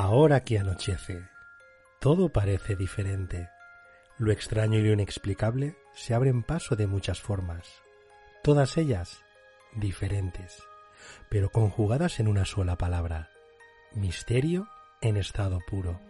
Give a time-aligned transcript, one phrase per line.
[0.00, 1.28] Ahora que anochece,
[1.98, 3.48] todo parece diferente.
[4.16, 7.66] Lo extraño y lo inexplicable se abren paso de muchas formas,
[8.44, 9.24] todas ellas
[9.74, 10.62] diferentes,
[11.28, 13.30] pero conjugadas en una sola palabra,
[13.92, 14.68] misterio
[15.00, 16.00] en estado puro.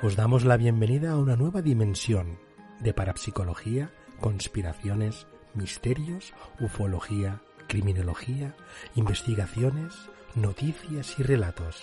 [0.00, 2.38] Os damos la bienvenida a una nueva dimensión
[2.78, 3.90] de parapsicología,
[4.20, 5.26] conspiraciones,
[5.56, 8.54] misterios, ufología, criminología,
[8.94, 9.94] investigaciones,
[10.34, 11.82] noticias y relatos.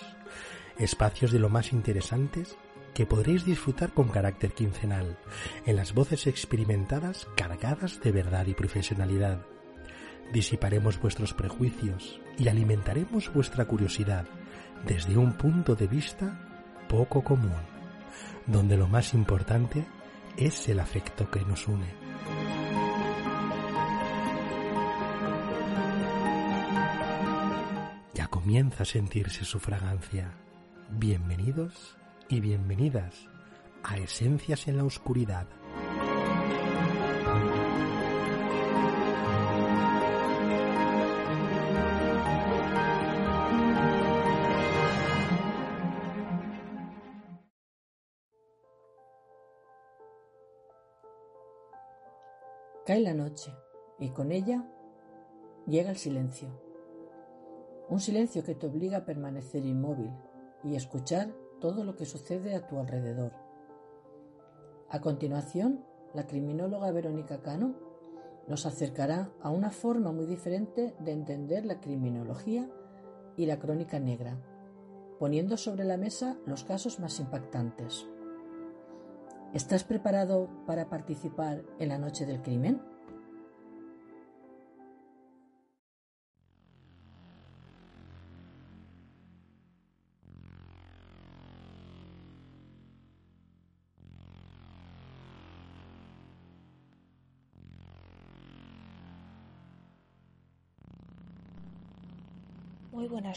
[0.78, 2.56] Espacios de lo más interesantes
[2.94, 5.18] que podréis disfrutar con carácter quincenal,
[5.66, 9.44] en las voces experimentadas cargadas de verdad y profesionalidad.
[10.32, 14.26] Disiparemos vuestros prejuicios y alimentaremos vuestra curiosidad
[14.86, 16.40] desde un punto de vista
[16.88, 17.52] poco común,
[18.46, 19.84] donde lo más importante
[20.36, 22.03] es el afecto que nos une.
[28.54, 30.32] Comienza a sentirse su fragancia.
[30.88, 31.96] Bienvenidos
[32.28, 33.28] y bienvenidas
[33.82, 35.48] a Esencias en la Oscuridad.
[52.86, 53.52] Cae la noche
[53.98, 54.64] y con ella
[55.66, 56.63] llega el silencio.
[57.88, 60.10] Un silencio que te obliga a permanecer inmóvil
[60.62, 63.32] y escuchar todo lo que sucede a tu alrededor.
[64.88, 67.74] A continuación, la criminóloga Verónica Cano
[68.48, 72.68] nos acercará a una forma muy diferente de entender la criminología
[73.36, 74.38] y la crónica negra,
[75.18, 78.06] poniendo sobre la mesa los casos más impactantes.
[79.52, 82.80] ¿Estás preparado para participar en la noche del crimen?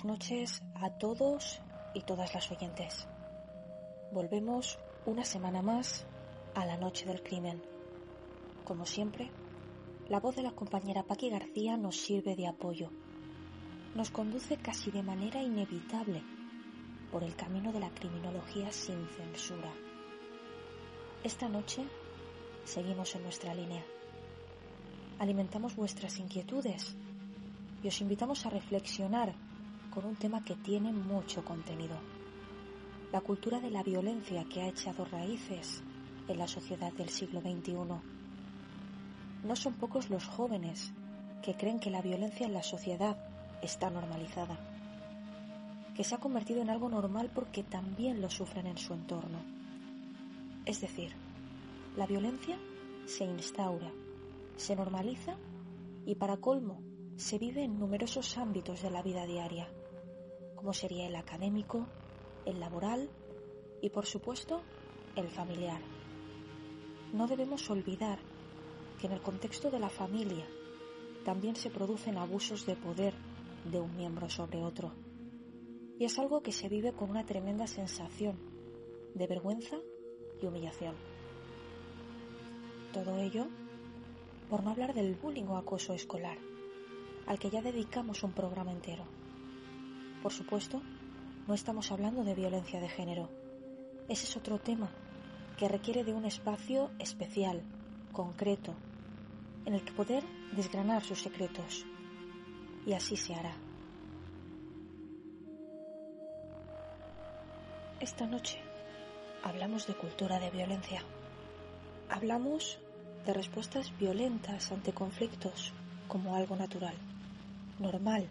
[0.03, 1.59] Buenas noches a todos
[1.95, 3.07] y todas las oyentes.
[4.11, 4.77] Volvemos
[5.07, 6.05] una semana más
[6.53, 7.63] a la noche del crimen.
[8.63, 9.31] Como siempre,
[10.07, 12.91] la voz de la compañera Paqui García nos sirve de apoyo.
[13.95, 16.21] Nos conduce casi de manera inevitable
[17.11, 19.73] por el camino de la criminología sin censura.
[21.23, 21.83] Esta noche
[22.65, 23.83] seguimos en nuestra línea.
[25.17, 26.95] Alimentamos vuestras inquietudes
[27.81, 29.46] y os invitamos a reflexionar
[29.97, 31.95] con un tema que tiene mucho contenido.
[33.11, 35.81] La cultura de la violencia que ha echado raíces
[36.27, 37.73] en la sociedad del siglo XXI.
[39.43, 40.93] No son pocos los jóvenes
[41.41, 43.17] que creen que la violencia en la sociedad
[43.63, 44.59] está normalizada,
[45.95, 49.39] que se ha convertido en algo normal porque también lo sufren en su entorno.
[50.67, 51.11] Es decir,
[51.95, 52.59] la violencia
[53.07, 53.91] se instaura,
[54.57, 55.37] se normaliza
[56.05, 56.83] y para colmo
[57.15, 59.67] se vive en numerosos ámbitos de la vida diaria
[60.57, 61.87] como sería el académico,
[62.45, 63.09] el laboral
[63.81, 64.61] y, por supuesto,
[65.15, 65.81] el familiar.
[67.13, 68.19] No debemos olvidar
[68.99, 70.45] que en el contexto de la familia
[71.23, 73.13] también se producen abusos de poder
[73.63, 74.93] de un miembro sobre otro.
[75.99, 78.37] Y es algo que se vive con una tremenda sensación
[79.13, 79.77] de vergüenza
[80.41, 80.95] y humillación.
[82.93, 83.47] Todo ello
[84.49, 86.37] por no hablar del bullying o acoso escolar,
[87.25, 89.16] al que ya dedicamos un programa entero.
[90.21, 90.81] Por supuesto,
[91.47, 93.29] no estamos hablando de violencia de género.
[94.09, 94.89] Ese es otro tema
[95.57, 97.61] que requiere de un espacio especial,
[98.11, 98.73] concreto,
[99.65, 100.23] en el que poder
[100.55, 101.85] desgranar sus secretos.
[102.85, 103.55] Y así se hará.
[107.99, 108.59] Esta noche
[109.43, 111.01] hablamos de cultura de violencia.
[112.09, 112.79] Hablamos
[113.25, 115.73] de respuestas violentas ante conflictos
[116.07, 116.95] como algo natural,
[117.79, 118.27] normal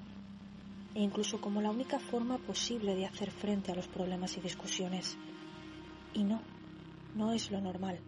[0.96, 5.18] e incluso como la única forma posible de hacer frente a los problemas y discusiones.
[6.14, 6.40] Y no,
[7.14, 8.00] no es lo normal.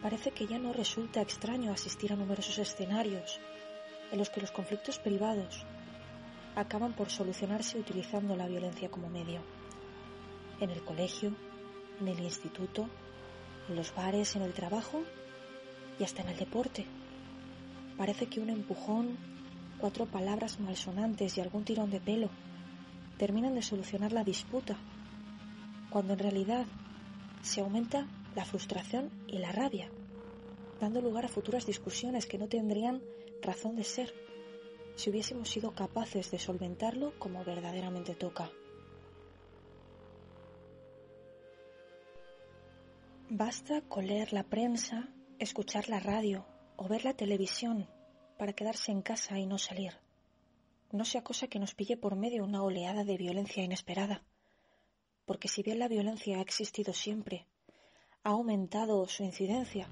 [0.00, 3.40] Parece que ya no resulta extraño asistir a numerosos escenarios
[4.12, 5.66] en los que los conflictos privados
[6.54, 9.40] acaban por solucionarse utilizando la violencia como medio.
[10.60, 11.34] En el colegio,
[12.00, 12.88] en el instituto,
[13.68, 15.02] en los bares, en el trabajo
[15.98, 16.86] y hasta en el deporte.
[17.98, 19.18] Parece que un empujón,
[19.80, 22.28] cuatro palabras malsonantes y algún tirón de pelo
[23.18, 24.76] terminan de solucionar la disputa,
[25.90, 26.66] cuando en realidad
[27.42, 29.90] se aumenta la frustración y la rabia,
[30.80, 33.02] dando lugar a futuras discusiones que no tendrían
[33.42, 34.14] razón de ser
[34.96, 38.50] si hubiésemos sido capaces de solventarlo como verdaderamente toca.
[43.30, 46.44] Basta con leer la prensa, escuchar la radio
[46.76, 47.88] o ver la televisión
[48.40, 49.92] para quedarse en casa y no salir.
[50.92, 54.24] No sea cosa que nos pille por medio una oleada de violencia inesperada,
[55.26, 57.46] porque si bien la violencia ha existido siempre,
[58.24, 59.88] ha aumentado su incidencia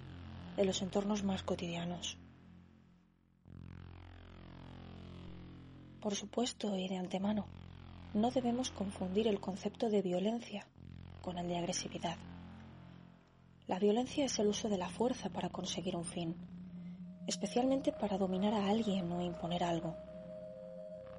[0.56, 2.16] en los entornos más cotidianos.
[6.00, 7.44] Por supuesto y de antemano,
[8.14, 10.66] no debemos confundir el concepto de violencia
[11.20, 12.16] con el de agresividad.
[13.66, 16.57] La violencia es el uso de la fuerza para conseguir un fin,
[17.28, 19.94] especialmente para dominar a alguien o imponer algo.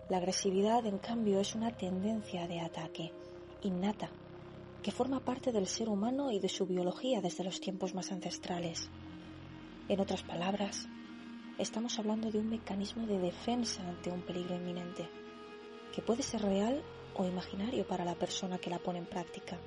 [0.10, 3.14] La agresividad, en cambio, es una tendencia de ataque
[3.62, 4.10] innata
[4.82, 8.90] que forma parte del ser humano y de su biología desde los tiempos más ancestrales.
[9.88, 10.88] En otras palabras,
[11.60, 15.08] estamos hablando de un mecanismo de defensa ante un peligro inminente,
[15.94, 16.82] que puede ser real
[17.16, 19.60] o imaginario para la persona que la pone en práctica,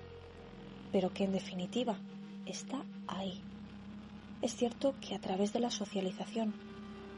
[0.91, 1.97] pero que en definitiva
[2.47, 3.52] está ahí.
[4.43, 6.57] Es cierto que a través de la socialización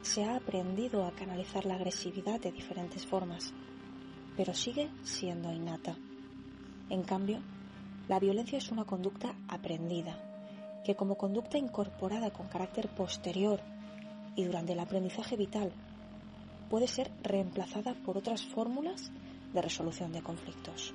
[0.03, 3.55] se ha aprendido a canalizar la agresividad de diferentes formas,
[4.37, 5.99] pero sigue siendo innata.
[6.91, 7.43] En cambio,
[8.09, 10.19] la violencia es una conducta aprendida,
[10.85, 13.59] que como conducta incorporada con carácter posterior
[14.37, 15.73] y durante el aprendizaje vital,
[16.69, 19.13] puede ser reemplazada por otras fórmulas
[19.55, 20.93] de resolución de conflictos.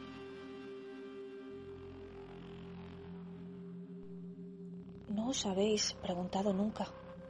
[5.20, 6.86] ¿No os habéis preguntado nunca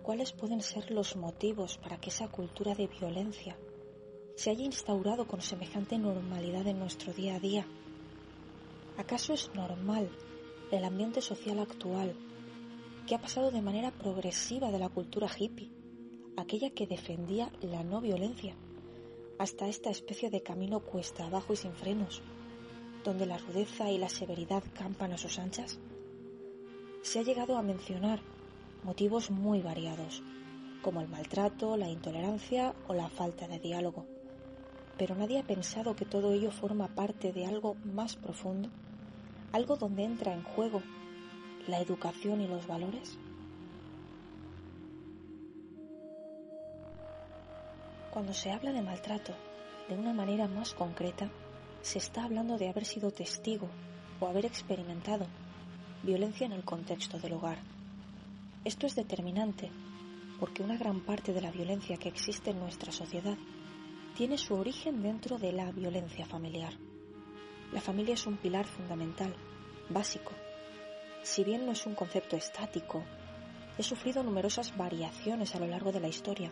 [0.06, 3.54] cuáles pueden ser los motivos para que esa cultura de violencia
[4.36, 7.68] se haya instaurado con semejante normalidad en nuestro día a día?
[8.96, 10.06] ¿Acaso es normal
[10.70, 12.16] el ambiente social actual
[13.08, 15.72] que ha pasado de manera progresiva de la cultura hippie,
[16.38, 18.56] aquella que defendía la no violencia,
[19.40, 22.22] hasta esta especie de camino cuesta abajo y sin frenos,
[23.04, 25.80] donde la rudeza y la severidad campan a sus anchas?
[27.02, 28.20] Se ha llegado a mencionar
[28.84, 30.22] motivos muy variados,
[30.82, 34.06] como el maltrato, la intolerancia o la falta de diálogo.
[34.98, 38.70] Pero nadie ha pensado que todo ello forma parte de algo más profundo,
[39.52, 40.82] algo donde entra en juego
[41.68, 43.18] la educación y los valores.
[48.12, 49.34] Cuando se habla de maltrato
[49.88, 51.30] de una manera más concreta,
[51.82, 53.70] se está hablando de haber sido testigo
[54.20, 55.26] o haber experimentado
[56.04, 57.58] violencia en el contexto del hogar.
[58.64, 59.70] Esto es determinante
[60.40, 63.38] porque una gran parte de la violencia que existe en nuestra sociedad
[64.16, 66.74] tiene su origen dentro de la violencia familiar.
[67.74, 69.36] La familia es un pilar fundamental,
[69.90, 70.32] básico.
[71.24, 73.04] Si bien no es un concepto estático,
[73.78, 76.52] he sufrido numerosas variaciones a lo largo de la historia.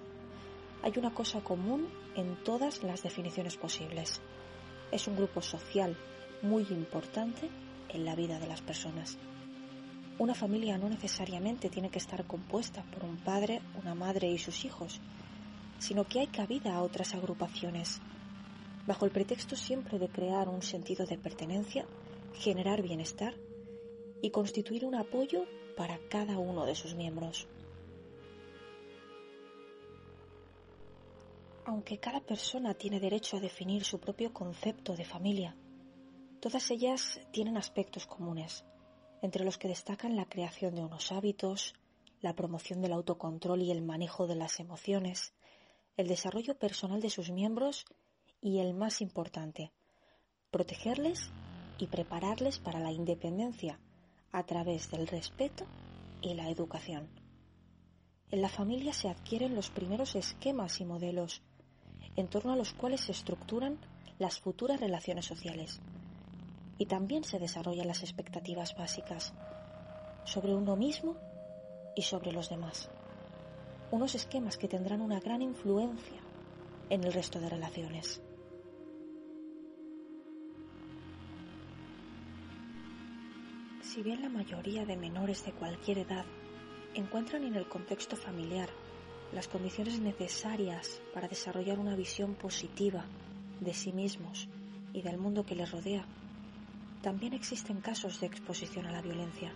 [0.84, 4.22] Hay una cosa común en todas las definiciones posibles.
[4.92, 5.98] Es un grupo social
[6.42, 7.50] muy importante
[7.90, 9.18] en la vida de las personas.
[10.20, 14.66] Una familia no necesariamente tiene que estar compuesta por un padre, una madre y sus
[14.66, 15.00] hijos,
[15.78, 18.02] sino que hay cabida a otras agrupaciones,
[18.88, 21.88] bajo el pretexto siempre de crear un sentido de pertenencia,
[22.34, 23.36] generar bienestar
[24.20, 25.46] y constituir un apoyo
[25.76, 27.48] para cada uno de sus miembros.
[31.66, 35.56] Aunque cada persona tiene derecho a definir su propio concepto de familia,
[36.40, 38.66] todas ellas tienen aspectos comunes
[39.22, 41.74] entre los que destacan la creación de unos hábitos,
[42.22, 45.34] la promoción del autocontrol y el manejo de las emociones,
[45.96, 47.86] el desarrollo personal de sus miembros
[48.42, 49.72] y el más importante,
[50.52, 51.32] protegerles
[51.78, 53.80] y prepararles para la independencia
[54.32, 55.66] a través del respeto
[56.22, 57.10] y la educación.
[58.30, 61.42] En la familia se adquieren los primeros esquemas y modelos
[62.16, 63.80] en torno a los cuales se estructuran
[64.20, 65.80] las futuras relaciones sociales
[66.78, 69.34] y también se desarrollan las expectativas básicas
[70.24, 71.18] sobre uno mismo
[71.96, 72.90] y sobre los demás.
[73.92, 76.22] Unos esquemas que tendrán una gran influencia
[76.90, 78.22] en el resto de relaciones.
[83.82, 86.26] Si bien la mayoría de menores de cualquier edad
[86.94, 88.70] encuentran en el contexto familiar
[89.34, 93.06] las condiciones necesarias para desarrollar una visión positiva
[93.60, 94.50] de sí mismos
[94.94, 96.06] y del mundo que les rodea,
[97.02, 99.54] también existen casos de exposición a la violencia,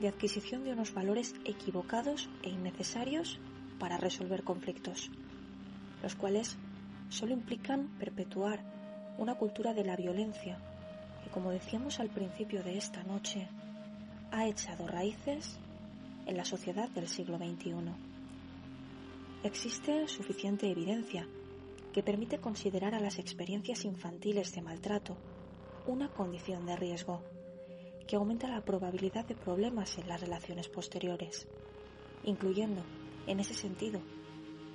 [0.00, 3.40] de adquisición de unos valores equivocados e innecesarios
[3.78, 5.10] para resolver conflictos,
[6.02, 6.56] los cuales
[7.08, 8.62] solo implican perpetuar
[9.18, 10.58] una cultura de la violencia
[11.24, 13.48] que, como decíamos al principio de esta noche,
[14.30, 15.58] ha echado raíces
[16.26, 17.72] en la sociedad del siglo XXI.
[19.42, 21.26] Existe suficiente evidencia
[21.92, 25.16] que permite considerar a las experiencias infantiles de maltrato
[25.88, 27.22] una condición de riesgo,
[28.06, 31.48] que aumenta la probabilidad de problemas en las relaciones posteriores,
[32.24, 32.82] incluyendo,
[33.26, 34.00] en ese sentido,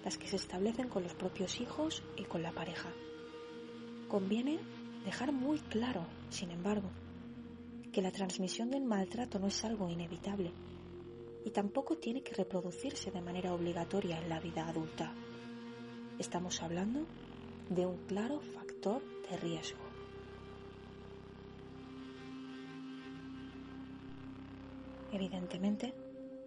[0.03, 2.91] las que se establecen con los propios hijos y con la pareja.
[4.07, 4.59] Conviene
[5.05, 6.89] dejar muy claro, sin embargo,
[7.91, 10.51] que la transmisión del maltrato no es algo inevitable
[11.45, 15.13] y tampoco tiene que reproducirse de manera obligatoria en la vida adulta.
[16.17, 17.05] Estamos hablando
[17.69, 19.82] de un claro factor de riesgo.
[25.13, 25.93] Evidentemente,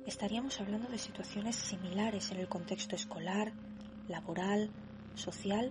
[0.07, 3.53] estaríamos hablando de situaciones similares en el contexto escolar,
[4.09, 4.71] laboral,
[5.15, 5.71] social,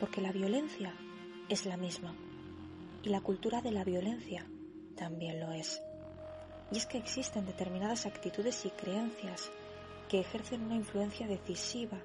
[0.00, 0.92] porque la violencia
[1.48, 2.12] es la misma
[3.04, 4.44] y la cultura de la violencia
[4.96, 5.80] también lo es.
[6.72, 9.48] Y es que existen determinadas actitudes y creencias
[10.08, 11.98] que ejercen una influencia decisiva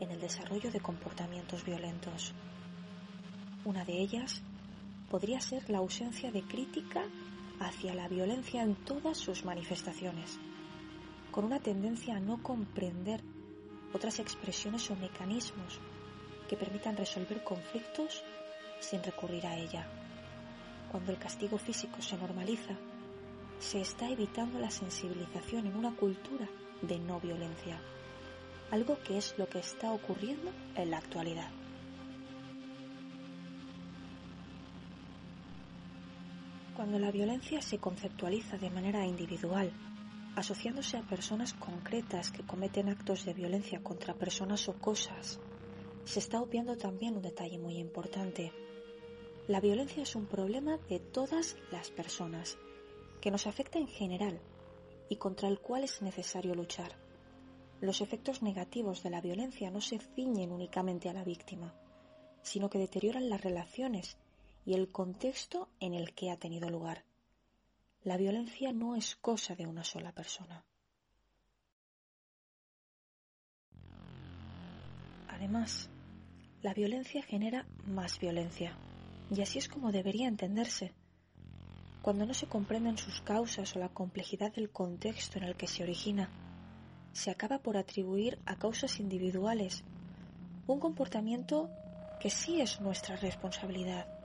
[0.00, 2.34] en el desarrollo de comportamientos violentos.
[3.64, 4.42] Una de ellas
[5.08, 7.04] podría ser la ausencia de crítica
[7.60, 10.38] hacia la violencia en todas sus manifestaciones
[11.36, 13.20] con una tendencia a no comprender
[13.92, 15.80] otras expresiones o mecanismos
[16.48, 18.24] que permitan resolver conflictos
[18.80, 19.86] sin recurrir a ella.
[20.90, 22.74] Cuando el castigo físico se normaliza,
[23.58, 26.48] se está evitando la sensibilización en una cultura
[26.80, 27.78] de no violencia,
[28.70, 31.50] algo que es lo que está ocurriendo en la actualidad.
[36.76, 39.72] Cuando la violencia se conceptualiza de manera individual
[40.36, 45.40] asociándose a personas concretas que cometen actos de violencia contra personas o cosas,
[46.04, 48.52] se está obviando también un detalle muy importante.
[49.48, 52.58] La violencia es un problema de todas las personas,
[53.22, 54.38] que nos afecta en general
[55.08, 56.92] y contra el cual es necesario luchar.
[57.80, 61.74] Los efectos negativos de la violencia no se ciñen únicamente a la víctima,
[62.42, 64.18] sino que deterioran las relaciones
[64.66, 67.04] y el contexto en el que ha tenido lugar.
[68.02, 70.64] La violencia no es cosa de una sola persona.
[75.28, 75.88] Además,
[76.62, 78.76] la violencia genera más violencia,
[79.30, 80.92] y así es como debería entenderse.
[82.02, 85.84] Cuando no se comprenden sus causas o la complejidad del contexto en el que se
[85.84, 86.32] origina,
[87.12, 89.84] se acaba por atribuir a causas individuales
[90.66, 91.70] un comportamiento
[92.20, 94.15] que sí es nuestra responsabilidad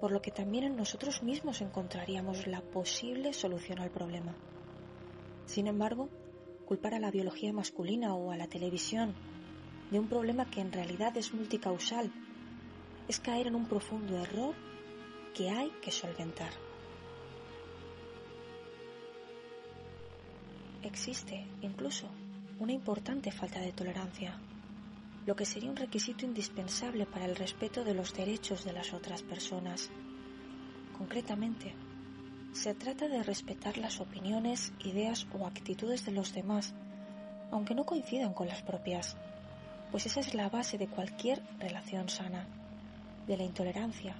[0.00, 4.34] por lo que también en nosotros mismos encontraríamos la posible solución al problema.
[5.46, 6.08] Sin embargo,
[6.66, 9.14] culpar a la biología masculina o a la televisión
[9.90, 12.10] de un problema que en realidad es multicausal
[13.08, 14.54] es caer en un profundo error
[15.34, 16.52] que hay que solventar.
[20.82, 22.08] Existe incluso
[22.58, 24.38] una importante falta de tolerancia
[25.26, 29.22] lo que sería un requisito indispensable para el respeto de los derechos de las otras
[29.22, 29.90] personas.
[30.96, 31.74] Concretamente,
[32.52, 36.74] se trata de respetar las opiniones, ideas o actitudes de los demás,
[37.50, 39.16] aunque no coincidan con las propias,
[39.90, 42.46] pues esa es la base de cualquier relación sana.
[43.26, 44.14] De la intolerancia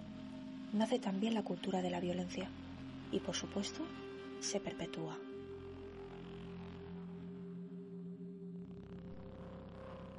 [0.72, 2.50] nace también la cultura de la violencia
[3.12, 3.84] y, por supuesto,
[4.40, 5.18] se perpetúa.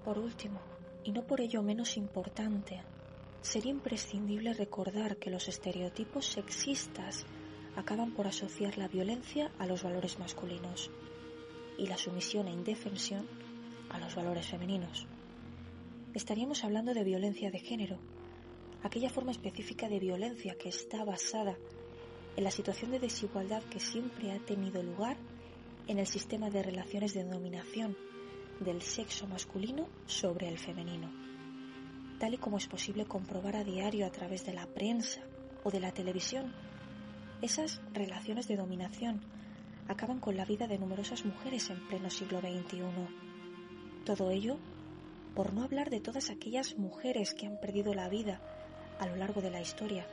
[0.04, 0.60] Por último,
[1.06, 2.82] y no por ello menos importante,
[3.40, 7.28] sería imprescindible recordar que los estereotipos sexistas
[7.76, 10.90] acaban por asociar la violencia a los valores masculinos
[11.78, 13.28] y la sumisión e indefensión
[13.90, 15.08] a los valores femeninos.
[16.16, 18.00] Estaríamos hablando de violencia de género,
[18.82, 21.60] aquella forma específica de violencia que está basada
[22.36, 25.18] en la situación de desigualdad que siempre ha tenido lugar
[25.88, 27.96] en el sistema de relaciones de dominación
[28.60, 31.10] del sexo masculino sobre el femenino,
[32.20, 35.22] tal y como es posible comprobar a diario a través de la prensa
[35.64, 36.54] o de la televisión.
[37.42, 39.22] Esas relaciones de dominación
[39.88, 42.82] acaban con la vida de numerosas mujeres en pleno siglo XXI.
[44.06, 44.58] Todo ello
[45.36, 48.40] por no hablar de todas aquellas mujeres que han perdido la vida
[49.00, 50.08] a lo largo de la historia,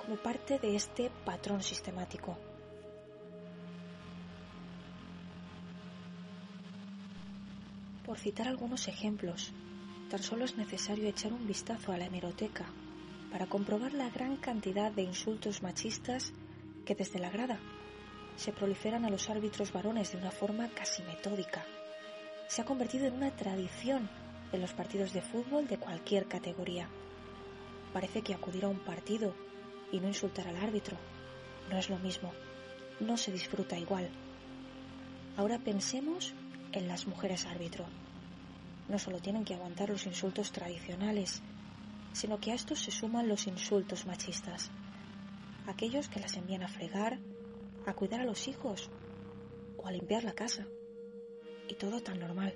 [0.00, 2.38] como parte de este patrón sistemático.
[8.08, 9.52] Por citar algunos ejemplos,
[10.08, 12.72] tan solo es necesario echar un vistazo a la hemeroteca
[13.30, 16.32] para comprobar la gran cantidad de insultos machistas
[16.86, 17.60] que desde la grada
[18.34, 21.66] se proliferan a los árbitros varones de una forma casi metódica.
[22.48, 24.08] Se ha convertido en una tradición
[24.54, 26.88] en los partidos de fútbol de cualquier categoría.
[27.92, 29.34] Parece que acudir a un partido
[29.92, 30.96] y no insultar al árbitro
[31.70, 32.32] no es lo mismo,
[33.00, 34.08] no se disfruta igual.
[35.36, 36.32] Ahora pensemos
[36.72, 37.86] en las mujeres árbitro.
[38.88, 41.42] No solo tienen que aguantar los insultos tradicionales,
[42.12, 44.70] sino que a estos se suman los insultos machistas.
[45.66, 47.18] Aquellos que las envían a fregar,
[47.86, 48.90] a cuidar a los hijos
[49.76, 50.66] o a limpiar la casa.
[51.68, 52.54] Y todo tan normal.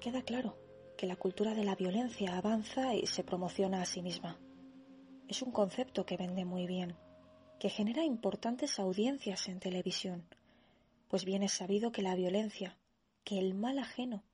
[0.00, 0.58] Queda claro
[0.98, 4.38] que la cultura de la violencia avanza y se promociona a sí misma.
[5.28, 6.94] Es un concepto que vende muy bien,
[7.58, 10.26] que genera importantes audiencias en televisión,
[11.08, 12.76] pues bien es sabido que la violencia,
[13.24, 14.24] que el mal ajeno,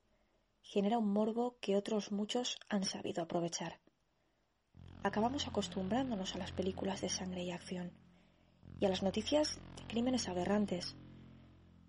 [0.62, 3.80] genera un morbo que otros muchos han sabido aprovechar.
[5.02, 7.92] Acabamos acostumbrándonos a las películas de sangre y acción,
[8.78, 10.96] y a las noticias de crímenes aberrantes,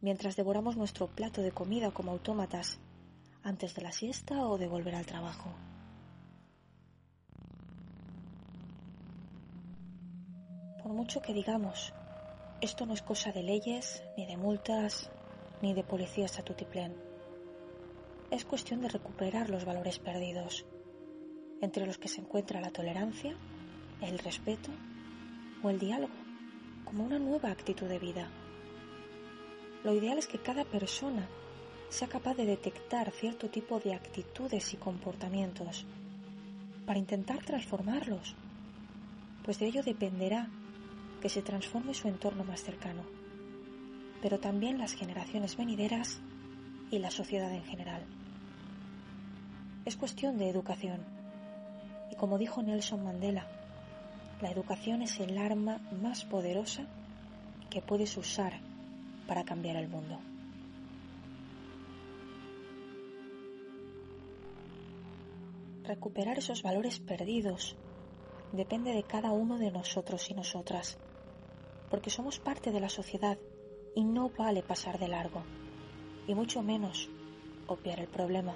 [0.02, 2.80] mientras devoramos nuestro plato de comida como autómatas
[3.44, 5.54] antes de la siesta o de volver al trabajo.
[10.92, 11.94] Por mucho que digamos,
[12.60, 15.10] esto no es cosa de leyes, ni de multas,
[15.62, 16.94] ni de policías a tutiplén.
[18.30, 20.66] Es cuestión de recuperar los valores perdidos,
[21.62, 23.38] entre los que se encuentra la tolerancia,
[24.02, 24.70] el respeto
[25.64, 26.14] o el diálogo,
[26.84, 28.30] como una nueva actitud de vida.
[29.86, 31.26] Lo ideal es que cada persona
[31.88, 35.86] sea capaz de detectar cierto tipo de actitudes y comportamientos
[36.86, 38.36] para intentar transformarlos,
[39.46, 40.50] pues de ello dependerá
[41.22, 43.04] que se transforme su entorno más cercano,
[44.22, 46.20] pero también las generaciones venideras
[46.90, 48.06] y la sociedad en general.
[49.86, 51.00] Es cuestión de educación,
[52.12, 53.48] y como dijo Nelson Mandela,
[54.42, 56.86] la educación es el arma más poderosa
[57.70, 58.60] que puedes usar
[59.28, 60.20] para cambiar el mundo.
[65.84, 67.76] recuperar esos valores perdidos
[68.54, 70.98] depende de cada uno de nosotros y nosotras,
[71.92, 73.38] porque somos parte de la sociedad
[73.94, 75.44] y no vale pasar de largo,
[76.28, 77.10] y mucho menos
[77.68, 78.56] obviar el problema.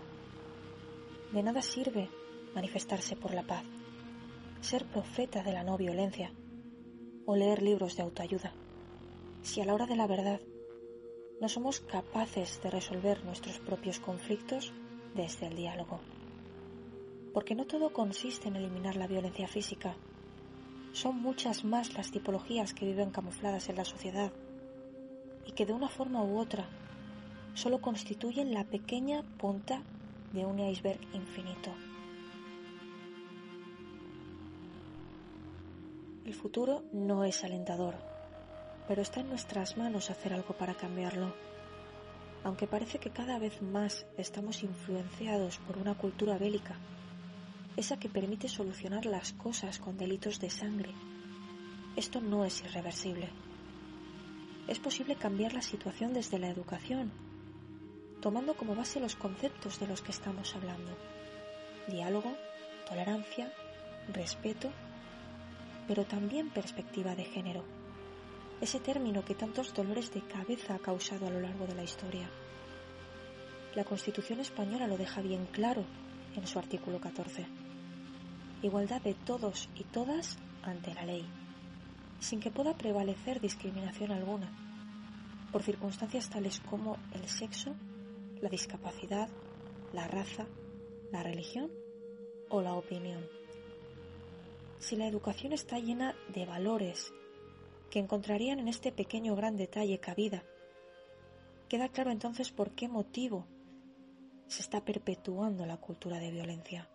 [1.34, 2.10] De nada sirve
[2.56, 3.66] manifestarse por la paz,
[4.62, 6.34] ser profeta de la no violencia
[7.28, 8.54] o leer libros de autoayuda,
[9.44, 10.40] si a la hora de la verdad
[11.40, 14.74] no somos capaces de resolver nuestros propios conflictos
[15.14, 16.00] desde el diálogo
[17.36, 19.98] porque no todo consiste en eliminar la violencia física.
[20.96, 24.32] Son muchas más las tipologías que viven camufladas en la sociedad
[25.46, 26.70] y que de una forma u otra
[27.54, 29.84] solo constituyen la pequeña punta
[30.32, 31.70] de un iceberg infinito.
[36.24, 37.96] El futuro no es alentador,
[38.88, 41.36] pero está en nuestras manos hacer algo para cambiarlo.
[42.46, 46.80] Aunque parece que cada vez más estamos influenciados por una cultura bélica
[47.78, 50.94] esa que permite solucionar las cosas con delitos de sangre.
[51.96, 53.30] Esto no es irreversible.
[54.68, 57.12] Es posible cambiar la situación desde la educación,
[58.22, 60.98] tomando como base los conceptos de los que estamos hablando.
[61.88, 62.36] Diálogo,
[62.88, 63.52] tolerancia,
[64.12, 64.72] respeto,
[65.88, 67.64] pero también perspectiva de género.
[68.62, 72.30] Ese término que tantos dolores de cabeza ha causado a lo largo de la historia.
[73.76, 75.84] La Constitución española lo deja bien claro
[76.36, 77.65] en su artículo 14
[78.66, 81.26] igualdad de todos y todas ante la ley,
[82.20, 84.52] sin que pueda prevalecer discriminación alguna,
[85.52, 87.76] por circunstancias tales como el sexo,
[88.42, 89.30] la discapacidad,
[89.94, 90.48] la raza,
[91.12, 91.72] la religión
[92.50, 93.26] o la opinión.
[94.80, 97.14] Si la educación está llena de valores
[97.90, 100.44] que encontrarían en este pequeño gran detalle cabida,
[101.70, 103.48] queda claro entonces por qué motivo
[104.48, 106.90] se está perpetuando la cultura de violencia.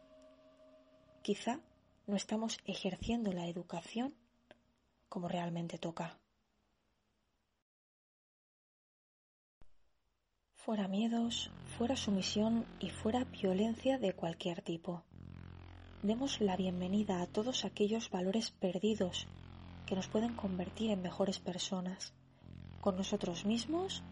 [1.22, 1.60] Quizá
[2.06, 4.14] no estamos ejerciendo la educación
[5.10, 6.18] como realmente toca.
[10.54, 15.04] Fuera miedos, fuera sumisión y fuera violencia de cualquier tipo.
[16.02, 19.26] Demos la bienvenida a todos aquellos valores perdidos
[19.84, 22.14] que nos pueden convertir en mejores personas,
[22.80, 24.02] con nosotros mismos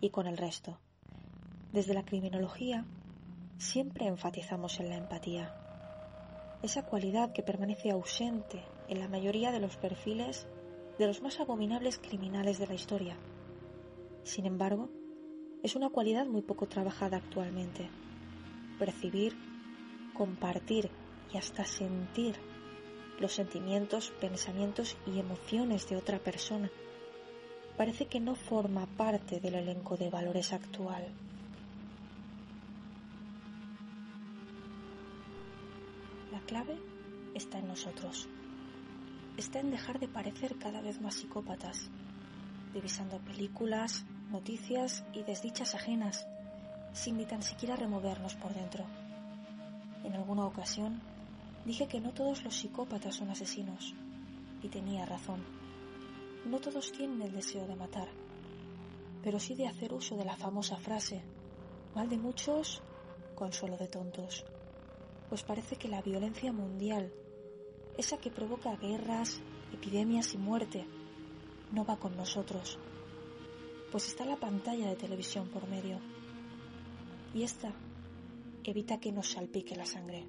[0.00, 0.80] y con el resto.
[1.72, 2.86] Desde la criminología
[3.58, 5.65] siempre enfatizamos en la empatía
[6.62, 10.46] esa cualidad que permanece ausente en la mayoría de los perfiles
[10.98, 13.16] de los más abominables criminales de la historia.
[14.24, 14.88] Sin embargo,
[15.62, 17.90] es una cualidad muy poco trabajada actualmente.
[18.78, 19.36] Percibir,
[20.14, 20.90] compartir
[21.32, 22.36] y hasta sentir
[23.20, 26.70] los sentimientos, pensamientos y emociones de otra persona
[27.76, 31.06] parece que no forma parte del elenco de valores actual.
[36.46, 36.78] Clave
[37.34, 38.28] está en nosotros.
[39.36, 41.90] está en dejar de parecer cada vez más psicópatas,
[42.72, 46.26] divisando películas, noticias y desdichas ajenas,
[46.94, 48.86] sin ni tan siquiera removernos por dentro.
[50.04, 51.02] En alguna ocasión
[51.66, 53.94] dije que no todos los psicópatas son asesinos,
[54.62, 55.44] y tenía razón.
[56.46, 58.08] No todos tienen el deseo de matar,
[59.22, 61.22] pero sí de hacer uso de la famosa frase,
[61.94, 62.80] mal de muchos,
[63.34, 64.46] consuelo de tontos,
[65.28, 67.12] pues parece que la violencia mundial,
[67.96, 69.40] esa que provoca guerras,
[69.72, 70.86] epidemias y muerte,
[71.72, 72.78] no va con nosotros,
[73.90, 75.98] pues está la pantalla de televisión por medio.
[77.34, 77.72] Y esta
[78.64, 80.26] evita que nos salpique la sangre.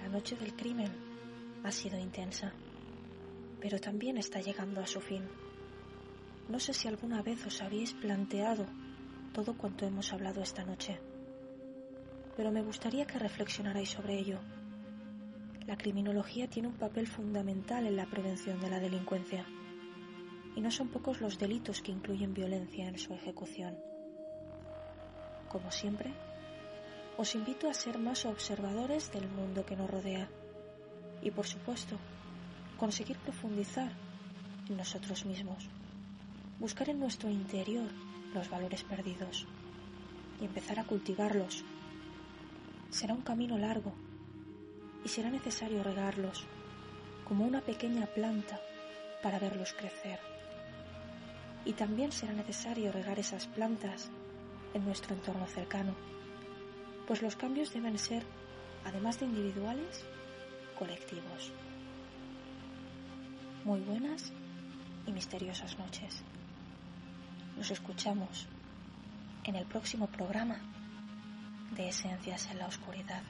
[0.00, 0.92] La noche del crimen
[1.62, 2.52] ha sido intensa,
[3.60, 5.22] pero también está llegando a su fin.
[6.48, 8.66] No sé si alguna vez os habéis planteado
[9.32, 11.00] todo cuanto hemos hablado esta noche,
[12.36, 14.38] pero me gustaría que reflexionarais sobre ello.
[15.66, 19.46] La criminología tiene un papel fundamental en la prevención de la delincuencia,
[20.54, 23.78] y no son pocos los delitos que incluyen violencia en su ejecución.
[25.48, 26.12] Como siempre,
[27.16, 30.28] os invito a ser más observadores del mundo que nos rodea
[31.22, 31.96] y, por supuesto,
[32.76, 33.92] conseguir profundizar
[34.68, 35.68] en nosotros mismos,
[36.58, 37.88] buscar en nuestro interior
[38.34, 39.46] los valores perdidos
[40.40, 41.64] y empezar a cultivarlos.
[42.90, 43.92] Será un camino largo
[45.04, 46.44] y será necesario regarlos
[47.24, 48.60] como una pequeña planta
[49.22, 50.20] para verlos crecer.
[51.64, 54.10] Y también será necesario regar esas plantas
[54.74, 55.94] en nuestro entorno cercano,
[57.06, 58.24] pues los cambios deben ser,
[58.84, 60.04] además de individuales,
[60.78, 61.52] colectivos.
[63.64, 64.32] Muy buenas
[65.06, 66.24] y misteriosas noches.
[67.62, 68.48] Nos escuchamos
[69.44, 70.58] en el próximo programa
[71.76, 73.22] de Esencias en la Oscuridad.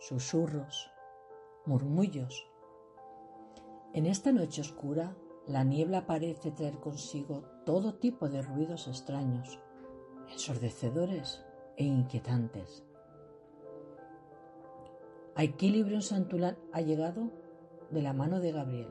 [0.00, 0.88] susurros,
[1.66, 2.48] murmullos.
[3.92, 9.60] En esta noche oscura, la niebla parece traer consigo todo tipo de ruidos extraños,
[10.30, 11.44] ensordecedores
[11.76, 12.84] e inquietantes.
[15.34, 17.30] A Equilibrium Santulán ha llegado
[17.90, 18.88] de la mano de Gabriel.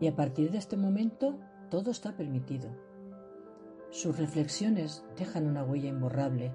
[0.00, 1.38] Y a partir de este momento
[1.70, 2.70] todo está permitido.
[3.90, 6.52] Sus reflexiones dejan una huella imborrable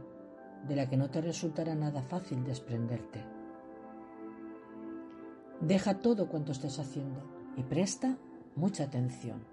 [0.68, 3.41] de la que no te resultará nada fácil desprenderte.
[5.62, 7.22] Deja todo cuanto estés haciendo
[7.56, 8.18] y presta
[8.56, 9.46] mucha atención.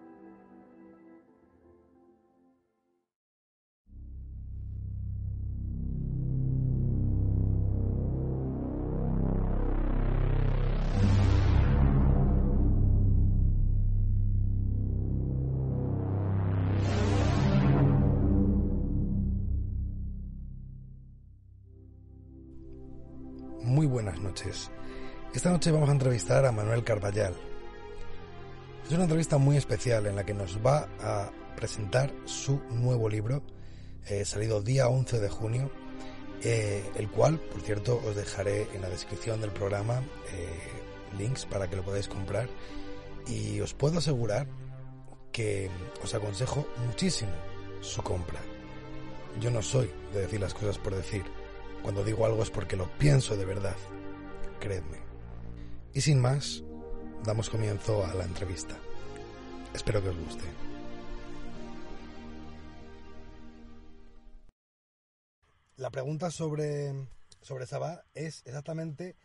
[23.62, 24.70] Muy buenas noches.
[25.38, 27.32] Esta noche vamos a entrevistar a Manuel Carballal.
[28.84, 33.44] Es una entrevista muy especial en la que nos va a presentar su nuevo libro,
[34.08, 35.70] eh, salido día 11 de junio,
[36.42, 41.70] eh, el cual, por cierto, os dejaré en la descripción del programa eh, links para
[41.70, 42.48] que lo podáis comprar.
[43.28, 44.48] Y os puedo asegurar
[45.30, 45.70] que
[46.02, 47.30] os aconsejo muchísimo
[47.80, 48.40] su compra.
[49.40, 51.22] Yo no soy de decir las cosas por decir.
[51.84, 53.76] Cuando digo algo es porque lo pienso de verdad.
[54.58, 55.07] Creedme.
[55.94, 56.62] Y sin más,
[57.24, 58.76] damos comienzo a la entrevista.
[59.74, 60.44] Espero que os guste.
[65.76, 66.92] La pregunta sobre,
[67.40, 69.16] sobre Sabá es exactamente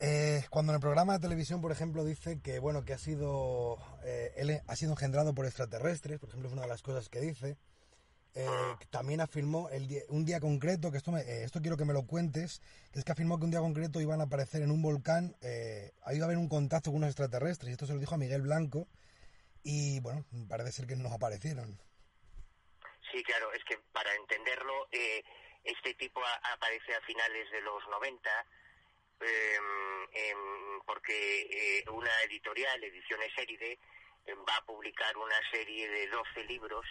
[0.00, 3.78] eh, cuando en el programa de televisión, por ejemplo, dice que bueno que ha sido
[4.04, 7.56] eh, ha sido engendrado por extraterrestres, por ejemplo, es una de las cosas que dice.
[8.40, 8.46] Eh,
[8.90, 11.92] también afirmó el día- un día concreto, que esto, me- eh, esto quiero que me
[11.92, 12.62] lo cuentes,
[12.94, 16.22] es que afirmó que un día concreto iban a aparecer en un volcán, eh, iba
[16.22, 18.86] a haber un contacto con unos extraterrestres, y esto se lo dijo a Miguel Blanco,
[19.64, 21.80] y bueno, parece ser que no aparecieron.
[23.10, 25.24] Sí, claro, es que para entenderlo, eh,
[25.64, 26.20] este tipo
[26.54, 28.30] aparece a finales de los 90,
[29.20, 29.58] eh,
[30.86, 33.72] porque una editorial, Ediciones Éride,
[34.26, 36.86] eh, va a publicar una serie de 12 libros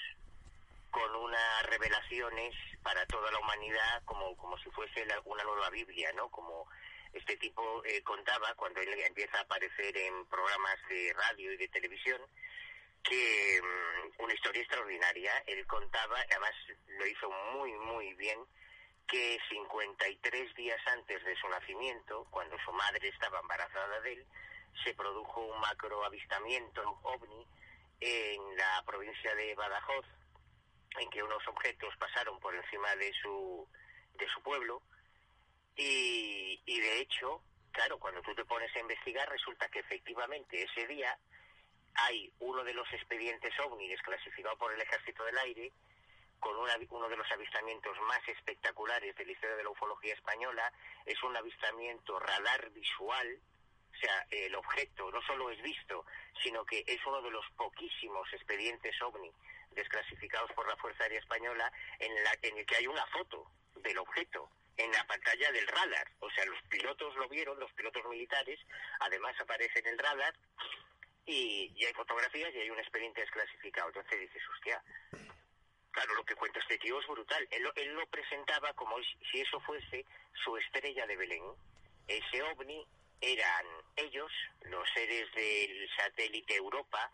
[0.91, 6.12] con unas revelaciones para toda la humanidad, como, como si fuese la- una nueva Biblia,
[6.13, 6.30] ¿no?
[6.30, 6.67] Como
[7.13, 11.67] este tipo eh, contaba cuando él empieza a aparecer en programas de radio y de
[11.69, 12.21] televisión,
[13.04, 15.32] que mm, una historia extraordinaria.
[15.47, 16.52] Él contaba, además
[16.88, 18.39] lo hizo muy, muy bien,
[19.08, 24.26] que 53 días antes de su nacimiento, cuando su madre estaba embarazada de él,
[24.84, 27.47] se produjo un macro avistamiento ovni
[28.02, 30.06] en la provincia de Badajoz,
[31.00, 33.67] en que unos objetos pasaron por encima de su,
[34.13, 34.82] de su pueblo
[35.76, 40.88] y, y de hecho, claro, cuando tú te pones a investigar resulta que efectivamente ese
[40.88, 41.17] día
[41.97, 45.71] hay uno de los expedientes ovni desclasificado por el Ejército del Aire
[46.39, 50.71] con uno de los avistamientos más espectaculares de la historia de la ufología española.
[51.06, 53.39] Es un avistamiento radar visual,
[53.91, 56.06] o sea, el objeto no solo es visto,
[56.43, 59.32] sino que es uno de los poquísimos expedientes ovni
[59.78, 63.98] desclasificados por la Fuerza Aérea Española en, la, en el que hay una foto del
[64.00, 66.12] objeto en la pantalla del radar.
[66.20, 68.60] O sea, los pilotos lo vieron, los pilotos militares,
[69.00, 70.36] además aparece en el radar
[71.26, 73.88] y, hay fotografías y hay un expediente desclasificado.
[73.88, 74.82] Entonces dices, hostia,
[75.92, 77.48] claro, lo que cuenta este tío es brutal.
[77.52, 78.96] Él, él lo presentaba como
[79.32, 80.06] si eso fuese
[80.44, 81.44] su estrella de Belén.
[82.08, 82.86] Ese ovni
[83.20, 87.12] eran ellos, los seres del satélite Europa,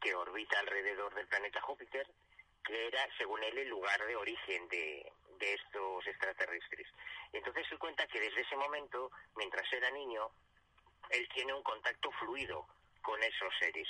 [0.00, 2.06] que orbita alrededor del planeta Júpiter,
[2.64, 6.88] que era, según él, el lugar de origen de, de estos extraterrestres.
[7.32, 10.30] Entonces se cuenta que desde ese momento, mientras era niño,
[11.10, 12.66] él tiene un contacto fluido
[13.02, 13.88] con esos seres,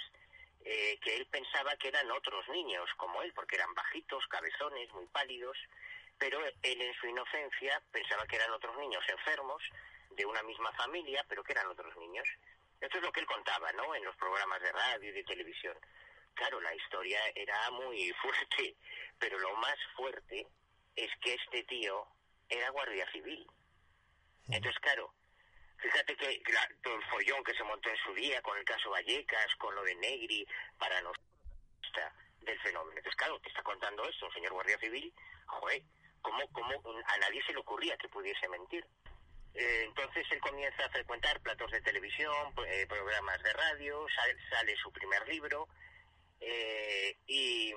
[0.65, 5.07] eh, que él pensaba que eran otros niños como él, porque eran bajitos, cabezones, muy
[5.07, 5.57] pálidos,
[6.19, 9.63] pero él en su inocencia pensaba que eran otros niños enfermos,
[10.11, 12.27] de una misma familia, pero que eran otros niños.
[12.81, 13.95] Esto es lo que él contaba, ¿no?
[13.95, 15.77] En los programas de radio y de televisión.
[16.35, 18.77] Claro, la historia era muy fuerte,
[19.19, 20.47] pero lo más fuerte
[20.95, 22.07] es que este tío
[22.49, 23.47] era guardia civil.
[24.49, 25.13] Entonces, claro,
[25.79, 26.43] Fíjate que
[26.83, 29.85] todo el follón que se montó en su día con el caso Vallecas, con lo
[29.85, 30.47] de Negri,
[30.79, 31.27] para nosotros
[32.41, 32.97] del fenómeno.
[32.97, 35.13] Entonces, claro, te está contando esto, señor Guardia Civil,
[35.47, 35.83] joder,
[36.23, 36.73] ¿cómo, cómo
[37.07, 38.87] a nadie se le ocurría que pudiese mentir?
[39.57, 44.07] Eh, entonces él comienza a frecuentar platos de televisión, eh, programas de radio,
[44.51, 45.69] sale, su primer libro
[46.41, 47.73] eh, y,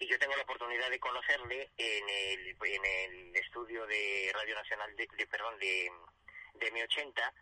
[0.00, 5.92] yo tengo la oportunidad de conocerle en el, estudio de Radio Nacional de perdón, de,
[6.54, 7.32] de mi 80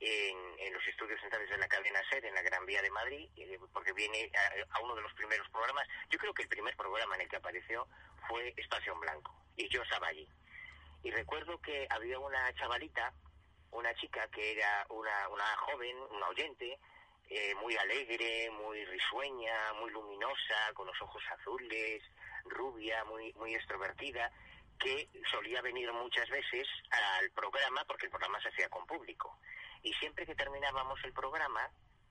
[0.00, 3.58] en, los estudios centrales de la cadena SER en la Gran Vía de Madrid, eh,
[3.72, 4.30] porque viene
[4.70, 5.86] a, uno de los primeros programas.
[6.10, 7.86] Yo creo que el primer programa en el que apareció
[8.28, 10.28] fue Espacio Blanco, y yo estaba allí.
[11.06, 13.12] Y recuerdo que había una chavalita,
[13.70, 16.80] una chica que era una, una joven, una oyente,
[17.30, 22.02] eh, muy alegre, muy risueña, muy luminosa, con los ojos azules,
[22.46, 24.32] rubia, muy, muy extrovertida,
[24.80, 29.38] que solía venir muchas veces al programa porque el programa se hacía con público.
[29.84, 31.70] Y siempre que terminábamos el programa,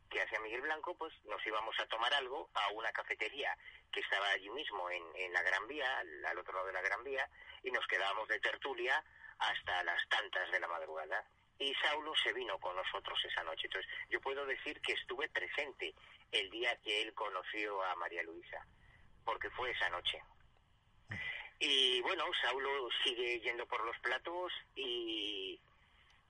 [0.10, 3.56] que hacía Miguel Blanco, pues nos íbamos a tomar algo a una cafetería
[3.92, 7.04] que estaba allí mismo en, en la Gran Vía, al, otro lado de la Gran
[7.04, 7.28] Vía,
[7.64, 9.04] y nos quedábamos de tertulia
[9.40, 11.26] hasta las tantas de la madrugada.
[11.58, 13.68] Y Saulo se vino con nosotros esa noche.
[13.68, 15.94] Entonces, yo puedo decir que estuve presente
[16.32, 18.66] el día que él conoció a María Luisa,
[19.24, 20.22] porque fue esa noche.
[21.60, 25.60] Y bueno, Saulo sigue yendo por los platos y,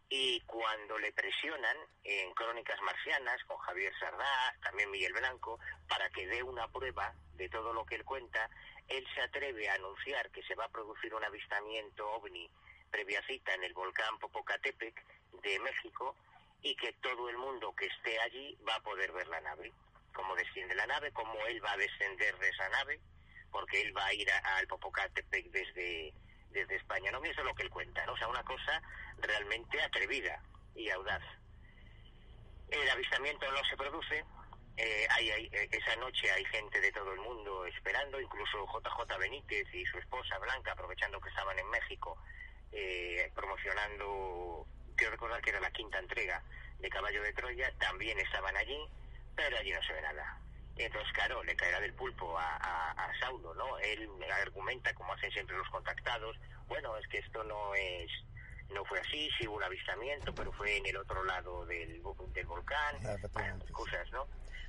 [0.10, 6.28] y cuando le presionan en Crónicas Marcianas con Javier Sardá, también Miguel Blanco, para que
[6.28, 8.50] dé una prueba de todo lo que él cuenta,
[8.88, 12.50] él se atreve a anunciar que se va a producir un avistamiento ovni
[12.92, 15.02] previa cita en el volcán Popocatépetl
[15.42, 16.16] de México
[16.62, 19.74] y que todo el mundo que esté allí va a poder ver la nave,
[20.14, 23.00] cómo desciende la nave, cómo él va a descender de esa nave
[23.56, 26.14] porque él va a ir al Popocatépetl desde,
[26.56, 27.12] desde España.
[27.12, 28.14] No, es lo que él cuenta, ¿no?
[28.14, 28.82] O sea, una cosa
[29.20, 30.42] realmente atrevida
[30.74, 31.22] y audaz.
[32.70, 34.26] El avistamiento no se produce,
[34.78, 39.68] eh, hay, eh, esa noche hay gente de todo el mundo esperando, incluso JJ Benítez
[39.74, 42.18] y su esposa Blanca, aprovechando que estaban en México,
[42.72, 44.66] eh, promocionando,
[44.96, 46.42] quiero recordar que era la quinta entrega
[46.80, 48.80] de Caballo de Troya, también estaban allí,
[49.36, 50.42] pero allí no se ve nada.
[50.78, 53.78] Entonces, claro, le caerá del pulpo a, Saulo, ¿no?
[53.80, 54.10] Él
[54.42, 58.12] argumenta, como hacen siempre los contactados, bueno, es que esto no es
[58.70, 62.02] no fue así, sí hubo un avistamiento, pero fue en el otro lado del,
[62.34, 62.98] del volcán,
[63.72, 64.28] cosas, ¿no?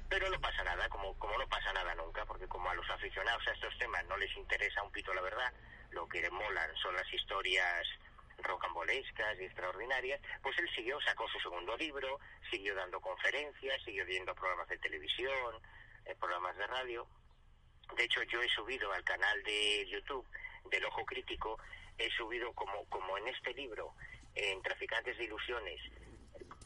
[0.09, 3.43] Pero no pasa nada, como, como no pasa nada nunca, porque como a los aficionados
[3.49, 5.53] a estos temas no les interesa un pito la verdad,
[5.91, 7.89] lo que les molan son las historias
[8.39, 14.35] rocambolescas y extraordinarias, pues él siguió, sacó su segundo libro, siguió dando conferencias, siguió viendo
[14.35, 15.57] programas de televisión,
[16.15, 17.07] programas de radio.
[17.97, 20.27] De hecho, yo he subido al canal de YouTube
[20.71, 21.59] del Ojo Crítico,
[21.99, 23.95] he subido como, como en este libro,
[24.35, 25.81] en Traficantes de Ilusiones,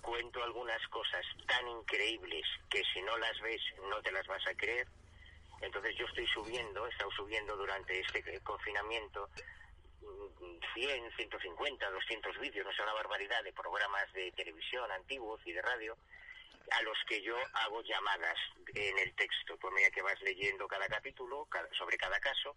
[0.00, 4.54] cuento algunas cosas tan increíbles que si no las ves no te las vas a
[4.54, 4.86] creer.
[5.60, 9.28] Entonces yo estoy subiendo, he estado subiendo durante este confinamiento
[10.74, 15.62] 100, 150, 200 vídeos, no sé, una barbaridad de programas de televisión antiguos y de
[15.62, 15.96] radio
[16.70, 18.36] a los que yo hago llamadas
[18.74, 19.56] en el texto.
[19.58, 22.56] Pues mira que vas leyendo cada capítulo sobre cada caso,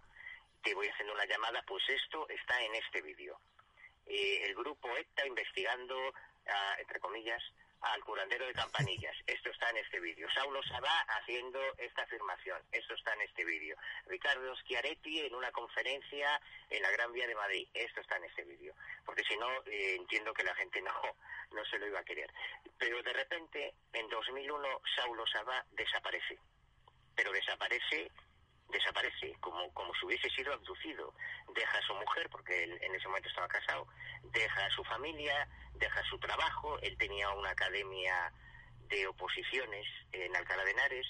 [0.61, 3.39] te voy haciendo una llamada, pues esto está en este vídeo.
[4.05, 5.95] Eh, el grupo está investigando,
[6.47, 7.41] ah, entre comillas,
[7.83, 9.15] al curandero de campanillas.
[9.27, 10.27] Esto está en este vídeo.
[10.33, 12.61] Saulo Sabá haciendo esta afirmación.
[12.71, 13.75] Esto está en este vídeo.
[14.05, 17.67] Ricardo Schiaretti en una conferencia en la Gran Vía de Madrid.
[17.73, 18.73] Esto está en este vídeo.
[19.05, 20.93] Porque si no, eh, entiendo que la gente no,
[21.51, 22.31] no se lo iba a querer.
[22.77, 26.39] Pero de repente, en 2001, Saulo Sabá desaparece.
[27.15, 28.11] Pero desaparece
[28.73, 31.13] desaparece, como, como si hubiese sido abducido.
[31.53, 33.87] Deja a su mujer, porque él en ese momento estaba casado,
[34.23, 38.31] deja a su familia, deja su trabajo, él tenía una academia
[38.89, 41.07] de oposiciones en Alcalá de Henares,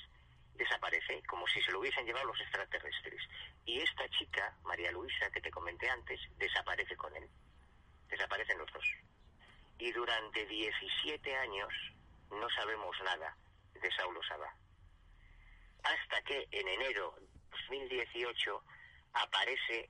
[0.56, 3.22] desaparece, como si se lo hubiesen llevado los extraterrestres.
[3.66, 7.28] Y esta chica, María Luisa, que te comenté antes, desaparece con él.
[8.08, 8.86] Desaparecen los dos.
[9.80, 11.74] Y durante 17 años
[12.30, 13.36] no sabemos nada
[13.74, 14.54] de Saulo Saba.
[15.84, 17.16] Hasta que en enero
[17.52, 18.64] 2018
[19.14, 19.90] aparece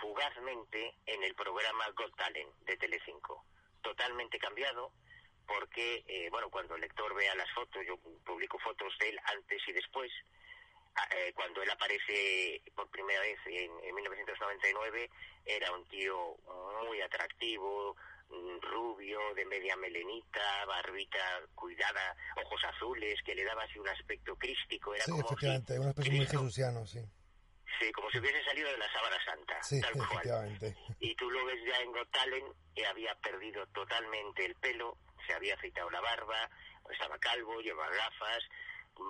[0.00, 3.44] fugazmente en el programa Got Talent de Telecinco.
[3.84, 4.90] Totalmente cambiado
[5.46, 9.60] porque, eh, bueno, cuando el lector vea las fotos, yo publico fotos de él antes
[9.68, 10.10] y después,
[11.10, 15.10] eh, cuando él aparece por primera vez en, en 1999,
[15.44, 16.36] era un tío
[16.88, 17.94] muy atractivo,
[18.30, 24.36] mm, rubio, de media melenita, barbita cuidada, ojos azules, que le daba así un aspecto
[24.36, 24.94] crístico.
[24.94, 27.00] Era sí, efectivamente, una especie muy jesuciano, sí.
[27.78, 29.62] Sí, como si hubiese salido de la sábana santa.
[29.62, 30.76] Sí, tal efectivamente.
[31.00, 35.34] Y tú lo ves ya en Got Talent, que había perdido totalmente el pelo, se
[35.34, 36.48] había afeitado la barba,
[36.90, 38.44] estaba calvo, llevaba gafas,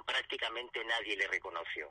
[0.07, 1.91] prácticamente nadie le reconoció.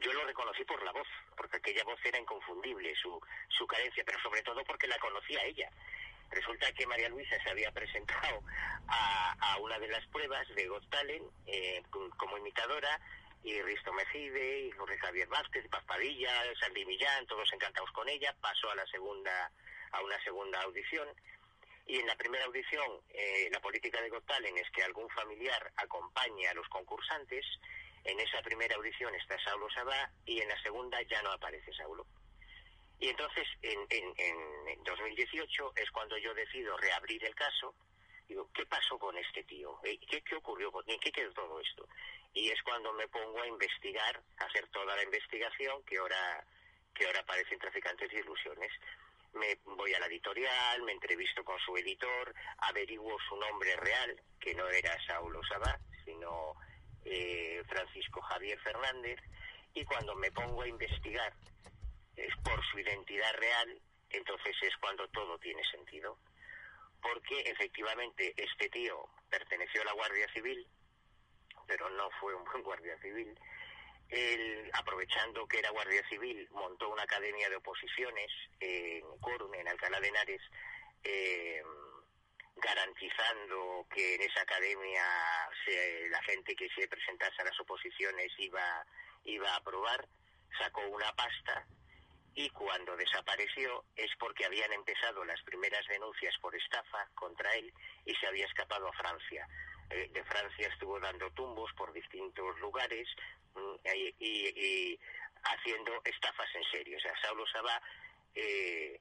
[0.00, 4.20] Yo lo reconocí por la voz, porque aquella voz era inconfundible, su, su cadencia, pero
[4.20, 5.70] sobre todo porque la conocía ella.
[6.30, 8.42] Resulta que María Luisa se había presentado
[8.88, 13.00] a, a una de las pruebas de Got Talent eh, como imitadora,
[13.42, 18.34] y Risto Mejide, y Jorge Javier Vázquez, y Paspadilla, Sandy Millán, todos encantados con ella,
[18.40, 19.50] pasó a la segunda,
[19.92, 21.08] a una segunda audición,
[21.88, 26.46] y en la primera audición, eh, la política de Got es que algún familiar acompañe
[26.46, 27.46] a los concursantes.
[28.04, 32.06] En esa primera audición está Saulo Sabá y en la segunda ya no aparece Saulo.
[33.00, 34.12] Y entonces, en, en,
[34.68, 37.74] en 2018 es cuando yo decido reabrir el caso.
[38.28, 39.80] Digo, ¿qué pasó con este tío?
[39.82, 40.70] ¿Qué, qué ocurrió?
[40.86, 41.88] ¿En qué quedó todo esto?
[42.34, 46.44] Y es cuando me pongo a investigar, a hacer toda la investigación que ahora,
[46.94, 48.70] que ahora parecen traficantes de ilusiones
[49.34, 54.54] me voy a la editorial, me entrevisto con su editor, averiguo su nombre real, que
[54.54, 56.54] no era Saulo Sabá, sino
[57.04, 59.20] eh, Francisco Javier Fernández,
[59.74, 61.32] y cuando me pongo a investigar
[62.16, 66.18] es por su identidad real, entonces es cuando todo tiene sentido.
[67.00, 70.66] Porque efectivamente este tío perteneció a la Guardia Civil,
[71.66, 73.38] pero no fue un buen guardia civil,
[74.08, 80.00] él, aprovechando que era guardia civil, montó una academia de oposiciones en Corum, en Alcalá
[80.00, 80.40] de Henares,
[81.04, 81.62] eh,
[82.56, 85.04] garantizando que en esa academia
[86.10, 88.84] la gente que se presentase a las oposiciones iba,
[89.24, 90.08] iba a aprobar,
[90.58, 91.66] sacó una pasta
[92.38, 97.72] y cuando desapareció es porque habían empezado las primeras denuncias por estafa contra él
[98.04, 99.44] y se había escapado a Francia.
[99.90, 103.08] Eh, de Francia estuvo dando tumbos por distintos lugares,
[104.20, 104.96] y,
[105.42, 106.96] haciendo estafas en serio.
[106.96, 107.82] O sea, Saulo Sabá
[108.36, 109.00] eh,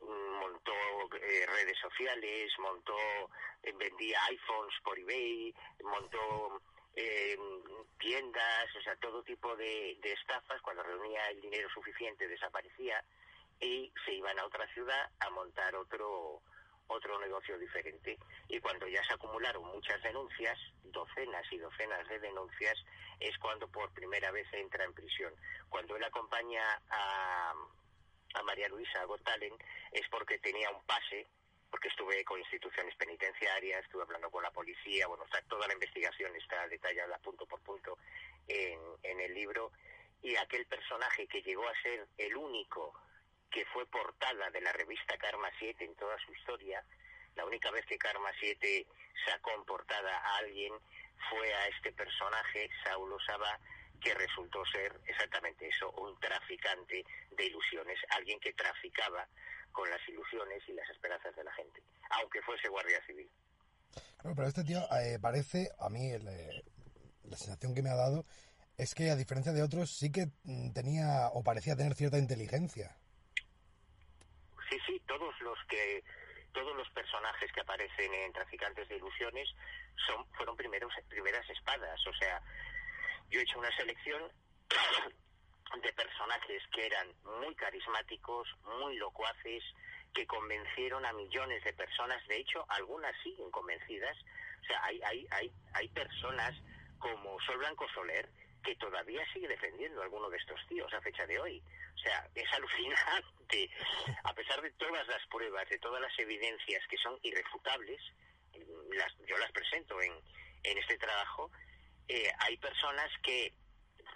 [0.00, 0.72] montó
[1.20, 2.96] eh, redes sociales, montó,
[3.64, 6.62] eh, vendía iPhones por eBay, montó
[7.98, 10.60] tiendas, o sea, todo tipo de, de estafas.
[10.62, 13.02] Cuando reunía el dinero suficiente desaparecía
[13.60, 16.42] y se iban a otra ciudad a montar otro
[16.88, 18.18] otro negocio diferente.
[18.48, 22.76] Y cuando ya se acumularon muchas denuncias, docenas y docenas de denuncias,
[23.20, 25.34] es cuando por primera vez entra en prisión.
[25.68, 27.52] Cuando él acompaña a,
[28.34, 29.54] a María Luisa Gotalen
[29.92, 31.26] es porque tenía un pase,
[31.70, 36.34] porque estuve con instituciones penitenciarias, estuve hablando con la policía, bueno, o toda la investigación
[36.36, 37.98] está detallada punto por punto
[38.46, 39.72] en, en el libro,
[40.22, 42.94] y aquel personaje que llegó a ser el único
[43.50, 46.84] que fue portada de la revista Karma 7 en toda su historia.
[47.34, 48.86] La única vez que Karma 7
[49.24, 50.72] sacó en portada a alguien
[51.30, 53.58] fue a este personaje, Saulo Saba,
[54.00, 59.26] que resultó ser exactamente eso, un traficante de ilusiones, alguien que traficaba
[59.78, 63.30] con las ilusiones y las esperanzas de la gente, aunque fuese guardia civil.
[64.16, 66.18] Claro, pero este tío eh, parece, a mí, eh,
[67.22, 68.24] la sensación que me ha dado
[68.76, 72.96] es que a diferencia de otros sí que mm, tenía o parecía tener cierta inteligencia.
[74.68, 76.02] Sí, sí, todos los que
[76.52, 79.48] todos los personajes que aparecen en Traficantes de Ilusiones
[80.08, 82.42] son fueron primeros primeras espadas, o sea,
[83.30, 84.24] yo he hecho una selección
[85.82, 87.08] de personajes que eran
[87.40, 88.48] muy carismáticos,
[88.80, 89.62] muy locuaces,
[90.14, 94.16] que convencieron a millones de personas, de hecho algunas siguen convencidas,
[94.62, 96.54] o sea, hay, hay, hay, hay personas
[96.98, 98.28] como Sol Blanco Soler
[98.64, 101.62] que todavía sigue defendiendo a alguno de estos tíos a fecha de hoy.
[101.94, 103.70] O sea, es alucinante.
[104.24, 108.00] A pesar de todas las pruebas, de todas las evidencias que son irrefutables,
[108.90, 110.12] las, yo las presento en,
[110.64, 111.50] en este trabajo,
[112.08, 113.52] eh, hay personas que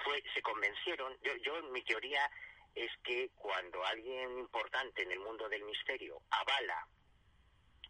[0.04, 2.30] fue, se convencieron, yo, yo mi teoría
[2.74, 6.86] es que cuando alguien importante en el mundo del misterio avala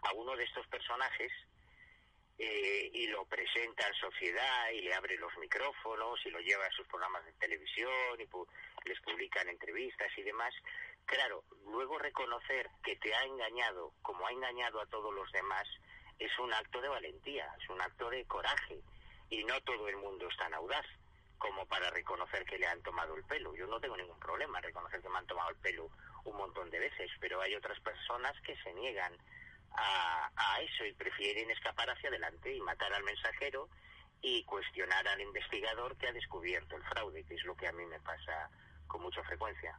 [0.02, 1.32] a uno de estos personajes,
[2.38, 6.72] eh, y lo presenta en sociedad y le abre los micrófonos y lo lleva a
[6.72, 10.52] sus programas de televisión y les publican entrevistas y demás.
[11.04, 15.68] Claro, luego reconocer que te ha engañado como ha engañado a todos los demás
[16.18, 18.80] es un acto de valentía, es un acto de coraje
[19.30, 20.86] y no todo el mundo es tan audaz
[21.43, 23.53] como para reconocer que le han tomado el pelo.
[23.57, 25.90] Yo no tengo ningún problema en reconocer que me han tomado el pelo
[26.24, 29.12] un montón de veces, pero hay otras personas que se niegan
[29.72, 30.30] a,
[30.61, 33.68] eso y prefieren escapar hacia adelante y matar al mensajero
[34.20, 37.84] y cuestionar al investigador que ha descubierto el fraude, que es lo que a mí
[37.86, 38.49] me pasa
[38.86, 39.76] con mucha frecuencia.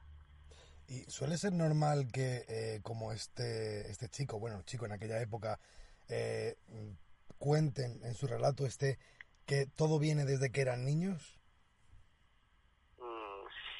[0.88, 5.58] Y suele ser normal que, eh, como este, este chico, bueno, chico en aquella época,
[6.10, 6.58] eh,
[7.38, 9.00] cuenten en su relato este
[9.46, 11.40] que todo viene desde que eran niños.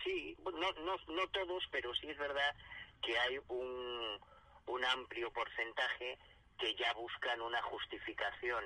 [0.04, 2.56] Sí, no, no, no todos, pero sí es verdad
[3.02, 4.20] que hay un,
[4.68, 6.18] un amplio porcentaje
[6.58, 8.64] que ya buscan una justificación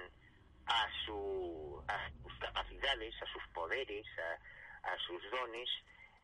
[0.67, 4.05] a, su, a sus capacidades, a sus poderes,
[4.83, 5.69] a, sus dones,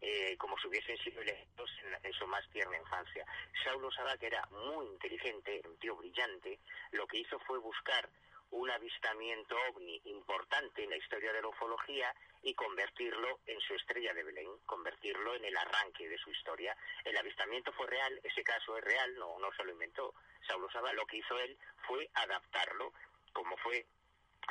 [0.02, 1.70] eh, como si hubiesen sido electos
[2.04, 3.26] en, su más tierna infancia.
[3.64, 3.90] Saulo
[4.20, 6.60] que era muy inteligente, un tío brillante,
[6.92, 8.10] lo que hizo fue buscar
[8.54, 14.14] un avistamiento ovni importante en la historia de la ufología y convertirlo en su estrella
[14.14, 16.76] de Belén, convertirlo en el arranque de su historia.
[17.04, 20.14] El avistamiento fue real, ese caso es real, no, no se lo inventó
[20.48, 22.94] Saulo Saba, lo que hizo él fue adaptarlo,
[23.32, 23.86] como fue,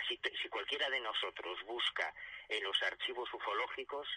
[0.08, 2.12] si, si cualquiera de nosotros busca
[2.48, 4.08] en los archivos ufológicos,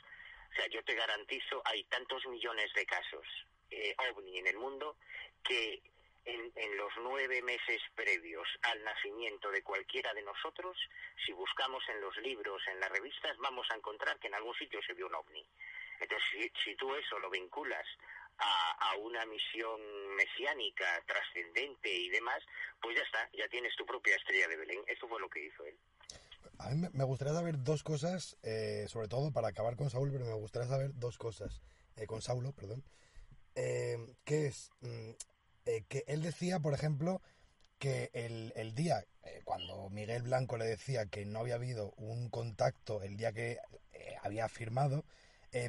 [0.51, 3.27] o sea, yo te garantizo, hay tantos millones de casos
[3.69, 4.97] eh, ovni en el mundo
[5.43, 5.81] que
[6.25, 10.77] en, los nueve meses previos al nacimiento de cualquiera de nosotros,
[11.25, 14.79] si buscamos en los libros, en las revistas, vamos a encontrar que en algún sitio
[14.85, 15.45] se vio un ovni.
[15.99, 17.85] Entonces, si, tú eso lo vinculas
[18.37, 19.79] a, una misión
[20.15, 22.43] mesiánica, trascendente y demás,
[22.81, 24.83] pues ya está, ya tienes tu propia estrella de Belén.
[24.87, 25.77] Eso fue lo que hizo él.
[26.59, 30.25] A mí me gustaría saber dos cosas, eh, sobre todo para acabar con Saúl, pero
[30.25, 31.61] me gustaría saber dos cosas,
[31.97, 32.83] eh, con Saulo, perdón.
[33.55, 34.71] Eh, ¿Qué es?
[35.65, 37.21] Eh, que él decía, por ejemplo,
[37.79, 42.29] que el, el día, eh, cuando Miguel Blanco le decía que no había habido un
[42.29, 43.57] contacto el día que
[43.93, 45.03] eh, había firmado,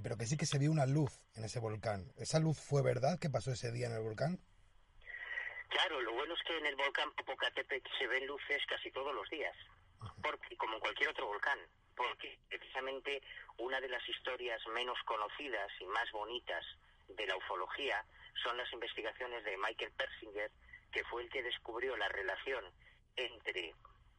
[0.02, 2.10] pero que sí que se vio una luz en ese volcán.
[2.16, 4.40] ¿Esa luz fue verdad que pasó ese día en el volcán?
[5.68, 9.30] Claro, lo bueno es que en el volcán Popocatépetl se ven luces casi todos los
[9.30, 9.54] días,
[10.20, 11.60] porque como en cualquier otro volcán,
[11.94, 13.22] porque precisamente
[13.58, 16.64] una de las historias menos conocidas y más bonitas
[17.06, 18.04] de la ufología
[18.42, 20.50] son las investigaciones de Michael Persinger,
[20.92, 22.64] que fue el que descubrió la relación
[23.16, 23.74] entre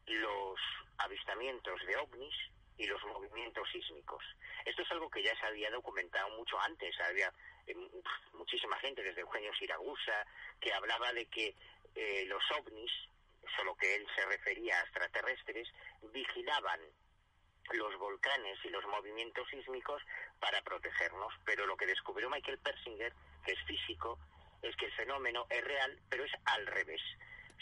[0.08, 0.60] los
[0.98, 2.36] avistamientos de ovnis
[2.78, 4.24] y los movimientos sísmicos.
[4.66, 6.96] Esto es algo que ya se había documentado mucho antes.
[7.02, 7.34] Había
[7.66, 7.76] eh,
[8.34, 10.26] muchísima gente, desde Eugenio Siragusa,
[10.60, 11.56] que hablaba de que
[11.96, 12.92] eh, los ovnis,
[13.56, 15.68] solo que él se refería a extraterrestres,
[16.14, 16.80] vigilaban
[17.74, 20.02] los volcanes y los movimientos sísmicos
[20.40, 21.34] para protegernos.
[21.46, 23.14] Pero lo que descubrió Michael Persinger
[23.48, 24.20] es físico,
[24.62, 27.02] es que el fenómeno es real, pero es al revés.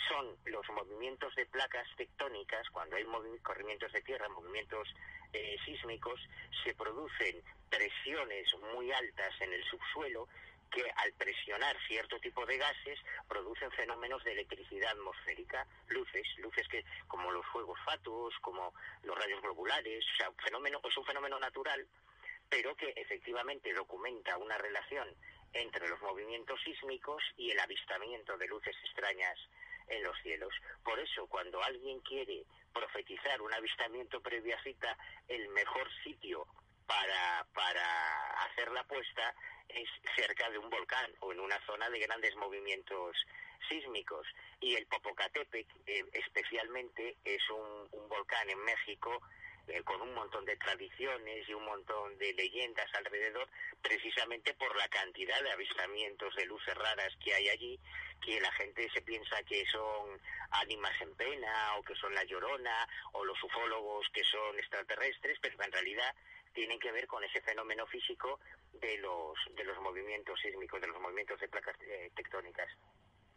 [0.09, 3.05] Son los movimientos de placas tectónicas, cuando hay
[3.41, 4.88] corrimientos de tierra, movimientos
[5.33, 6.19] eh, sísmicos,
[6.63, 10.27] se producen presiones muy altas en el subsuelo
[10.71, 16.83] que al presionar cierto tipo de gases producen fenómenos de electricidad atmosférica, luces, luces que
[17.07, 18.73] como los fuegos fatuos, como
[19.03, 21.88] los rayos globulares, o sea, fenómeno, es un fenómeno natural,
[22.49, 25.07] pero que efectivamente documenta una relación
[25.56, 29.39] entre los movimientos sísmicos y el avistamiento de luces extrañas
[29.88, 30.53] en los cielos.
[30.84, 32.43] Por eso, cuando alguien quiere
[32.74, 34.97] profetizar un avistamiento previa cita,
[35.28, 36.45] el mejor sitio
[36.86, 39.34] para, para hacer la apuesta
[39.70, 43.16] es cerca de un volcán o en una zona de grandes movimientos
[43.70, 44.28] sísmicos.
[44.60, 49.22] Y el Popocatépetl, eh, especialmente, es un, un volcán en México
[49.68, 53.47] eh, con un montón de tradiciones y un montón de leyendas alrededor,
[53.82, 57.80] precisamente por la cantidad de avistamientos de luces raras que hay allí,
[58.24, 60.20] que la gente se piensa que son
[60.51, 65.61] ánimas en pena o que son la llorona o los ufólogos que son extraterrestres, pero
[65.63, 66.16] en realidad
[66.53, 68.39] tienen que ver con ese fenómeno físico
[68.74, 72.70] de los de los movimientos sísmicos, de los movimientos de placas eh, tectónicas.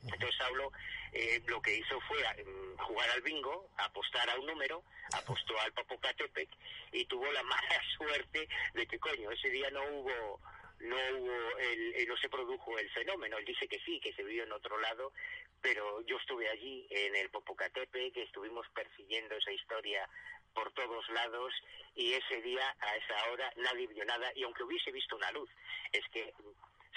[0.05, 0.73] Entonces Saulo
[1.13, 5.73] eh, lo que hizo fue mm, jugar al bingo, apostar a un número, apostó al
[5.73, 6.55] Popocatépetl
[6.93, 10.41] y tuvo la mala suerte de que coño ese día no hubo
[10.81, 13.37] no hubo el, eh, no se produjo el fenómeno.
[13.37, 15.13] Él dice que sí, que se vio en otro lado,
[15.61, 20.09] pero yo estuve allí en el Popocatépetl, que estuvimos persiguiendo esa historia
[20.55, 21.53] por todos lados
[21.95, 25.51] y ese día a esa hora nadie vio nada y aunque hubiese visto una luz,
[25.93, 26.33] es que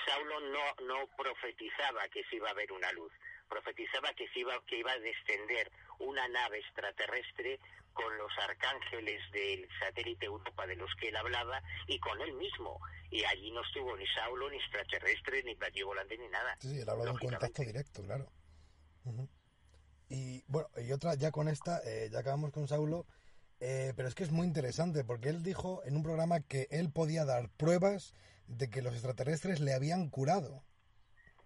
[0.05, 3.11] Saulo no, no profetizaba que se iba a ver una luz,
[3.49, 7.59] profetizaba que, se iba, que iba a descender una nave extraterrestre
[7.93, 12.79] con los arcángeles del satélite Europa de los que él hablaba y con él mismo.
[13.09, 16.55] Y allí no estuvo ni Saulo, ni extraterrestre, ni platillo volante, ni nada.
[16.59, 18.31] Sí, él habla de un contacto directo, claro.
[20.07, 23.05] Y bueno, y otra, ya con esta, eh, ya acabamos con Saulo,
[23.59, 26.91] eh, pero es que es muy interesante porque él dijo en un programa que él
[26.91, 28.13] podía dar pruebas
[28.57, 30.63] de que los extraterrestres le habían curado.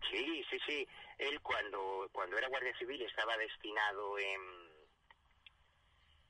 [0.10, 0.88] Sí, sí, sí.
[1.18, 4.41] Él cuando, cuando era guardia civil estaba destinado en,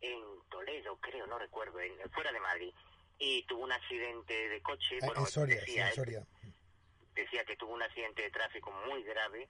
[0.02, 0.20] en
[0.50, 2.74] Toledo, creo, no recuerdo, en, fuera de Madrid.
[3.18, 5.00] Y tuvo un accidente de coche.
[5.02, 6.28] Ah, en Soria, decía, en Soria.
[7.14, 9.48] decía que tuvo un accidente de tráfico muy grave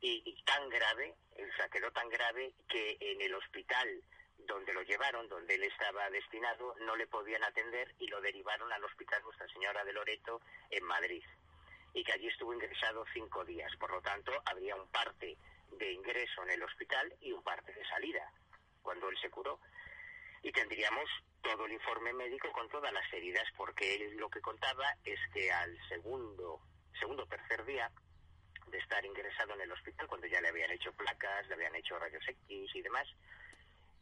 [0.00, 4.02] y, y tan grave, o sea, quedó tan grave que en el hospital
[4.46, 8.84] donde lo llevaron, donde él estaba destinado, no le podían atender y lo derivaron al
[8.84, 10.40] Hospital Nuestra Señora de Loreto
[10.70, 11.22] en Madrid.
[11.94, 13.70] Y que allí estuvo ingresado cinco días.
[13.76, 15.36] Por lo tanto, habría un parte
[15.70, 18.30] de ingreso en el hospital y un parte de salida
[18.82, 19.60] cuando él se curó.
[20.42, 21.08] Y tendríamos
[21.42, 25.52] todo el informe médico con todas las heridas, porque él lo que contaba es que
[25.52, 26.60] al segundo,
[26.98, 27.90] segundo tercer día
[28.68, 31.98] de estar ingresado en el hospital, cuando ya le habían hecho placas, le habían hecho
[31.98, 33.06] rayos X y demás,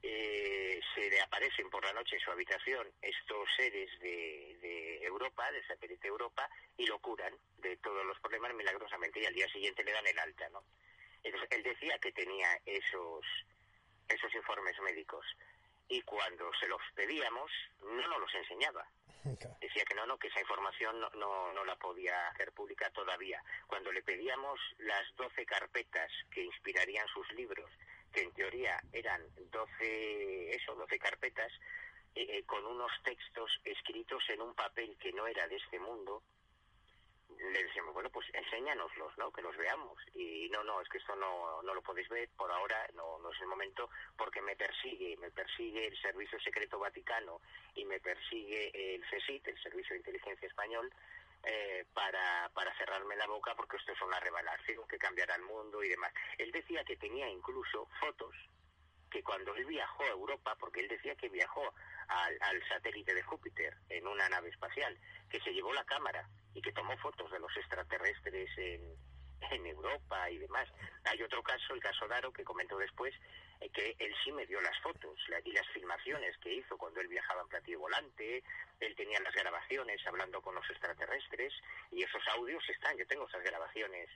[0.02, 5.50] eh, se le aparecen por la noche en su habitación estos seres de, de Europa,
[5.52, 9.84] del satélite Europa, y lo curan de todos los problemas milagrosamente y al día siguiente
[9.84, 10.62] le dan el alta, ¿no?
[11.22, 13.24] Entonces, él decía que tenía esos,
[14.08, 15.26] esos informes médicos
[15.88, 17.50] y cuando se los pedíamos
[17.82, 18.86] no nos los enseñaba.
[19.60, 23.42] Decía que no, no, que esa información no, no, no la podía hacer pública todavía.
[23.66, 27.70] Cuando le pedíamos las 12 carpetas que inspirarían sus libros
[28.12, 31.52] que en teoría eran 12, eso, 12 carpetas,
[32.14, 36.22] eh, eh, con unos textos escritos en un papel que no era de este mundo,
[37.38, 39.32] le decíamos, bueno, pues enséñanoslos, ¿no?
[39.32, 39.96] Que los veamos.
[40.14, 43.30] Y no, no, es que esto no, no lo podéis ver, por ahora no, no
[43.30, 47.40] es el momento, porque me persigue, me persigue el Servicio Secreto Vaticano
[47.74, 50.92] y me persigue el CSIT, el Servicio de Inteligencia Español,
[51.44, 55.82] eh, para, para cerrarme la boca porque esto es una revelación que cambiará el mundo
[55.82, 56.12] y demás.
[56.38, 58.34] Él decía que tenía incluso fotos
[59.10, 61.74] que cuando él viajó a Europa, porque él decía que viajó
[62.08, 64.96] al, al satélite de Júpiter en una nave espacial,
[65.28, 68.96] que se llevó la cámara y que tomó fotos de los extraterrestres en,
[69.50, 70.68] en Europa y demás.
[71.04, 73.14] Hay otro caso, el caso Daro, que comentó después,
[73.60, 77.08] eh, que él sí me dio las fotos y las filmaciones que hizo cuando él
[77.08, 78.42] viajaba en platillo volante,
[78.80, 81.52] él tenía las grabaciones hablando con los extraterrestres
[81.90, 84.08] y esos audios están, yo tengo esas grabaciones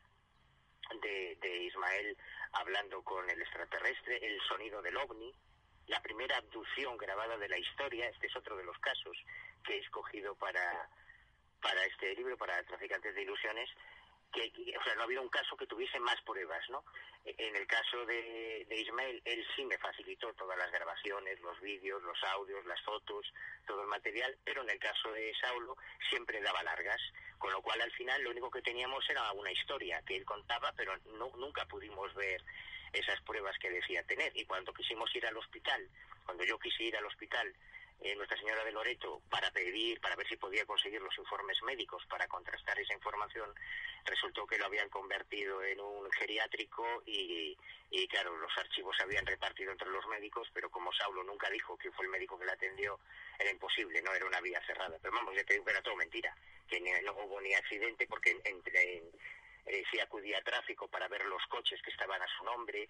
[1.03, 2.16] de, de Ismael
[2.53, 5.33] hablando con el extraterrestre, el sonido del ovni,
[5.87, 9.16] la primera abducción grabada de la historia, este es otro de los casos
[9.64, 10.89] que he escogido para,
[11.61, 13.68] para este libro, para Traficantes de Ilusiones,
[14.35, 16.85] que, o sea, no ha habido un caso que tuviese más pruebas, ¿no?
[17.24, 22.22] En el caso de, Ismael, él sí me facilitó todas las grabaciones, los vídeos, los
[22.24, 23.32] audios, las fotos,
[23.66, 25.76] todo el material, pero en el caso de Saulo
[26.11, 27.01] siempre daba largas,
[27.39, 30.72] con lo cual al final lo único que teníamos era una historia que él contaba,
[30.76, 32.43] pero no, nunca pudimos ver
[32.93, 34.32] esas pruebas que decía tener.
[34.37, 35.89] Y cuando quisimos ir al hospital,
[36.24, 37.55] cuando yo quise ir al hospital
[38.01, 42.05] eh, Nuestra Señora de Loreto para pedir, para ver si podía conseguir los informes médicos
[42.07, 43.53] para contrastar esa información,
[44.05, 47.57] resultó que lo habían convertido en un geriátrico y,
[47.90, 51.76] y claro, los archivos se habían repartido entre los médicos, pero como Saulo nunca dijo
[51.78, 52.99] que fue el médico que la atendió,
[53.38, 54.99] era imposible, no era una vía cerrada.
[55.01, 56.36] Pero vamos, ya te digo era todo mentira,
[56.68, 58.99] que no hubo ni accidente porque entre...
[58.99, 59.05] En,
[59.66, 62.86] eh, sí acudí a tráfico para ver los coches que estaban a su nombre,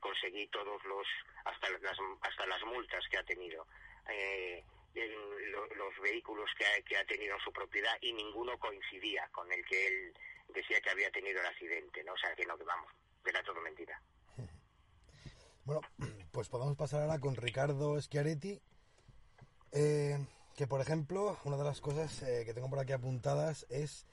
[0.00, 1.06] conseguí todos los,
[1.44, 3.66] hasta las, hasta las multas que ha tenido
[4.10, 9.50] eh, los vehículos que ha, que ha tenido en su propiedad y ninguno coincidía con
[9.52, 10.14] el que él
[10.54, 12.12] decía que había tenido el accidente, ¿no?
[12.12, 12.90] O sea, que no, que vamos,
[13.24, 14.00] era todo mentira.
[15.64, 15.80] Bueno,
[16.30, 18.60] pues podemos pasar ahora con Ricardo Schiaretti.
[19.72, 20.16] Eh,
[20.54, 24.06] que por ejemplo, una de las cosas eh, que tengo por aquí apuntadas es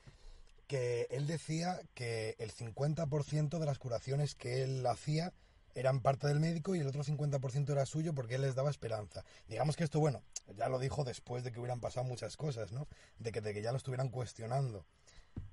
[0.68, 5.32] que él decía que el 50% de las curaciones que él hacía
[5.76, 9.24] eran parte del médico y el otro 50% era suyo porque él les daba esperanza.
[9.48, 10.24] Digamos que esto, bueno,
[10.56, 12.88] ya lo dijo después de que hubieran pasado muchas cosas, ¿no?
[13.20, 14.86] De que, de que ya lo estuvieran cuestionando.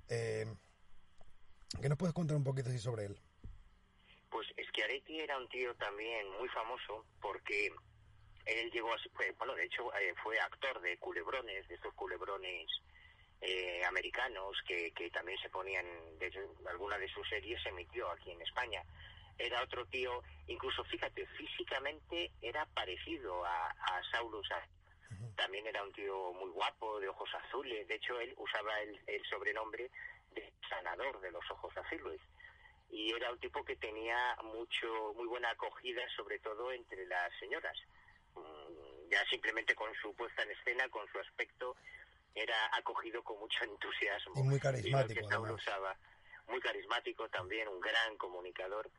[0.08, 0.46] Eh,
[1.80, 3.18] ¿Qué nos puedes contar un poquito así sobre él?
[4.28, 7.72] Pues Schiaretti era un tío también muy famoso porque
[8.46, 8.96] él llegó a
[9.38, 12.68] bueno, de hecho eh, fue actor de culebrones, de estos culebrones
[13.40, 15.86] eh, americanos que, que también se ponían,
[16.18, 16.30] de
[16.68, 18.82] alguna de sus series se emitió aquí en España.
[19.40, 24.48] Era otro tío, incluso fíjate, físicamente era parecido a, a Saulus.
[25.34, 27.88] También era un tío muy guapo, de ojos azules.
[27.88, 29.90] De hecho, él usaba el, el sobrenombre
[30.34, 32.20] de sanador de los ojos azules.
[32.90, 37.76] Y era un tipo que tenía mucho muy buena acogida sobre todo entre las señoras.
[38.34, 41.76] Mm, ya simplemente con su puesta en escena con su aspecto
[42.34, 44.34] era acogido con mucho entusiasmo.
[44.36, 45.24] Y muy carismático
[45.54, 45.96] usaba.
[46.46, 48.90] Muy carismático también un gran comunicador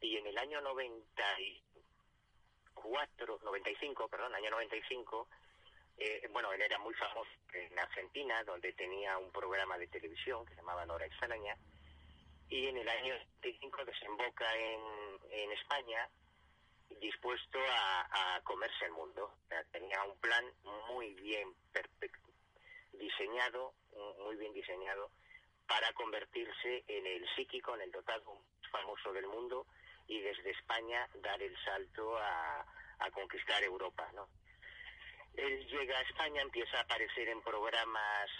[0.00, 5.28] y en el año 94 95 perdón año 95
[5.96, 10.50] eh, bueno, él era muy famoso en Argentina, donde tenía un programa de televisión que
[10.50, 11.56] se llamaba Nora Extraña,
[12.48, 14.80] y en el año 75 desemboca en,
[15.30, 16.08] en España
[17.00, 19.34] dispuesto a, comerse el mundo.
[19.72, 20.44] tenía un plan
[20.88, 21.54] muy bien
[22.92, 23.72] diseñado,
[24.18, 25.10] muy bien diseñado,
[25.66, 29.66] para convertirse en el psíquico, en el dotado más famoso del mundo
[30.06, 32.64] y desde España dar el salto a,
[32.98, 34.28] a conquistar Europa, ¿no?
[35.34, 38.30] Él llega a España, empieza a aparecer en programas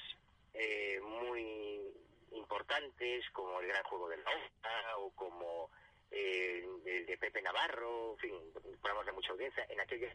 [0.52, 1.92] eh, muy
[2.32, 5.70] importantes como El Gran Juego de la Oca o como
[6.10, 9.66] eh, el de Pepe Navarro, en fin, programas de mucha audiencia.
[9.68, 10.14] En aquella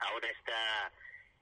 [0.00, 0.92] ahora está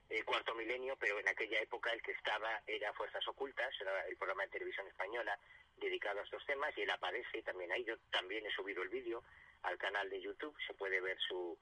[0.09, 4.15] el cuarto milenio, pero en aquella época el que estaba era Fuerzas Ocultas, era el
[4.15, 5.37] programa de televisión española
[5.77, 7.83] dedicado a estos temas y él aparece también ahí.
[7.83, 9.23] Yo también he subido el vídeo
[9.63, 11.57] al canal de YouTube, se puede ver su,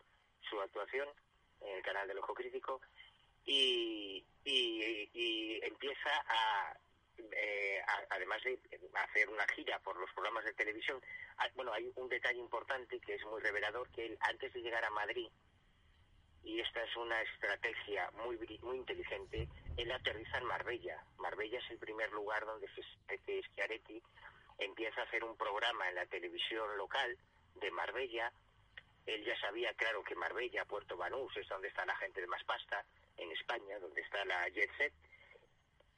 [0.49, 1.07] su actuación
[1.61, 2.81] en el canal del Ojo Crítico
[3.45, 6.77] y, y empieza a
[7.31, 8.59] eh, además de
[8.95, 11.01] hacer una gira por los programas de televisión,
[11.55, 14.89] bueno, hay un detalle importante que es muy revelador, que él antes de llegar a
[14.89, 15.27] Madrid,
[16.43, 21.03] y esta es una estrategia muy muy inteligente, él aterriza en Marbella.
[21.17, 24.01] Marbella es el primer lugar donde Schiaretti
[24.57, 27.17] empieza a hacer un programa en la televisión local
[27.55, 28.31] de Marbella.
[29.05, 32.43] Él ya sabía, claro, que Marbella, Puerto Banús, es donde está la gente de más
[32.43, 32.85] pasta,
[33.17, 34.93] en España, donde está la Jet Set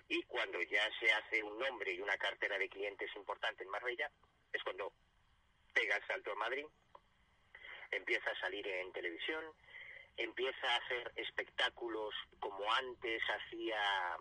[0.09, 4.11] y cuando ya se hace un nombre y una cartera de clientes importante en Marbella,
[4.51, 4.91] es cuando
[5.73, 6.65] pega el salto a Madrid,
[7.89, 9.43] empieza a salir en televisión,
[10.17, 14.17] empieza a hacer espectáculos como antes hacía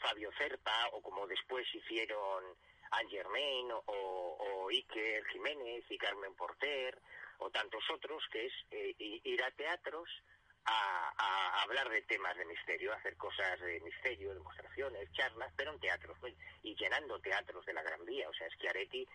[0.00, 2.44] Fabio Cerpa o como después hicieron
[2.90, 6.98] Anne Germain o, o, Iker Jiménez y Carmen Porter
[7.38, 10.08] o tantos otros, que es eh, ir a teatros
[10.64, 16.16] a, hablar de temas de misterio, hacer cosas de misterio, demostraciones, charlas, pero en teatros,
[16.62, 18.28] y llenando teatros de la Gran Vía.
[18.28, 19.06] O sea, Schiaretti,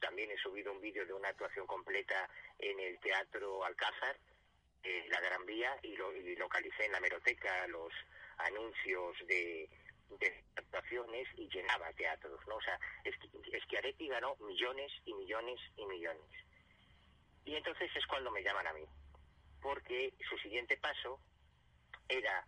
[0.00, 2.28] también he subido un vídeo de una actuación completa
[2.58, 4.18] en el Teatro Alcázar,
[4.82, 7.92] eh, la Gran Vía, y, lo, y localicé en la meroteca los
[8.38, 9.68] anuncios de,
[10.56, 12.56] actuaciones y llenaba teatros, ¿no?
[12.56, 12.78] O sea,
[13.64, 16.24] Schiaretti ganó millones y millones y millones.
[17.44, 18.86] Y entonces es cuando me llaman a mí
[19.60, 21.20] porque su siguiente paso
[22.08, 22.44] era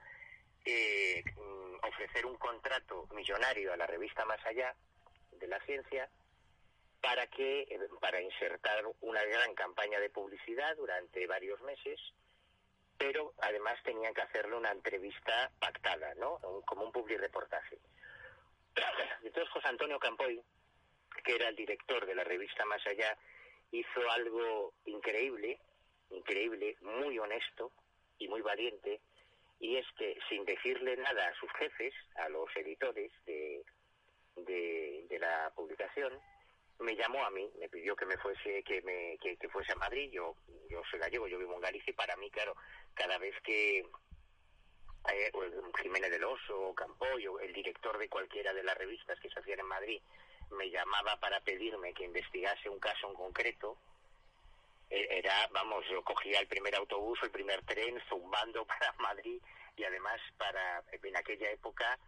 [0.65, 4.75] eh, mm, ofrecer un contrato millonario a la revista Más Allá
[5.33, 6.09] de la Ciencia
[7.01, 11.99] para que eh, para insertar una gran campaña de publicidad durante varios meses
[13.01, 16.39] pero además tenían que hacerle una entrevista pactada, ¿no?
[16.67, 17.79] como un public reportaje.
[19.25, 20.41] Entonces José Antonio Campoy,
[21.25, 23.17] que era el director de la revista Más Allá,
[23.73, 25.59] hizo algo increíble
[26.11, 27.73] increíble, muy honesto
[28.19, 29.01] y muy valiente,
[29.59, 33.63] y es que sin decirle nada a sus jefes, a los editores de,
[34.37, 36.19] de, la publicación,
[36.81, 40.11] me llamó a mí, me pidió que me fuese, que me, que, fuese a Madrid,
[40.11, 40.35] yo,
[40.69, 42.57] yo soy gallego, yo vivo en Galicia y para mí, claro,
[42.95, 45.33] cada vez que eh,
[45.83, 49.67] Jiménez del Oso, Campoyo, el director de cualquiera de las revistas que se hacían en
[49.67, 50.01] Madrid,
[50.51, 53.77] me llamaba para pedirme que investigase un caso en concreto,
[54.91, 59.41] eh, era, vamos, yo cogía el primer autobús el primer tren zumbando para Madrid
[59.77, 61.99] y además para, en aquella época,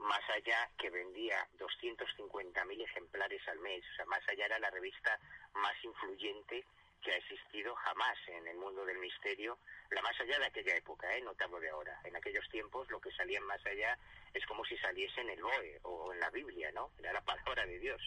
[0.00, 5.18] más allá que vendía 250.000 ejemplares al mes, o sea, más allá era la revista
[5.54, 6.64] más influyente
[7.02, 9.58] que ha existido jamás en el mundo del misterio,
[9.90, 11.22] la más allá de aquella época, ¿eh?
[11.22, 11.98] no te hablo de ahora.
[12.04, 13.98] En aquellos tiempos lo que salía más allá
[14.34, 16.92] es como si saliese en el BOE o en la Biblia, ¿no?
[16.98, 18.02] Era la palabra de Dios.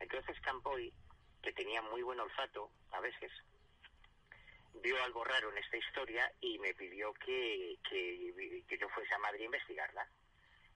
[0.00, 0.92] Entonces Campoy,
[1.42, 3.30] que tenía muy buen olfato, a veces,
[4.74, 9.18] vio algo raro en esta historia y me pidió que, que, que yo fuese a
[9.18, 10.08] Madrid a investigarla.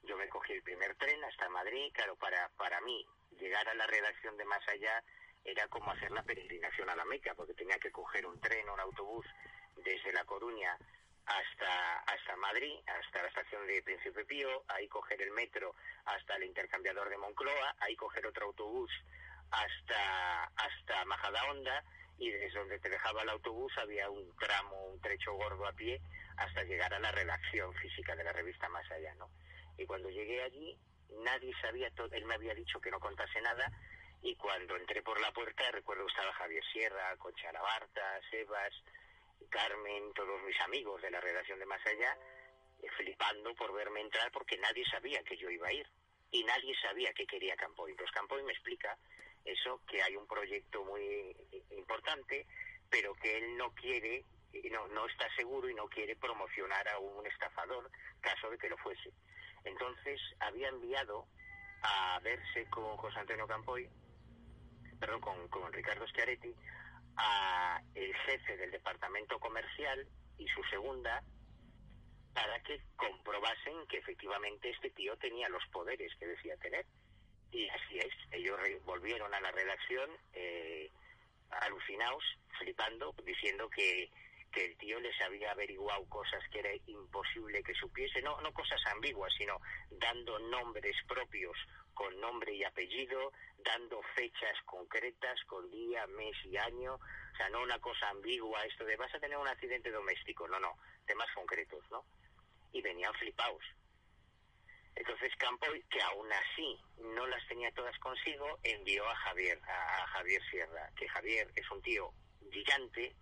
[0.03, 3.07] Yo me cogí el primer tren hasta Madrid, claro, para, para mí
[3.39, 5.03] llegar a la redacción de Más Allá
[5.45, 8.75] era como hacer la peregrinación a la Meca, porque tenía que coger un tren o
[8.75, 9.27] un autobús
[9.77, 10.77] desde La Coruña
[11.27, 15.75] hasta, hasta Madrid, hasta la estación de Príncipe Pío, ahí coger el metro
[16.05, 18.91] hasta el intercambiador de Moncloa, ahí coger otro autobús
[19.51, 21.85] hasta, hasta Majadahonda
[22.19, 26.01] y desde donde te dejaba el autobús había un tramo, un trecho gordo a pie
[26.37, 29.31] hasta llegar a la redacción física de la revista Más Allá, ¿no?
[29.79, 30.77] Y cuando llegué allí,
[31.23, 33.71] nadie sabía, todo, él me había dicho que no contase nada,
[34.23, 38.73] y cuando entré por la puerta, recuerdo que estaba Javier Sierra, Concha Labarta, Sebas,
[39.51, 42.17] Carmen, todos mis amigos de la redacción de Más Allá,
[42.83, 45.87] eh, flipando por verme entrar porque nadie sabía que yo iba a ir
[46.31, 47.93] y nadie sabía qué quería Campoy.
[47.93, 48.99] Entonces Campoy me explica
[49.45, 51.37] eso, que hay un proyecto muy
[51.71, 52.47] importante,
[52.91, 54.25] pero que él no quiere,
[54.73, 58.77] no, no está seguro y no quiere promocionar a un estafador, caso de que lo
[58.79, 59.13] fuese.
[59.67, 61.27] Entonces había enviado
[61.83, 63.89] a verse con José Antonio Campoy,
[64.99, 66.55] perdón, con, con Ricardo Schiaretti,
[67.17, 70.07] a el jefe del departamento comercial
[70.39, 71.23] y su segunda
[72.33, 76.85] para que comprobasen que efectivamente este tío tenía los poderes que decía tener.
[77.51, 80.91] Y así es, ellos volvieron a la redacción eh,
[81.51, 82.23] alucinados,
[82.59, 84.11] flipando, diciendo que,
[84.57, 88.81] que el tío les había averiguado cosas que era imposible que supiese, no, no cosas
[88.87, 91.59] ambiguas, sino dando nombres propios
[91.93, 97.63] con nombre y apellido, dando fechas concretas con día, mes y año, o sea, no
[97.63, 101.85] una cosa ambigua, esto de vas a tener un accidente doméstico, no, no, temas concretos,
[101.91, 102.07] ¿no?
[102.73, 103.63] Y venían flipados.
[104.95, 106.81] Entonces Campoy, que aún así
[107.15, 111.83] no las tenía todas consigo, envió a Javier, a Javier Sierra, que Javier es un
[111.83, 112.11] tío
[112.51, 113.15] gigante,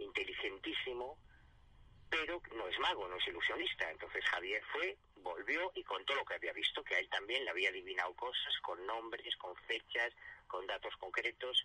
[0.00, 1.18] inteligentísimo,
[2.10, 3.90] pero no es mago, no es ilusionista.
[3.90, 7.50] Entonces Javier fue, volvió y contó lo que había visto, que a él también le
[7.50, 10.12] había adivinado cosas con nombres, con fechas,
[10.48, 11.64] con datos concretos.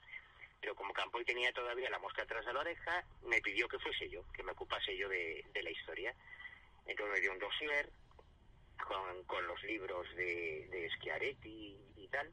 [0.61, 4.07] Pero como Campoy tenía todavía la mosca atrás de la oreja, me pidió que fuese
[4.09, 6.13] yo, que me ocupase yo de, la historia.
[6.86, 7.89] Entonces me dio un dossier
[8.88, 12.31] con, con los libros de, de Schiaretti y tal.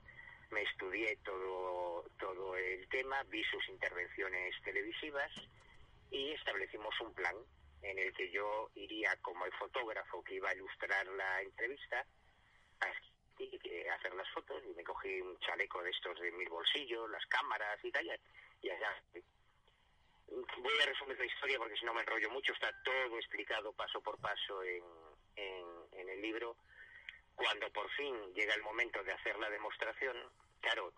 [0.51, 5.33] Me estudié todo, todo el tema, vi sus intervenciones televisivas
[6.13, 7.35] y establecimos un plan
[7.81, 12.07] en el que yo iría como el fotógrafo que iba a ilustrar la entrevista
[12.79, 17.25] a hacer las fotos y me cogí un chaleco de estos de mil bolsillos, las
[17.27, 18.07] cámaras y tal,
[18.61, 19.03] y allá.
[20.29, 24.01] Voy a resumir la historia porque si no me enrollo mucho, está todo explicado paso
[24.01, 24.85] por paso en,
[25.37, 26.57] en, en el libro.
[27.35, 30.17] Cuando por fin llega el momento de hacer la demostración,
[30.61, 30.93] claro,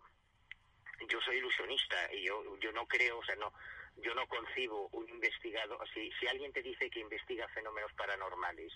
[1.08, 3.52] yo soy ilusionista y yo, yo no creo, o sea, no,
[3.96, 8.72] yo no concibo un investigado, si, si alguien te dice que investiga fenómenos paranormales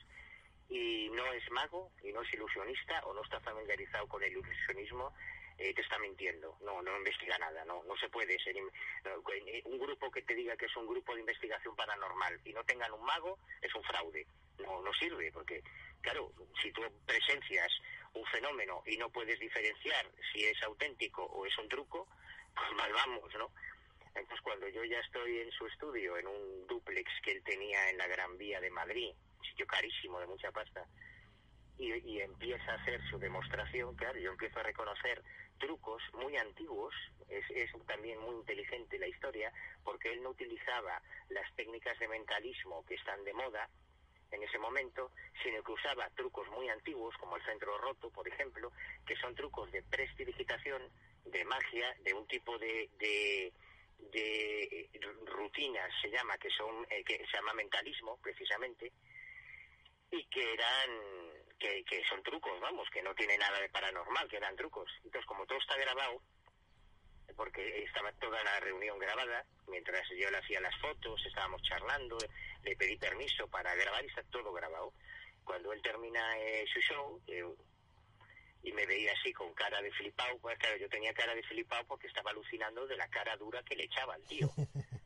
[0.69, 5.15] y no es mago y no es ilusionista o no está familiarizado con el ilusionismo,
[5.59, 8.55] eh, te está mintiendo, no, no investiga nada, no, no se puede ser
[9.65, 12.93] un grupo que te diga que es un grupo de investigación paranormal y no tengan
[12.93, 14.25] un mago es un fraude,
[14.59, 15.63] no, no sirve porque
[16.01, 17.73] claro, si tú presencias
[18.15, 22.07] un fenómeno y no puedes diferenciar si es auténtico o es un truco,
[22.55, 23.51] pues mal vamos, ¿no?
[24.19, 27.99] Entonces, cuando yo ya estoy en su estudio, en un duplex que él tenía en
[27.99, 29.13] la Gran Vía de Madrid,
[29.43, 30.87] sitio carísimo de mucha pasta,
[31.79, 35.23] y, empieza a hacer su demostración, claro, yo empiezo a reconocer
[35.59, 36.93] trucos muy antiguos,
[37.29, 39.53] es, también muy inteligente la historia,
[39.85, 43.69] porque él no utilizaba las técnicas de mentalismo que están de moda,
[44.31, 45.11] en ese momento,
[45.43, 48.73] sino que usaba trucos muy antiguos, como el centro roto, por ejemplo,
[49.07, 50.83] que son trucos de prestidigitación,
[51.25, 53.53] de magia, de un tipo de, de,
[53.99, 54.91] de
[55.27, 58.93] rutinas se llama que son eh, que se llama mentalismo precisamente
[60.11, 60.91] y que eran
[61.59, 64.91] que, que son trucos vamos que no tiene nada de paranormal que eran trucos.
[65.05, 66.23] Entonces como todo está grabado
[67.37, 72.17] porque estaba toda la reunión grabada mientras yo le hacía las fotos estábamos charlando
[72.63, 74.93] le pedí permiso para grabar y está todo grabado.
[75.45, 77.45] Cuando él termina eh, su show eh,
[78.63, 81.85] y me veía así con cara de flipado, pues claro, yo tenía cara de flipado
[81.87, 84.51] porque estaba alucinando de la cara dura que le echaba al tío.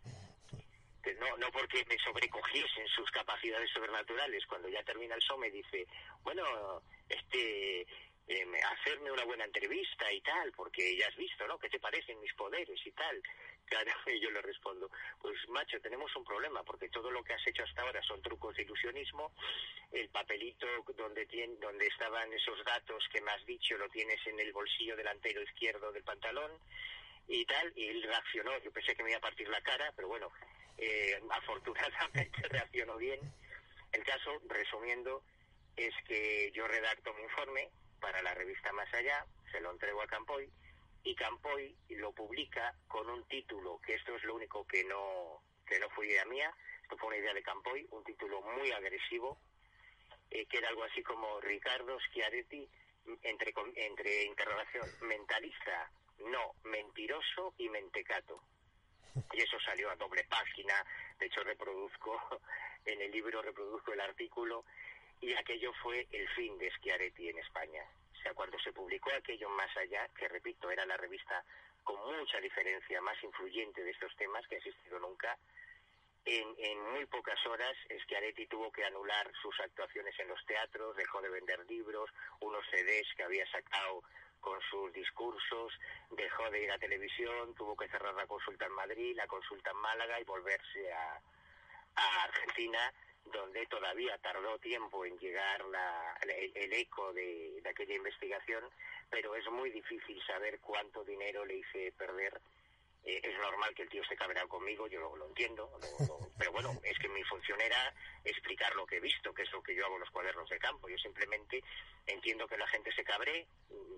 [1.21, 4.47] no, no porque me sobrecogiesen sus capacidades sobrenaturales.
[4.47, 5.87] Cuando ya termina el show me dice,
[6.23, 7.87] bueno, este,
[8.29, 11.59] eh, hacerme una buena entrevista y tal, porque ya has visto, ¿no?
[11.59, 13.23] ¿Qué te parecen mis poderes y tal?
[13.64, 17.47] Claro, y yo le respondo, pues macho, tenemos un problema, porque todo lo que has
[17.47, 19.33] hecho hasta ahora son trucos de ilusionismo,
[19.93, 24.39] el papelito donde, tiene, donde estaban esos datos que me has dicho lo tienes en
[24.41, 26.51] el bolsillo delantero izquierdo del pantalón
[27.29, 30.09] y tal, y él reaccionó, yo pensé que me iba a partir la cara, pero
[30.09, 30.31] bueno,
[30.77, 33.20] eh, afortunadamente reaccionó bien.
[33.93, 35.23] El caso, resumiendo,
[35.77, 37.70] es que yo redacto mi informe
[38.03, 40.51] para la revista Más Allá, se lo entrego a Campoy,
[41.05, 45.79] y Campoy lo publica con un título, que esto es lo único que no, que
[45.79, 49.39] no fue idea mía, esto fue una idea de Campoy, un título muy agresivo,
[50.31, 52.69] eh, que era algo así como Ricardo Schiaretti,
[53.23, 58.43] entre, entre interrogación, mentalista, no, mentiroso y mentecato.
[59.33, 60.75] Y eso salió a doble página,
[61.19, 62.19] de hecho reproduzco,
[62.85, 64.65] en el libro reproduzco el artículo,
[65.23, 67.83] y aquello fue el fin de Schiaretti en España.
[68.12, 71.45] O sea, cuando se publicó aquello más allá, que repito, era la revista
[71.85, 75.39] con mucha diferencia más influyente de estos temas que ha existido nunca,
[76.25, 81.20] en, en, muy pocas horas Schiaretti tuvo que anular sus actuaciones en los teatros, dejó
[81.20, 82.11] de vender libros,
[82.41, 84.03] unos CDs que había sacado
[84.41, 85.73] con sus discursos,
[86.11, 89.77] dejó de ir a televisión, tuvo que cerrar la consulta en Madrid, la consulta en
[89.79, 91.20] Málaga y volverse a,
[91.97, 92.93] a Argentina
[93.25, 98.64] donde todavía tardó tiempo en llegar la, el, eco de, aquella investigación,
[99.11, 102.41] pero es muy difícil saber cuánto dinero le hice perder.
[103.05, 105.71] Eh, es normal que el tío esté cabreado conmigo, yo lo, entiendo,
[106.39, 107.93] pero bueno, es que mi función era
[108.25, 110.59] explicar lo que he visto, que es lo que yo hago en los cuadernos de
[110.59, 110.89] campo.
[110.89, 111.63] Yo simplemente
[112.07, 113.47] entiendo que la gente se cabre,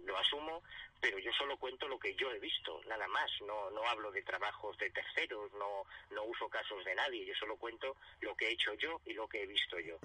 [0.05, 0.63] lo asumo,
[1.01, 3.31] pero yo solo cuento lo que yo he visto, nada más.
[3.43, 7.57] No, no hablo de trabajos de terceros, no, no uso casos de nadie, yo solo
[7.57, 9.99] cuento lo que he hecho yo y lo que he visto yo.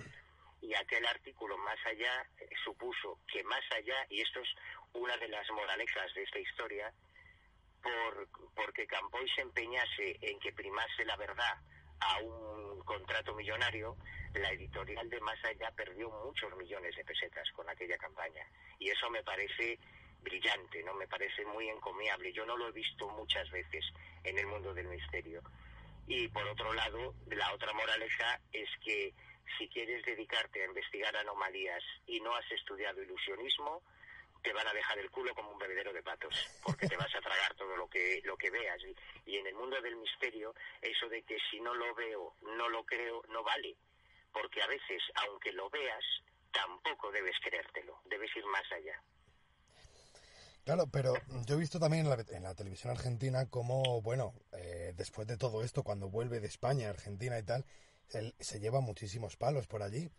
[0.62, 4.50] Y aquel artículo más allá eh, supuso que más allá, y esto es
[4.93, 6.91] una de las moralejas de esta historia,
[7.82, 11.57] por, porque Campoy se empeñase en que primase la verdad
[12.01, 13.97] a un contrato millonario,
[14.34, 18.45] la editorial de Más Allá perdió muchos millones de pesetas con aquella campaña.
[18.80, 19.80] Y eso me parece
[20.21, 20.93] brillante, ¿no?
[20.93, 22.32] Me parece muy encomiable.
[22.32, 23.86] Yo no lo he visto muchas veces
[24.23, 25.41] en el mundo del misterio.
[26.07, 29.13] Y por otro lado, la otra moraleja es que
[29.57, 33.82] si quieres dedicarte a investigar anomalías y no has estudiado ilusionismo,
[34.41, 36.33] te van a dejar el culo como un bebedero de patos,
[36.63, 38.81] porque te vas a tragar todo lo que, lo que veas.
[39.25, 42.83] Y, en el mundo del misterio, eso de que si no lo veo, no lo
[42.85, 43.75] creo, no vale.
[44.33, 46.03] Porque a veces, aunque lo veas,
[46.51, 49.01] tampoco debes creértelo, debes ir más allá.
[50.65, 51.13] Claro, pero
[51.47, 55.37] yo he visto también en la, en la televisión argentina como, bueno, eh, después de
[55.37, 57.65] todo esto, cuando vuelve de España, Argentina y tal,
[58.11, 60.09] él se lleva muchísimos palos por allí.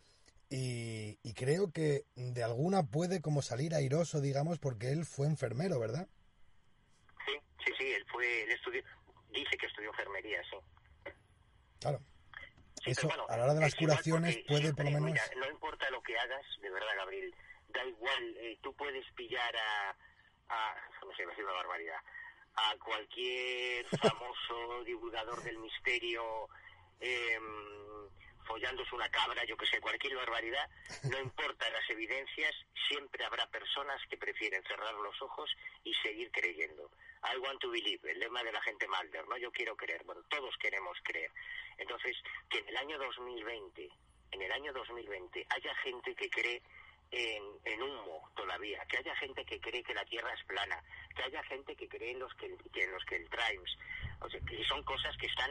[0.53, 6.09] Y, creo que de alguna puede como salir airoso, digamos, porque él fue enfermero, ¿verdad?
[7.25, 7.33] Sí,
[7.65, 8.83] sí, sí, él fue, él estudió,
[9.31, 10.57] dice que estudió enfermería, sí.
[11.79, 12.01] Claro.
[12.85, 15.19] Eso, a la hora de las curaciones, puede por lo menos...
[15.37, 17.35] no importa lo que hagas, de verdad, Gabriel,
[17.69, 19.97] da igual, eh, tú puedes pillar a,
[20.49, 20.75] a
[21.05, 22.01] no sé, decir una barbaridad,
[22.55, 26.49] a cualquier famoso divulgador del misterio,
[27.01, 27.39] eh,
[28.51, 30.69] follándose una cabra, yo que sé, cualquier barbaridad,
[31.05, 32.53] no importa las evidencias,
[32.89, 35.49] siempre habrá personas que prefieren cerrar los ojos
[35.85, 36.91] y seguir creyendo.
[37.23, 39.37] I want to believe, el lema de la gente Malder, ¿no?
[39.37, 41.31] Yo quiero creer, bueno, todos queremos creer.
[41.79, 42.17] Entonces,
[42.49, 43.89] que en el año 2020,
[44.33, 46.63] en el año 2020, haya gente que cree
[47.11, 50.83] en, en, humo todavía, que haya gente que cree que la Tierra es plana,
[51.15, 53.77] que haya gente que cree en los que, en los que el Times,
[54.21, 55.51] o sea, que son cosas que están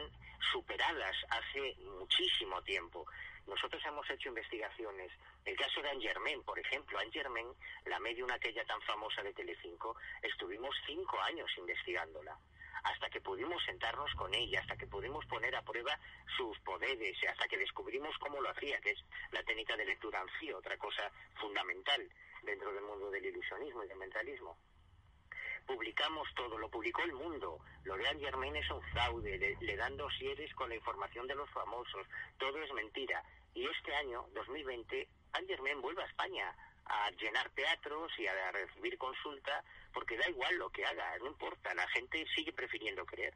[0.52, 3.06] superadas hace muchísimo tiempo.
[3.46, 5.10] Nosotros hemos hecho investigaciones.
[5.44, 7.48] El caso de Angermain, por ejemplo, Angermain,
[7.86, 12.38] la medium aquella tan famosa de Telecinco, estuvimos cinco años investigándola
[12.84, 15.98] hasta que pudimos sentarnos con ella, hasta que pudimos poner a prueba
[16.36, 20.54] sus poderes, hasta que descubrimos cómo lo hacía, que es la técnica de lectura en
[20.54, 21.10] otra cosa
[21.40, 22.08] fundamental
[22.42, 24.56] dentro del mundo del ilusionismo y del mentalismo.
[25.66, 27.60] Publicamos todo, lo publicó el mundo.
[27.84, 31.48] Lo de Germain es un fraude, le, le dan dosieres con la información de los
[31.50, 32.06] famosos,
[32.38, 33.22] todo es mentira.
[33.54, 35.08] Y este año, 2020,
[35.46, 36.54] Germain vuelve a España
[36.86, 39.62] a llenar teatros y a recibir consulta,
[39.92, 43.34] porque da igual lo que haga, no importa, la gente sigue prefiriendo creer.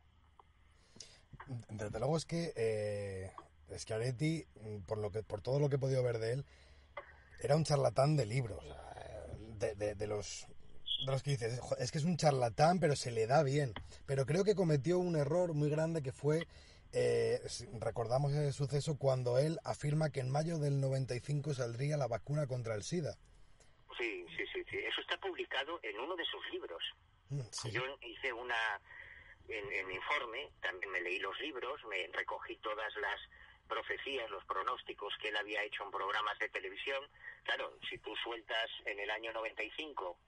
[1.68, 3.32] Desde luego es que eh,
[3.76, 4.46] Schiaretti,
[4.86, 6.44] por, lo que, por todo lo que he podido ver de él,
[7.40, 8.64] era un charlatán de libros,
[9.58, 10.46] de, de, los
[11.04, 13.74] de los que dices, es que es un charlatán, pero se le da bien.
[14.06, 16.46] Pero creo que cometió un error muy grande que fue,
[16.92, 17.40] eh,
[17.80, 22.74] recordamos ese suceso cuando él afirma que en mayo del 95 saldría la vacuna contra
[22.74, 23.16] el SIDA.
[23.98, 24.44] Sí, sí.
[24.78, 26.82] Eso está publicado en uno de sus libros.
[27.30, 27.70] Mm, sí.
[27.70, 28.80] Yo hice una,
[29.48, 33.20] en, en mi informe, también me leí los libros, me recogí todas las
[33.68, 37.02] profecías, los pronósticos que él había hecho en programas de televisión.
[37.42, 40.18] Claro, si tú sueltas en el año 95,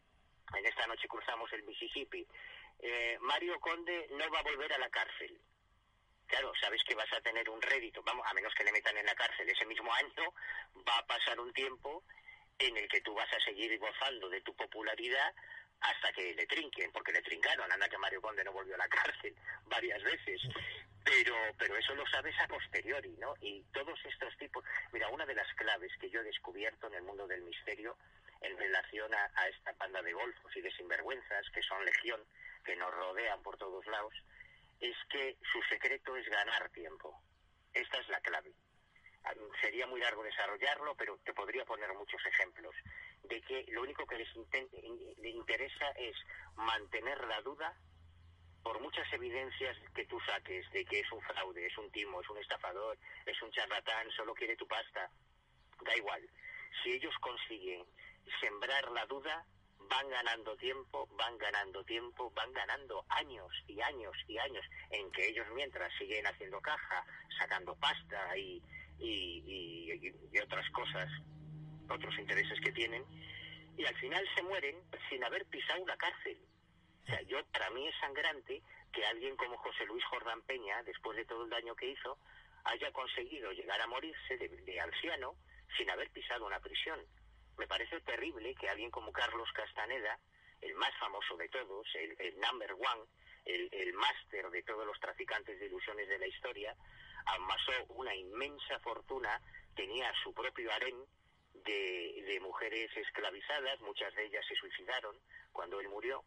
[0.57, 2.27] en esta noche cruzamos el Mississippi,
[2.79, 5.39] eh, Mario Conde no va a volver a la cárcel.
[6.27, 9.07] Claro, sabes que vas a tener un rédito, vamos, a menos que le metan en
[9.07, 10.35] la cárcel ese mismo año,
[10.87, 12.03] va a pasar un tiempo
[12.59, 15.35] en el que tú vas a seguir gozando de tu popularidad
[15.81, 18.89] hasta que le trinquen, porque le trincaron, anda que Mario Conde no volvió a la
[18.89, 19.35] cárcel
[19.67, 20.41] varias veces,
[21.05, 23.35] pero, pero eso lo sabes a posteriori, ¿no?
[23.41, 27.03] Y todos estos tipos, mira, una de las claves que yo he descubierto en el
[27.03, 27.97] mundo del misterio
[28.41, 32.21] en relación a, a esta banda de golfos y de sinvergüenzas, que son legión,
[32.65, 34.13] que nos rodean por todos lados,
[34.81, 37.23] es que su secreto es ganar tiempo.
[37.73, 38.53] Esta es la clave.
[39.61, 42.75] Sería muy largo desarrollarlo, pero te podría poner muchos ejemplos
[43.25, 46.15] de que lo único que les inten- in- le interesa es
[46.55, 47.75] mantener la duda
[48.63, 52.29] por muchas evidencias que tú saques de que es un fraude, es un timo, es
[52.31, 55.11] un estafador, es un charlatán, solo quiere tu pasta.
[55.83, 56.29] Da igual.
[56.83, 57.85] Si ellos consiguen
[58.41, 59.45] sembrar la duda,
[59.79, 65.29] van ganando tiempo, van ganando tiempo, van ganando años y años y años en que
[65.29, 67.05] ellos mientras siguen haciendo caja,
[67.39, 68.61] sacando pasta y,
[68.99, 69.43] y,
[70.33, 71.09] y- otras cosas,
[71.89, 73.03] otros intereses que tienen,
[73.77, 74.77] y al final se mueren
[75.09, 76.39] sin haber pisado una cárcel.
[77.03, 81.17] O sea, yo, para mí es sangrante que alguien como José Luis Jordán Peña, después
[81.17, 82.19] de todo el daño que hizo,
[82.65, 85.35] haya conseguido llegar a morirse de, de anciano
[85.77, 87.01] sin haber pisado una prisión.
[87.59, 90.19] Me parece terrible que alguien como Carlos Castaneda,
[90.61, 93.05] el más famoso de todos, el, el number one,
[93.45, 96.77] el, el máster de todos los traficantes de ilusiones de la historia,
[97.27, 99.41] amasó una inmensa fortuna,
[99.75, 100.97] tenía su propio harén
[101.65, 105.17] de, mujeres esclavizadas, muchas de ellas se suicidaron
[105.53, 106.23] cuando él murió,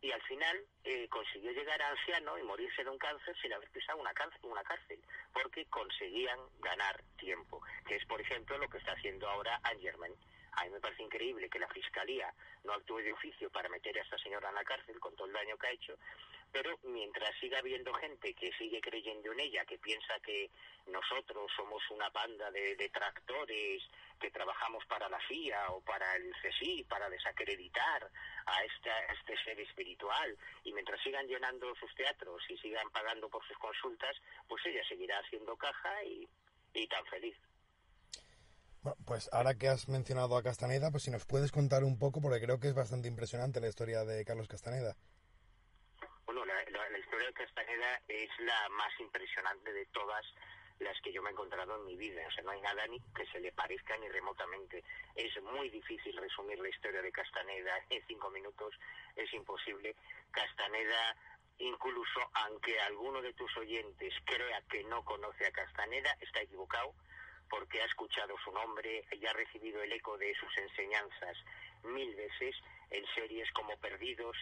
[0.00, 3.70] y al final eh, consiguió llegar a anciano y morirse de un cáncer sin haber
[3.70, 5.00] pisado una cárcel, una cárcel,
[5.32, 10.12] porque conseguían ganar tiempo, que es por ejemplo lo que está haciendo ahora Angerman.
[10.56, 12.32] A mí me parece increíble que la Fiscalía
[12.64, 15.34] no actúe de oficio para meter a esta señora en la cárcel con todo el
[15.34, 15.98] daño que ha hecho,
[16.50, 20.50] pero mientras siga habiendo gente que sigue creyendo en ella, que piensa que
[20.86, 23.82] nosotros somos una banda de detractores,
[24.18, 28.10] que trabajamos para la CIA o para el CSI, para desacreditar
[28.46, 33.58] a este, ser espiritual, y mientras sigan llenando sus teatros y sigan pagando por sus
[33.58, 34.16] consultas,
[34.48, 36.26] pues ella seguirá haciendo caja y
[36.88, 37.36] tan feliz.
[39.04, 42.40] Pues ahora que has mencionado a Castaneda, pues si nos puedes contar un poco, porque
[42.40, 44.96] creo que es bastante impresionante la historia de Carlos Castaneda.
[46.26, 50.24] Bueno, la, la- la historia de Castaneda es la más impresionante de todas
[50.78, 52.20] las que yo me he encontrado en mi vida.
[52.26, 54.84] O sea, no hay nada ni que se le parezca ni remotamente.
[55.14, 58.74] Es muy difícil resumir la historia de Castaneda en cinco minutos.
[59.16, 59.96] Es imposible.
[60.30, 61.16] Castaneda,
[61.58, 66.92] incluso aunque alguno de tus oyentes crea que no conoce a Castaneda, está equivocado
[67.48, 71.36] porque ha escuchado su nombre y ha recibido el eco de sus enseñanzas
[71.84, 72.54] mil veces
[72.90, 74.36] en series como Perdidos,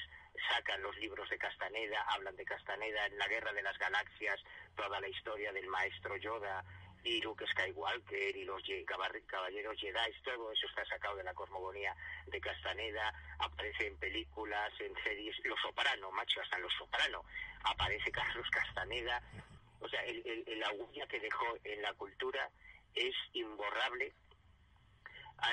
[0.49, 4.41] sacan los libros de Castaneda, hablan de Castaneda en la Guerra de las Galaxias,
[4.77, 6.65] toda la historia del maestro Yoda
[7.05, 8.63] y Luke Skywalker y los
[9.27, 11.95] caballeros Jedi, todo eso está sacado de la cosmogonía
[12.27, 17.23] de Castaneda, aparece en películas, en series, Los Soprano, macho, hasta Los Soprano,
[17.65, 19.23] aparece Carlos Castaneda,
[19.81, 22.51] o sea, el, el, que dejó en la cultura
[22.95, 24.13] es imborrable.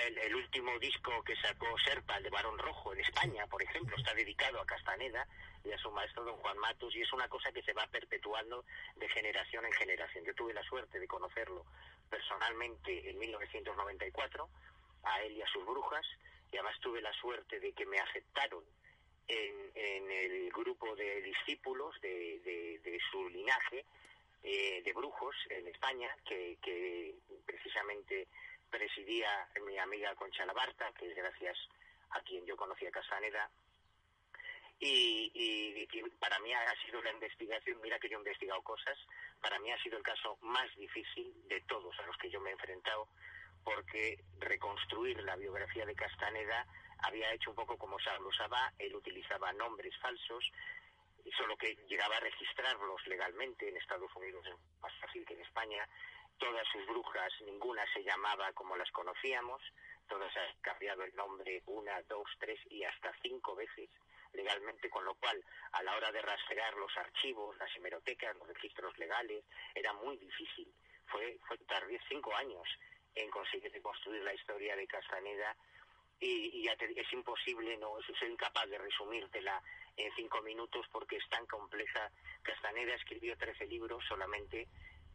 [0.08, 3.96] El, el último disco que sacó Serpa, el de Barón Rojo, en España, por ejemplo,
[3.98, 5.28] está dedicado a Castaneda
[5.66, 8.64] y a su maestro don Juan Matus, y es una cosa que se va perpetuando
[8.96, 10.24] de generación en generación.
[10.24, 11.66] Yo tuve la suerte de conocerlo
[12.10, 14.50] personalmente en 1994,
[15.04, 16.06] a él y a sus brujas,
[16.52, 18.64] y además tuve la suerte de que me aceptaron
[19.28, 23.86] en, en el grupo de discípulos de, de- de su linaje
[24.44, 27.16] eh, de brujos en España, que,
[27.46, 28.28] precisamente
[28.70, 31.58] presidía mi amiga Concha Labarta, que es gracias
[32.12, 33.50] a quien yo conocí a Castaneda.
[34.80, 35.88] Y,
[36.20, 38.98] para mí ha sido la investigación, mira que yo he investigado cosas,
[39.42, 42.50] para mí ha sido el caso más difícil de todos a los que yo me
[42.50, 43.08] he enfrentado,
[43.64, 46.66] porque reconstruir la biografía de Castaneda
[47.04, 50.52] había hecho un poco como Saulo Sabá, él utilizaba nombres falsos,
[51.38, 55.88] solo que llegaba a registrarlos legalmente en Estados Unidos es más fácil que en España.
[56.38, 59.62] Todas sus brujas, ninguna se llamaba como las conocíamos,
[60.08, 63.90] todas han cambiado el nombre una, dos, tres y hasta cinco veces
[64.34, 65.44] legalmente, con lo cual
[65.74, 69.44] a la hora de rastrear los archivos, las hemerotecas, los registros legales,
[69.76, 70.74] era muy difícil.
[71.06, 72.68] Fue, fue tardé cinco años
[73.16, 75.56] en conseguir reconstruir la historia de Castaneda
[76.20, 79.62] y, es imposible, no soy incapaz de resumírtela
[79.98, 82.12] en cinco minutos porque es tan compleja.
[82.44, 84.68] Castaneda escribió 13 libros solamente,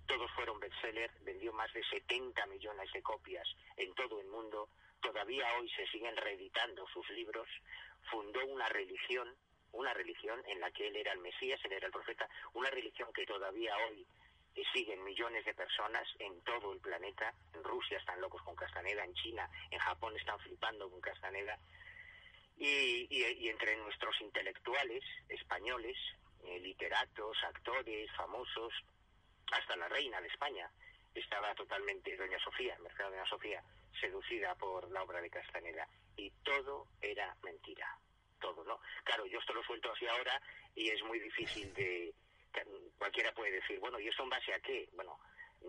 [0.06, 3.46] todos fueron bestseller, vendió más de 70 millones de copias
[3.76, 4.68] en todo el mundo,
[5.00, 7.48] todavía hoy se siguen reeditando sus libros,
[8.10, 9.34] fundó una religión,
[9.72, 13.12] una religión en la que él era el Mesías, él era el profeta, una religión
[13.12, 14.06] que todavía hoy
[14.72, 17.32] siguen millones de personas en todo el planeta.
[17.54, 21.58] En Rusia están locos con Castaneda, en China, en Japón están flipando con Castaneda.
[22.58, 25.96] Y, entre nuestros intelectuales españoles,
[26.44, 28.72] eh, literatos, actores, famosos,
[29.52, 30.70] hasta la reina de España
[31.14, 33.62] estaba totalmente, doña Sofía, Mercado Doña Sofía,
[34.00, 35.86] seducida por la obra de Castaneda.
[36.16, 37.98] Y todo era mentira.
[38.40, 38.80] Todo, ¿no?
[39.04, 40.40] Claro, yo esto lo suelto así ahora
[40.74, 42.14] y es muy difícil de,
[42.98, 44.88] cualquiera puede decir, bueno, ¿y eso en base a qué?
[44.92, 45.18] Bueno,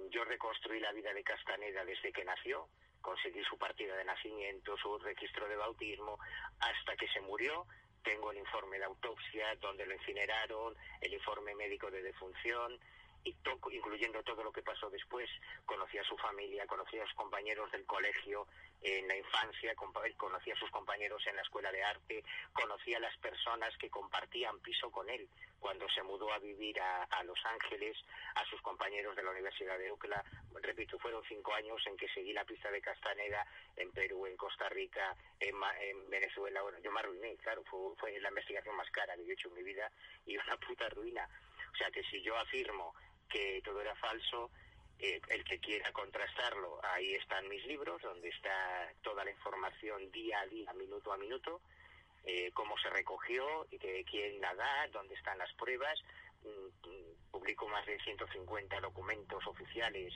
[0.09, 2.67] yo reconstruí la vida de Castaneda desde que nació,
[3.02, 6.20] conseguí su partida de nacimiento, su registro de bautismo,
[6.60, 7.66] hasta que se murió.
[8.04, 12.80] Tengo el informe de autopsia, donde lo incineraron, el informe médico de defunción,
[13.28, 15.30] y incluyendo todo lo que pasó después.
[15.65, 18.47] Conocí a su familia, conocí a sus compañeros del colegio
[18.82, 22.23] en la infancia, conocí a sus compañeros en la escuela de arte,
[22.53, 25.28] conocí a las personas que compartían piso con él
[25.59, 27.97] cuando se mudó a vivir a, Los Ángeles,
[28.36, 30.23] a sus compañeros de la Universidad de UCLA.
[30.61, 34.69] Repito, fueron cinco años en que seguí la pista de Castaneda en Perú, en Costa
[34.69, 35.55] Rica, en,
[36.09, 36.61] Venezuela.
[36.61, 39.55] Bueno, yo me arruiné, claro, fue, fue la investigación más cara que he hecho en
[39.55, 39.91] mi vida
[40.25, 41.28] y una puta ruina.
[41.73, 42.93] O sea que si yo afirmo
[43.28, 44.51] que todo era falso,
[44.99, 50.39] eh, el que quiera contrastarlo, ahí están mis libros, donde está toda la información día
[50.39, 51.61] a día, minuto a minuto,
[52.23, 55.99] eh, cómo se recogió, de quién la da, dónde están las pruebas.
[56.43, 60.13] Mm, publico más de 150 documentos oficiales,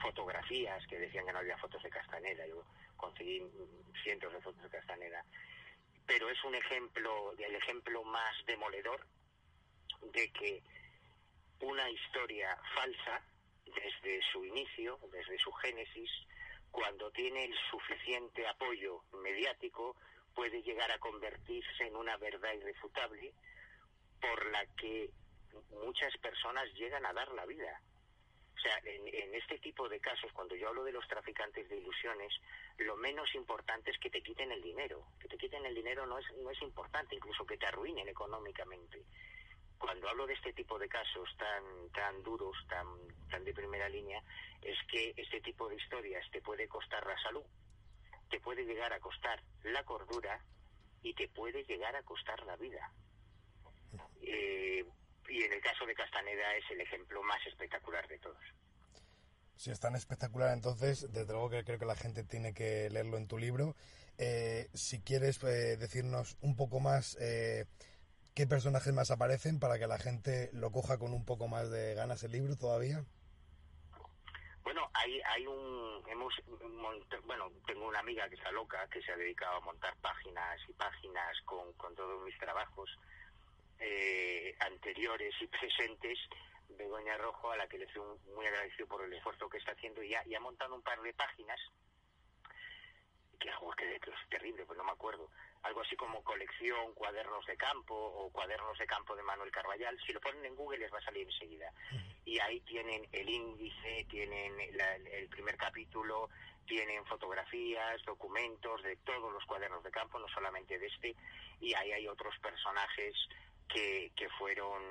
[0.00, 2.46] fotografías que decían que no había fotos de Castaneda.
[2.46, 2.64] Yo
[2.96, 5.24] conseguí mm, cientos de fotos de Castaneda.
[6.06, 9.06] Pero es un ejemplo, el ejemplo más demoledor
[10.12, 10.62] de que
[11.60, 13.22] una historia falsa
[13.64, 16.10] desde su inicio, desde su génesis,
[16.70, 19.96] cuando tiene el suficiente apoyo mediático,
[20.34, 23.32] puede llegar a convertirse en una verdad irrefutable
[24.20, 25.10] por la que
[25.70, 27.80] muchas personas llegan a dar la vida.
[28.56, 32.32] O sea, en, este tipo de casos, cuando yo hablo de los traficantes de ilusiones,
[32.78, 35.06] lo menos importante es que te quiten el dinero.
[35.20, 39.04] Que te quiten el dinero no es, no es importante, incluso que te arruinen económicamente
[39.78, 42.86] cuando hablo de este tipo de casos tan tan duros, tan
[43.30, 44.22] tan de primera línea,
[44.62, 47.44] es que este tipo de historias te puede costar la salud,
[48.30, 50.40] te puede llegar a costar la cordura
[51.02, 52.90] y te puede llegar a costar la vida.
[54.22, 54.84] Eh,
[55.28, 58.44] y en el caso de Castaneda es el ejemplo más espectacular de todos.
[59.56, 63.16] Si es tan espectacular, entonces, desde luego que creo que la gente tiene que leerlo
[63.16, 63.74] en tu libro.
[64.18, 67.16] Eh, si quieres eh, decirnos un poco más
[68.36, 71.94] ¿Qué personajes más aparecen para que la gente lo coja con un poco más de
[71.94, 73.02] ganas el libro todavía?
[74.62, 76.34] Bueno, hay, hay un, hemos,
[77.24, 80.74] bueno, tengo una amiga que está loca, que se ha dedicado a montar páginas y
[80.74, 82.90] páginas con, todos mis trabajos
[83.78, 86.18] eh, anteriores y presentes,
[86.76, 88.02] Begoña Rojo, a la que le estoy
[88.34, 91.58] muy agradecido por el esfuerzo que está haciendo y ha, montado un par de páginas,
[93.40, 93.48] que
[93.78, 95.30] que, que es terrible, pues no me acuerdo,
[95.66, 100.12] algo así como colección cuadernos de campo o cuadernos de campo de Manuel Carballal, si
[100.12, 101.72] lo ponen en Google les va a salir enseguida.
[102.24, 106.28] Y ahí tienen el índice, tienen el primer capítulo,
[106.66, 111.14] tienen fotografías, documentos de todos los cuadernos de campo, no solamente de este,
[111.60, 113.14] y ahí hay otros personajes
[113.68, 114.82] que, que fueron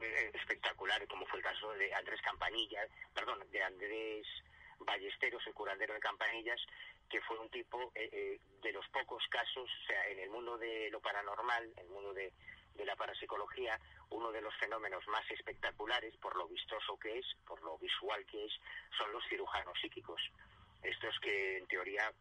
[0.00, 4.26] eh, espectaculares, como fue el caso de Andrés Campanillas, perdón, de Andrés
[4.80, 6.60] Ballesteros, el curandero de Campanillas,
[7.08, 10.58] que fue un tipo eh, eh, de los pocos casos, o sea, en el mundo
[10.58, 12.32] de lo paranormal, en el mundo de,
[12.84, 13.78] la parapsicología,
[14.10, 18.46] uno de los fenómenos más espectaculares, por lo vistoso que es, por lo visual que
[18.46, 18.52] es,
[18.96, 20.22] son los cirujanos psíquicos.
[20.82, 22.12] Estos que en teoría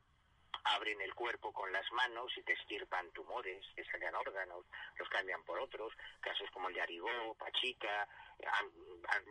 [0.63, 4.65] abren el cuerpo con las manos y te estirpan tumores, te sacan órganos,
[4.97, 8.07] los cambian por otros, casos como el de Arigó, Pachica,
[8.51, 8.65] han,
[9.09, 9.23] han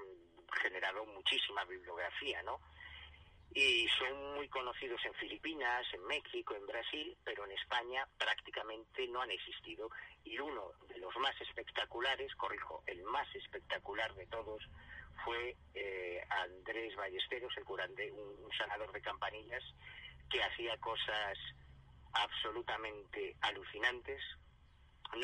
[0.63, 2.61] generado muchísima bibliografía, ¿no?
[3.57, 9.23] Y son muy conocidos en Filipinas, en México, en Brasil, pero en España prácticamente no
[9.23, 9.89] han existido.
[10.25, 14.63] Y uno de los más espectaculares, corrijo, el más espectacular de todos,
[15.25, 19.65] fue eh, Andrés Ballesteros, el curante, un, sanador de campanillas,
[20.29, 21.39] que hacía cosas
[22.13, 24.21] absolutamente alucinantes.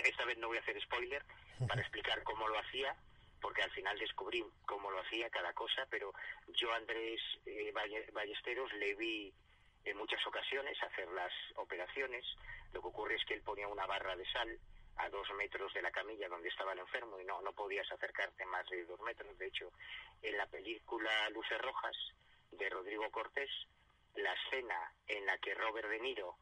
[0.04, 1.22] Esta vez no voy a hacer spoiler
[1.68, 2.96] para explicar cómo lo hacía,
[3.42, 6.14] porque al final descubrí cómo lo hacía cada cosa, pero
[6.54, 7.72] yo Andrés eh,
[8.12, 9.34] Ballesteros le vi
[9.84, 12.24] en muchas ocasiones hacer las operaciones.
[12.72, 14.58] Lo que ocurre es que él ponía una barra de sal
[14.96, 18.46] a dos metros de la camilla donde estaba el enfermo y no, no podías acercarte
[18.46, 19.36] más de dos metros.
[19.36, 19.72] De hecho,
[20.22, 21.96] en la película Luces Rojas
[22.52, 23.50] de Rodrigo Cortés,
[24.14, 26.36] la escena en la que Robert De Niro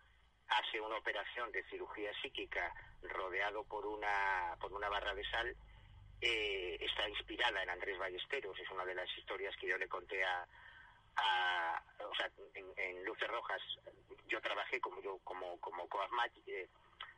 [0.49, 5.57] hace una operación de cirugía psíquica rodeado por una, por una barra de sal,
[6.21, 8.59] eh, está inspirada en Andrés Ballesteros.
[8.59, 10.47] Es una de las historias que yo le conté a,
[12.09, 13.61] o sea, en, Luces Rojas
[14.29, 15.89] yo trabajé como yo como como
[16.47, 16.69] eh,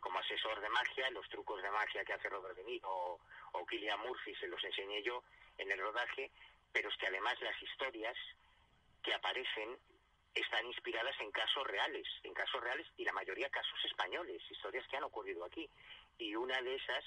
[0.00, 3.20] como asesor de magia, los trucos de magia que hace Robert De Niro o,
[3.52, 5.22] o Killian Murphy se los enseñé yo
[5.58, 6.30] en el rodaje,
[6.72, 8.16] pero es que además las historias
[9.02, 9.78] que aparecen
[10.34, 14.96] están inspiradas en casos reales, en casos reales y la mayoría casos españoles, historias que
[14.96, 15.68] han ocurrido aquí.
[16.18, 17.04] Y una de esas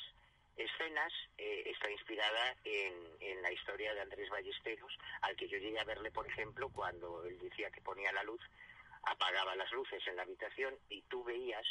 [0.56, 5.80] escenas eh, está inspirada en, en, la historia de Andrés Ballesteros, al que yo llegué
[5.80, 8.42] a verle, por ejemplo, cuando él decía que ponía la luz,
[9.04, 11.66] apagaba las luces en la habitación y tú veías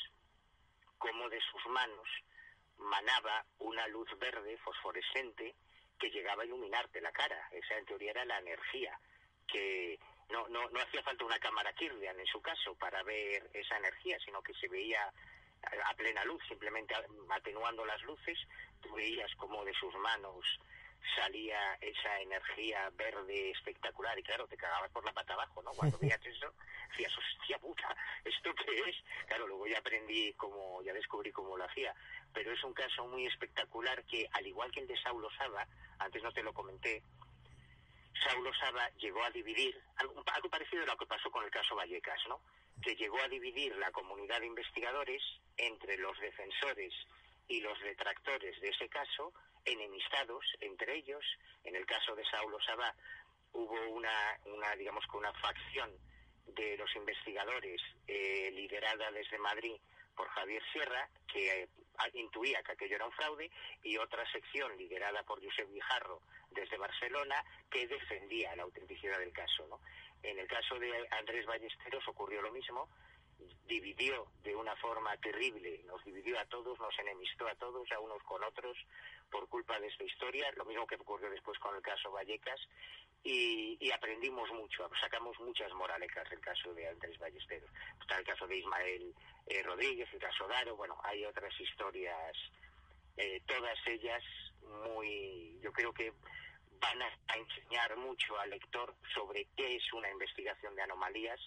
[0.99, 2.09] cómo de sus manos
[2.79, 5.55] manaba una luz verde fosforescente
[5.99, 7.49] que llegaba a iluminarte la cara.
[7.53, 8.99] Esa en teoría era la energía,
[9.47, 9.99] que
[10.31, 14.19] no, no, no hacía falta una cámara Kirlian en su caso para ver esa energía,
[14.25, 15.13] sino que se veía
[15.87, 16.95] a plena luz, simplemente
[17.31, 18.39] atenuando las luces,
[18.81, 20.45] tú veías como de sus manos
[21.15, 25.71] salía esa energía verde espectacular y claro, te cagabas por la pata abajo, ¿no?
[25.73, 26.53] Cuando veías eso,
[26.91, 28.97] decías, hostia puta, ¿esto qué es?
[29.27, 31.95] Claro, luego ya aprendí cómo, ya descubrí cómo lo hacía,
[32.33, 35.67] pero es un caso muy espectacular que, al igual que el de Saulo Saba,
[35.99, 37.03] antes no te lo comenté,
[38.25, 41.77] Saulo Saba llegó a dividir, algo, algo parecido a lo que pasó con el caso
[41.77, 42.41] Vallecas, ¿no?
[42.85, 45.23] Que llegó a dividir la comunidad de investigadores
[45.57, 46.93] entre los defensores
[47.49, 49.33] y los detractores de ese caso,
[49.65, 51.25] enemistados entre ellos.
[51.65, 52.95] En el caso de Saulo Sabá
[53.55, 55.91] hubo una, una digamos que una facción
[56.47, 59.77] de los investigadores eh, liderada desde Madrid
[60.15, 61.69] por Javier Sierra, que eh,
[62.13, 63.51] intuía que aquello era un fraude,
[63.83, 66.21] y otra sección liderada por Josep Guijarro
[66.51, 69.67] desde Barcelona, que defendía la autenticidad del caso.
[69.69, 69.81] ¿no?
[70.25, 72.89] En el caso de Andrés Ballesteros ocurrió lo mismo,
[73.67, 78.23] dividió de una forma terrible, nos dividió a todos, nos enemistó a todos, a unos
[78.23, 78.75] con otros,
[79.31, 82.59] por culpa de esta historia, lo mismo que ocurrió después con el caso Vallecas,
[83.23, 87.71] y, aprendimos mucho, sacamos muchas moralecas del caso de Andrés Ballesteros.
[88.01, 89.15] Está el caso de Ismael
[89.47, 92.37] eh, Rodríguez, el caso Daro, bueno, hay otras historias,
[93.17, 94.23] eh, todas ellas
[94.95, 96.13] muy, yo creo que
[96.85, 101.41] van a enseñar mucho al lector sobre qué es una investigación de anomalías,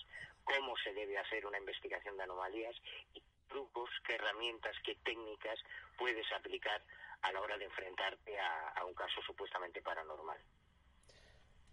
[0.44, 2.76] cómo se debe hacer una investigación de anomalías
[3.14, 5.60] y trucos, qué herramientas, qué técnicas
[5.98, 6.82] puedes aplicar
[7.22, 10.38] a la hora de enfrentarte a, un caso supuestamente paranormal.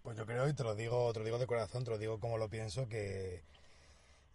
[0.02, 2.20] Pues yo creo, y te lo digo, te lo digo de corazón, te lo digo
[2.20, 3.42] como lo pienso, que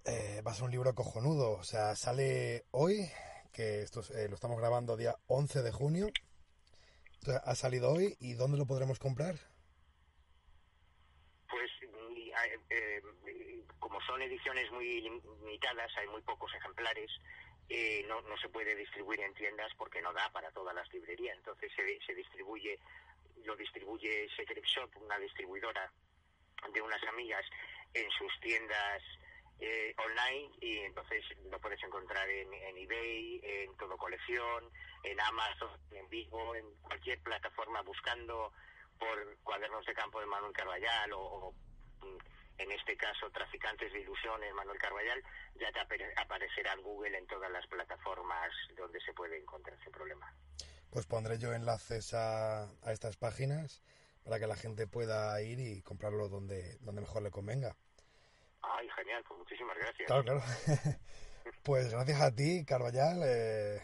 [0.05, 1.51] eh, va a ser un libro cojonudo.
[1.51, 3.09] O sea, sale hoy,
[3.53, 6.07] que esto eh, lo estamos grabando día 11 de junio.
[7.27, 9.35] Ha salido hoy, ¿y dónde lo podremos comprar?
[11.49, 11.71] Pues
[12.69, 13.01] eh,
[13.79, 17.09] como son ediciones muy limitadas, hay muy pocos ejemplares,
[17.69, 21.37] eh, no, no se puede distribuir en tiendas porque no da para todas las librerías.
[21.37, 22.79] Entonces se, se distribuye,
[23.43, 25.91] lo distribuye Secret Shop, una distribuidora
[26.73, 27.45] de unas amigas,
[27.93, 29.01] en sus tiendas
[29.59, 34.71] eh, online y entonces lo puedes encontrar en, en, eBay, en Todo Colección,
[35.03, 38.53] en Amazon, en Vivo, en cualquier plataforma buscando
[38.97, 41.55] por cuadernos de campo de Manuel Carballal o, o
[42.57, 45.23] en este caso Traficantes de Ilusiones, Manuel Carballal,
[45.59, 45.79] ya te
[46.21, 50.33] aparecerá en Google en todas las plataformas donde se puede encontrar sin problema.
[50.89, 53.81] Pues pondré yo enlaces a, a estas páginas
[54.23, 57.75] para que la gente pueda ir y comprarlo donde, donde mejor le convenga.
[58.61, 60.07] Ay, genial, pues muchísimas gracias.
[60.07, 60.43] Claro, claro.
[61.63, 63.21] pues gracias a ti, Carballal.
[63.23, 63.81] Eh,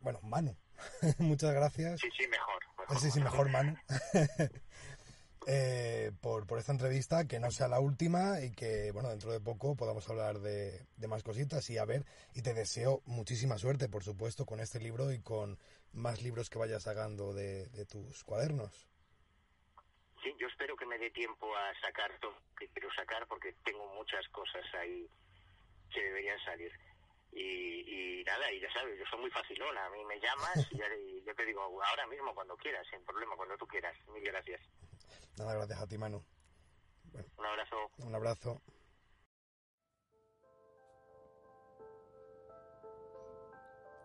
[0.00, 0.56] bueno, Manu.
[1.18, 2.00] Muchas gracias.
[2.00, 2.62] Sí, sí, mejor.
[2.78, 3.76] mejor sí, sí, mejor Manu.
[5.46, 9.40] eh, por, por, esta entrevista, que no sea la última y que, bueno, dentro de
[9.40, 12.04] poco podamos hablar de, de, más cositas y a ver,
[12.34, 15.58] y te deseo muchísima suerte, por supuesto, con este libro y con
[15.92, 18.88] más libros que vayas sacando de, de tus cuadernos.
[20.26, 23.54] Sí, yo espero que me dé tiempo a sacar todo lo que quiero sacar porque
[23.64, 25.08] tengo muchas cosas ahí
[25.92, 26.72] que deberían salir.
[27.30, 31.22] Y, y, nada, y ya sabes, yo soy muy facilona, a mí me llamas y,
[31.24, 33.96] yo te digo ahora mismo, cuando quieras, sin problema, cuando tú quieras.
[34.08, 34.60] Mil gracias.
[35.38, 36.24] Nada, gracias a ti, Manu.
[37.12, 37.76] Bueno, un abrazo.
[37.98, 38.62] Un abrazo.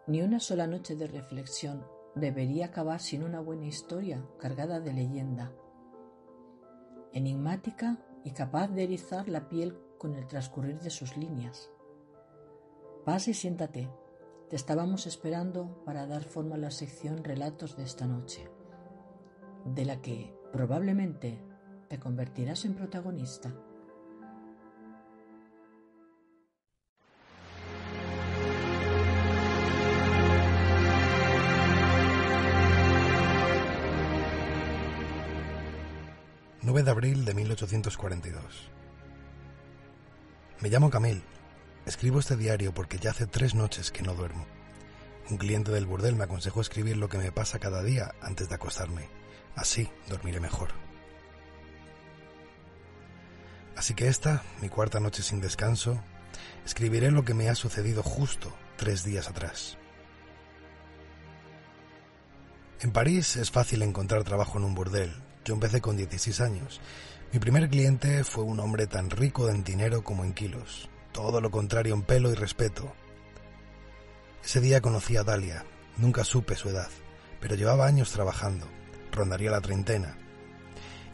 [0.06, 5.52] Ni una sola noche de reflexión debería acabar sin una buena historia cargada de leyenda,
[7.14, 11.72] enigmática y capaz de erizar la piel con el transcurrir de sus líneas.
[13.06, 13.90] Pasa y siéntate.
[14.50, 18.50] Te estábamos esperando para dar forma a la sección Relatos de esta noche,
[19.66, 21.40] de la que probablemente
[21.88, 23.54] te convertirás en protagonista.
[36.82, 38.72] 9 de abril de 1842.
[40.62, 41.22] Me llamo Camil.
[41.86, 44.48] Escribo este diario porque ya hace tres noches que no duermo.
[45.30, 48.56] Un cliente del burdel me aconsejó escribir lo que me pasa cada día antes de
[48.56, 49.10] acostarme.
[49.56, 50.70] Así dormiré mejor.
[53.76, 56.02] Así que esta, mi cuarta noche sin descanso,
[56.66, 59.78] escribiré lo que me ha sucedido justo tres días atrás.
[62.80, 65.14] En París es fácil encontrar trabajo en un burdel,
[65.46, 66.82] yo empecé con 16 años.
[67.34, 70.90] Mi primer cliente fue un hombre tan rico en dinero como en kilos.
[71.12, 72.94] Todo lo contrario en pelo y respeto.
[74.44, 75.66] Ese día conocí a Dalia.
[75.98, 76.90] Nunca supe su edad,
[77.40, 78.68] pero llevaba años trabajando.
[79.12, 80.18] Rondaría la treintena.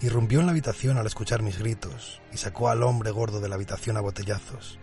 [0.01, 3.55] Irrumpió en la habitación al escuchar mis gritos y sacó al hombre gordo de la
[3.55, 4.79] habitación a botellazos.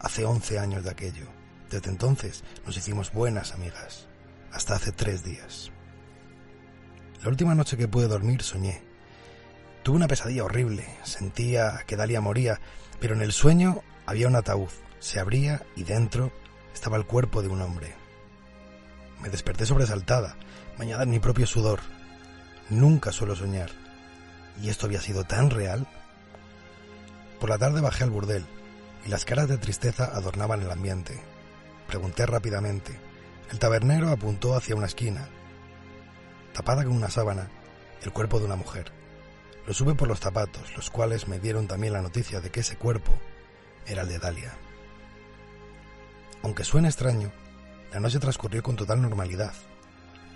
[0.00, 1.26] Hace 11 años de aquello.
[1.70, 4.06] Desde entonces nos hicimos buenas amigas.
[4.52, 5.70] Hasta hace tres días.
[7.24, 8.82] La última noche que pude dormir soñé.
[9.82, 10.86] Tuve una pesadilla horrible.
[11.04, 12.60] Sentía que Dalia moría,
[13.00, 14.68] pero en el sueño había un ataúd.
[14.98, 16.32] Se abría y dentro
[16.74, 17.94] estaba el cuerpo de un hombre.
[19.22, 20.36] Me desperté sobresaltada,
[20.76, 21.80] bañada en mi propio sudor.
[22.68, 23.70] Nunca suelo soñar.
[24.62, 25.88] ¿Y esto había sido tan real?
[27.40, 28.44] Por la tarde bajé al burdel
[29.06, 31.18] y las caras de tristeza adornaban el ambiente.
[31.86, 33.00] Pregunté rápidamente.
[33.50, 35.26] El tabernero apuntó hacia una esquina
[36.54, 37.50] tapada con una sábana,
[38.02, 38.90] el cuerpo de una mujer.
[39.66, 42.76] Lo sube por los zapatos, los cuales me dieron también la noticia de que ese
[42.76, 43.12] cuerpo
[43.86, 44.52] era el de Dalia.
[46.42, 47.32] Aunque suene extraño,
[47.92, 49.52] la noche transcurrió con total normalidad.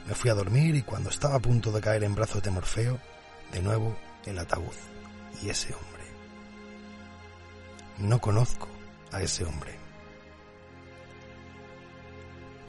[0.07, 2.99] Me fui a dormir y cuando estaba a punto de caer en brazos de Morfeo,
[3.53, 3.97] de nuevo
[4.27, 4.75] el ataúd
[5.43, 6.05] y ese hombre.
[7.99, 8.69] No conozco
[9.13, 9.77] a ese hombre.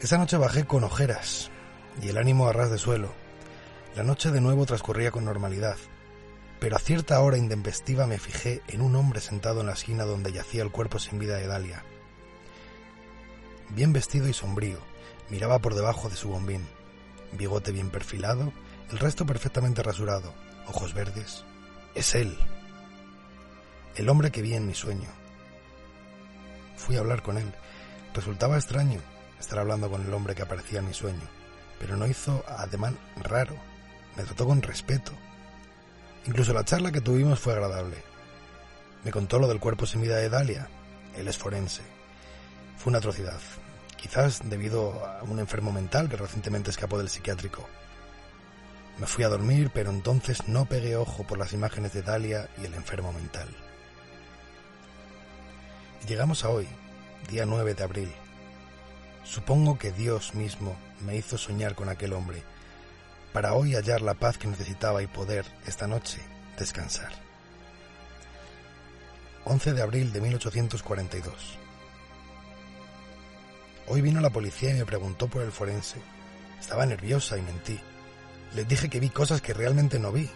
[0.01, 1.49] Esa noche bajé con ojeras
[2.01, 3.13] y el ánimo a ras de suelo,
[3.95, 5.77] la noche de nuevo transcurría con normalidad,
[6.59, 10.31] pero a cierta hora intempestiva me fijé en un hombre sentado en la esquina donde
[10.31, 11.83] yacía el cuerpo sin vida de Dalia.
[13.69, 14.79] Bien vestido y sombrío,
[15.29, 16.67] miraba por debajo de su bombín,
[17.33, 18.53] bigote bien perfilado,
[18.91, 20.33] el resto perfectamente rasurado,
[20.67, 21.43] ojos verdes.
[21.95, 22.37] Es él,
[23.95, 25.09] el hombre que vi en mi sueño.
[26.77, 27.53] Fui a hablar con él.
[28.13, 29.01] Resultaba extraño
[29.39, 31.27] estar hablando con el hombre que aparecía en mi sueño,
[31.79, 33.55] pero no hizo ademán raro
[34.19, 35.13] me trató con respeto.
[36.25, 38.03] Incluso la charla que tuvimos fue agradable.
[39.05, 40.67] Me contó lo del cuerpo sin vida de Dalia.
[41.15, 41.83] Él es forense.
[42.77, 43.39] Fue una atrocidad,
[43.95, 47.65] quizás debido a un enfermo mental que recientemente escapó del psiquiátrico.
[48.97, 52.65] Me fui a dormir, pero entonces no pegué ojo por las imágenes de Dalia y
[52.65, 53.47] el enfermo mental.
[56.09, 56.67] Llegamos a hoy,
[57.29, 58.11] día 9 de abril.
[59.23, 60.75] Supongo que Dios mismo
[61.05, 62.43] me hizo soñar con aquel hombre
[63.33, 66.19] para hoy hallar la paz que necesitaba y poder, esta noche,
[66.57, 67.11] descansar.
[69.45, 71.57] 11 de abril de 1842.
[73.87, 75.99] Hoy vino la policía y me preguntó por el forense.
[76.59, 77.79] Estaba nerviosa y mentí.
[78.53, 80.29] Les dije que vi cosas que realmente no vi.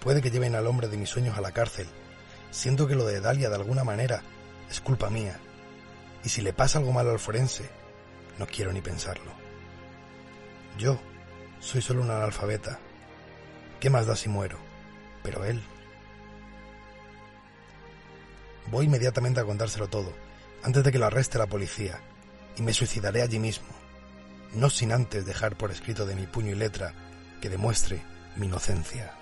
[0.00, 1.86] Puede que lleven al hombre de mis sueños a la cárcel.
[2.50, 4.22] Siento que lo de Dalia de alguna manera
[4.70, 5.38] es culpa mía.
[6.24, 7.68] Y si le pasa algo malo al forense,
[8.38, 9.32] no quiero ni pensarlo.
[10.78, 10.98] Yo,
[11.60, 12.78] soy solo un analfabeta.
[13.78, 14.58] ¿Qué más da si muero?
[15.22, 15.62] Pero él...
[18.70, 20.12] Voy inmediatamente a contárselo todo,
[20.62, 22.00] antes de que lo arreste la policía,
[22.56, 23.68] y me suicidaré allí mismo,
[24.54, 26.94] no sin antes dejar por escrito de mi puño y letra
[27.40, 28.02] que demuestre
[28.36, 29.19] mi inocencia.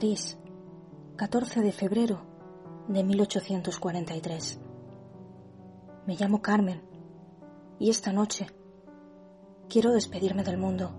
[0.00, 0.38] París,
[1.16, 2.22] 14 de febrero
[2.88, 4.58] de 1843.
[6.06, 6.80] Me llamo Carmen
[7.78, 8.46] y esta noche
[9.68, 10.90] quiero despedirme del mundo,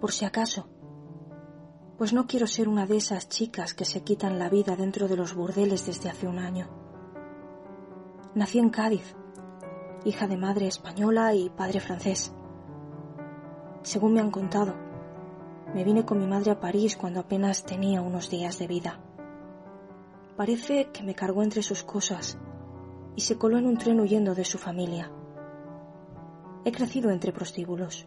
[0.00, 0.70] por si acaso,
[1.98, 5.18] pues no quiero ser una de esas chicas que se quitan la vida dentro de
[5.18, 6.70] los burdeles desde hace un año.
[8.34, 9.14] Nací en Cádiz,
[10.06, 12.32] hija de madre española y padre francés.
[13.82, 14.81] Según me han contado,
[15.74, 19.00] me vine con mi madre a París cuando apenas tenía unos días de vida.
[20.36, 22.38] Parece que me cargó entre sus cosas
[23.16, 25.10] y se coló en un tren huyendo de su familia.
[26.64, 28.06] He crecido entre prostíbulos,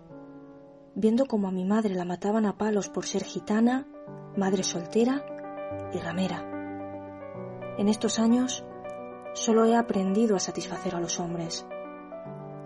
[0.93, 3.87] viendo cómo a mi madre la mataban a palos por ser gitana,
[4.37, 5.25] madre soltera
[5.93, 6.51] y ramera.
[7.77, 8.63] En estos años
[9.33, 11.65] solo he aprendido a satisfacer a los hombres,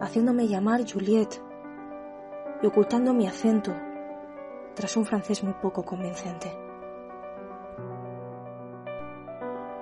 [0.01, 1.41] haciéndome llamar Juliette
[2.61, 3.73] y ocultando mi acento
[4.79, 6.57] tras un francés muy poco convincente.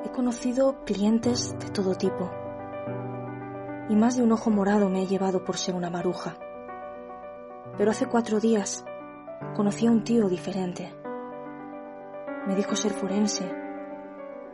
[0.03, 2.31] He conocido clientes de todo tipo
[3.89, 6.35] y más de un ojo morado me he llevado por ser una maruja.
[7.77, 8.85] Pero hace cuatro días
[9.55, 10.91] conocí a un tío diferente.
[12.47, 13.47] Me dijo ser forense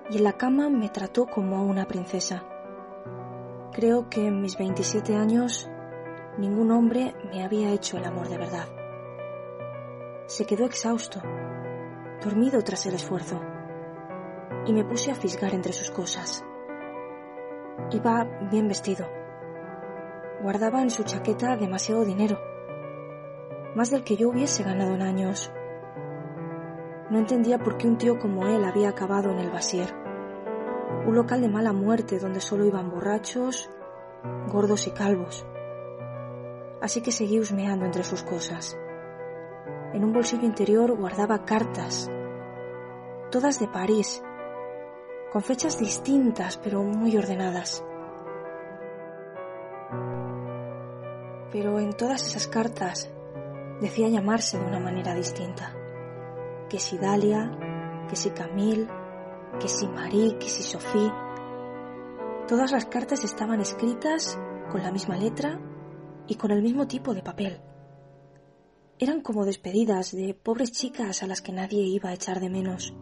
[0.09, 2.43] y en la cama me trató como a una princesa.
[3.71, 5.69] Creo que en mis 27 años
[6.37, 8.82] ningún hombre me había hecho el amor de verdad
[10.33, 11.21] se quedó exhausto,
[12.23, 13.39] dormido tras el esfuerzo,
[14.65, 16.43] y me puse a fisgar entre sus cosas.
[17.91, 19.07] Iba bien vestido.
[20.41, 22.39] Guardaba en su chaqueta demasiado dinero,
[23.75, 25.51] más del que yo hubiese ganado en años.
[27.11, 29.93] No entendía por qué un tío como él había acabado en el Basier,
[31.05, 33.69] un local de mala muerte donde solo iban borrachos,
[34.51, 35.45] gordos y calvos.
[36.81, 38.79] Así que seguí husmeando entre sus cosas.
[39.93, 42.09] En un bolsillo interior guardaba cartas,
[43.31, 44.23] todas de París,
[45.31, 47.85] con fechas distintas pero muy ordenadas.
[51.51, 53.11] Pero en todas esas cartas
[53.81, 55.75] decía llamarse de una manera distinta.
[56.69, 57.51] Que si Dalia,
[58.09, 58.87] que si Camille,
[59.59, 61.11] que si Marie, que si Sophie.
[62.47, 64.39] Todas las cartas estaban escritas
[64.71, 65.59] con la misma letra
[66.25, 67.61] y con el mismo tipo de papel.
[68.99, 72.93] Eran como despedidas de pobres chicas a las que nadie iba a echar de menos.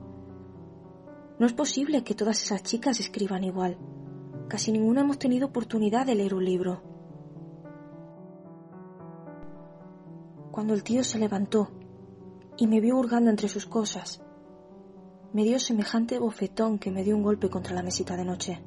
[1.37, 3.77] No es posible que todas esas chicas escriban igual.
[4.47, 6.81] Casi ninguna hemos tenido oportunidad de leer un libro.
[10.51, 11.69] Cuando el tío se levantó
[12.57, 14.21] y me vio hurgando entre sus cosas,
[15.33, 18.63] me dio semejante bofetón que me dio un golpe contra la mesita de noche.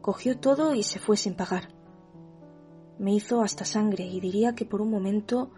[0.00, 1.74] Cogió todo y se fue sin pagar.
[2.98, 5.50] Me hizo hasta sangre y diría que por un momento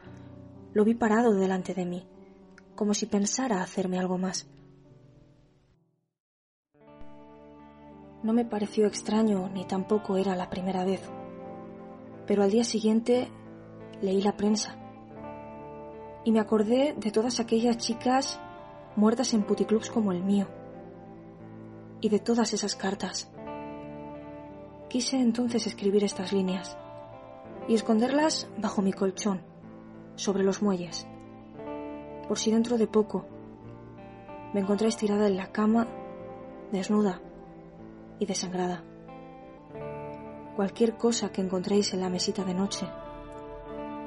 [0.74, 2.06] lo vi parado delante de mí,
[2.74, 4.46] como si pensara hacerme algo más.
[8.22, 11.02] No me pareció extraño ni tampoco era la primera vez,
[12.26, 13.28] pero al día siguiente
[14.00, 14.76] leí la prensa
[16.24, 18.40] y me acordé de todas aquellas chicas
[18.94, 20.46] muertas en puticlubs como el mío
[22.00, 23.30] y de todas esas cartas.
[24.88, 26.76] Quise entonces escribir estas líneas
[27.68, 29.51] y esconderlas bajo mi colchón
[30.16, 31.06] sobre los muelles,
[32.28, 33.26] por si dentro de poco
[34.52, 35.88] me encontré estirada en la cama,
[36.70, 37.20] desnuda
[38.18, 38.84] y desangrada.
[40.56, 42.86] Cualquier cosa que encontréis en la mesita de noche,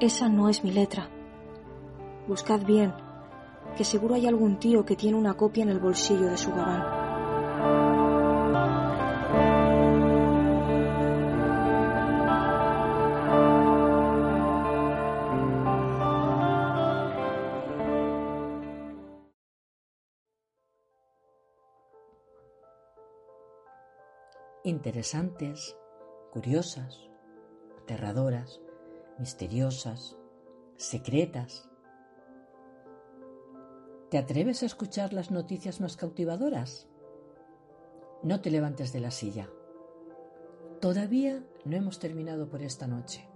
[0.00, 1.08] esa no es mi letra.
[2.28, 2.92] Buscad bien,
[3.76, 6.95] que seguro hay algún tío que tiene una copia en el bolsillo de su gabán.
[24.66, 25.76] Interesantes,
[26.32, 27.08] curiosas,
[27.80, 28.60] aterradoras,
[29.16, 30.16] misteriosas,
[30.74, 31.70] secretas.
[34.10, 36.88] ¿Te atreves a escuchar las noticias más cautivadoras?
[38.24, 39.48] No te levantes de la silla.
[40.80, 43.28] Todavía no hemos terminado por esta noche.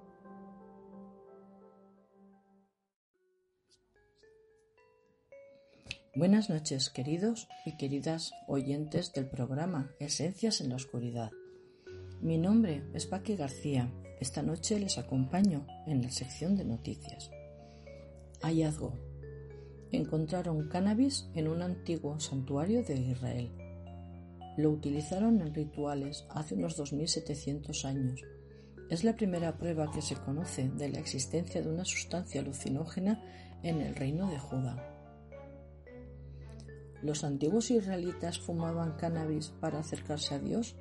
[6.16, 11.30] Buenas noches, queridos y queridas oyentes del programa Esencias en la Oscuridad.
[12.20, 13.92] Mi nombre es Paqui García.
[14.18, 17.30] Esta noche les acompaño en la sección de noticias.
[18.42, 18.98] Hallazgo.
[19.92, 23.52] Encontraron cannabis en un antiguo santuario de Israel.
[24.56, 28.20] Lo utilizaron en rituales hace unos 2700 años.
[28.90, 33.22] Es la primera prueba que se conoce de la existencia de una sustancia alucinógena
[33.62, 34.89] en el reino de Judá.
[37.02, 40.76] ¿Los antiguos israelitas fumaban cannabis para acercarse a Dios?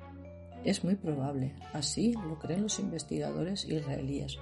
[0.64, 4.36] Es muy probable, así lo creen los investigadores israelíes,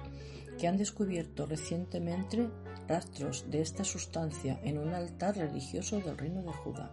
[0.57, 2.49] que han descubierto recientemente
[2.87, 6.91] rastros de esta sustancia en un altar religioso del reino de Judá.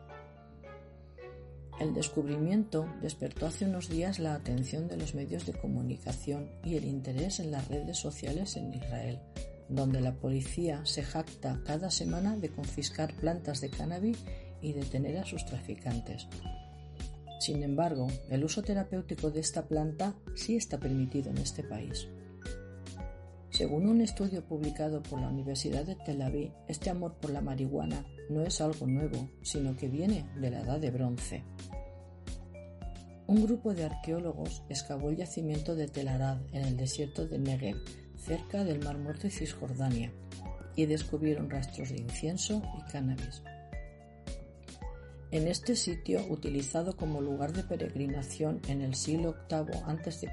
[1.81, 6.85] El descubrimiento despertó hace unos días la atención de los medios de comunicación y el
[6.85, 9.21] interés en las redes sociales en Israel,
[9.69, 14.19] donde la policía se jacta cada semana de confiscar plantas de cannabis
[14.67, 16.27] y detener a sus traficantes.
[17.39, 22.09] Sin embargo, el uso terapéutico de esta planta sí está permitido en este país.
[23.51, 28.05] Según un estudio publicado por la Universidad de Tel Aviv, este amor por la marihuana
[28.29, 31.45] no es algo nuevo, sino que viene de la Edad de Bronce.
[33.29, 37.77] Un grupo de arqueólogos excavó el yacimiento de Tel Arad en el desierto de Negev,
[38.17, 40.13] cerca del Mar Muerto y Cisjordania,
[40.75, 43.43] y descubrieron rastros de incienso y cannabis.
[45.33, 50.29] En este sitio, utilizado como lugar de peregrinación en el siglo VIII a.C.,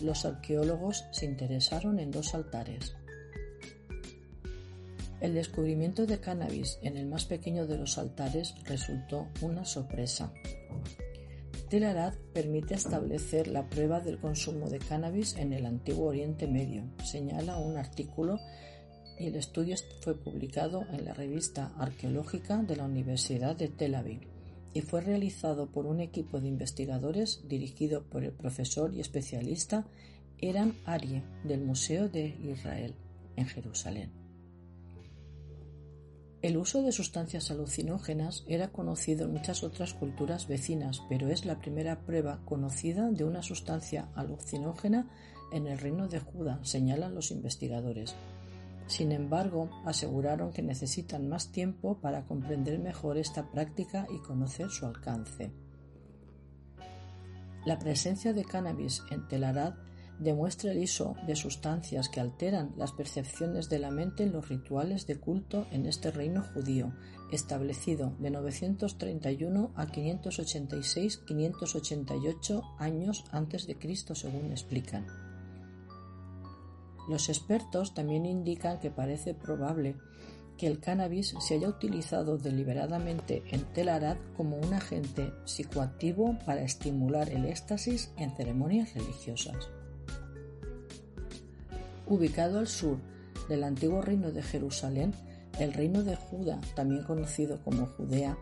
[0.00, 2.94] los arqueólogos se interesaron en dos altares.
[5.20, 10.32] El descubrimiento de cannabis en el más pequeño de los altares resultó una sorpresa.
[11.68, 16.84] Tel Arad permite establecer la prueba del consumo de cannabis en el antiguo Oriente Medio,
[17.04, 18.38] señala un artículo
[19.18, 24.20] y el estudio fue publicado en la revista arqueológica de la Universidad de Tel Aviv
[24.74, 29.86] y fue realizado por un equipo de investigadores dirigido por el profesor y especialista
[30.38, 32.94] Eran Arie del Museo de Israel
[33.36, 34.12] en Jerusalén.
[36.40, 41.58] El uso de sustancias alucinógenas era conocido en muchas otras culturas vecinas, pero es la
[41.58, 45.10] primera prueba conocida de una sustancia alucinógena
[45.50, 48.14] en el reino de Judá, señalan los investigadores.
[48.88, 54.86] Sin embargo, aseguraron que necesitan más tiempo para comprender mejor esta práctica y conocer su
[54.86, 55.52] alcance.
[57.66, 59.74] La presencia de cannabis en Telarad
[60.18, 65.06] demuestra el uso de sustancias que alteran las percepciones de la mente en los rituales
[65.06, 66.94] de culto en este reino judío,
[67.30, 75.27] establecido de 931 a 586-588 años antes de Cristo, según explican.
[77.08, 79.96] Los expertos también indican que parece probable
[80.58, 86.62] que el cannabis se haya utilizado deliberadamente en Tel Arad como un agente psicoactivo para
[86.62, 89.70] estimular el éxtasis en ceremonias religiosas.
[92.06, 92.98] Ubicado al sur
[93.48, 95.14] del antiguo reino de Jerusalén,
[95.58, 98.36] el reino de Judá, también conocido como Judea,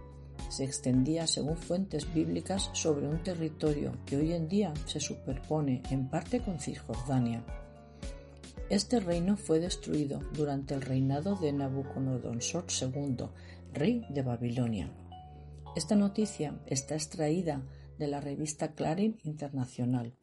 [0.48, 6.08] se extendía según fuentes bíblicas sobre un territorio que hoy en día se superpone en
[6.08, 7.44] parte con Cisjordania.
[8.68, 13.28] Este reino fue destruido durante el reinado de Nabucodonosor II,
[13.72, 14.90] rey de Babilonia.
[15.76, 17.62] Esta noticia está extraída
[17.96, 20.16] de la revista Clarín Internacional.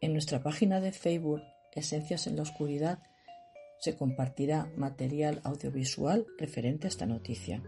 [0.00, 1.42] En nuestra página de Facebook,
[1.76, 2.98] Esencias en la Oscuridad,
[3.78, 7.62] se compartirá material audiovisual referente a esta noticia.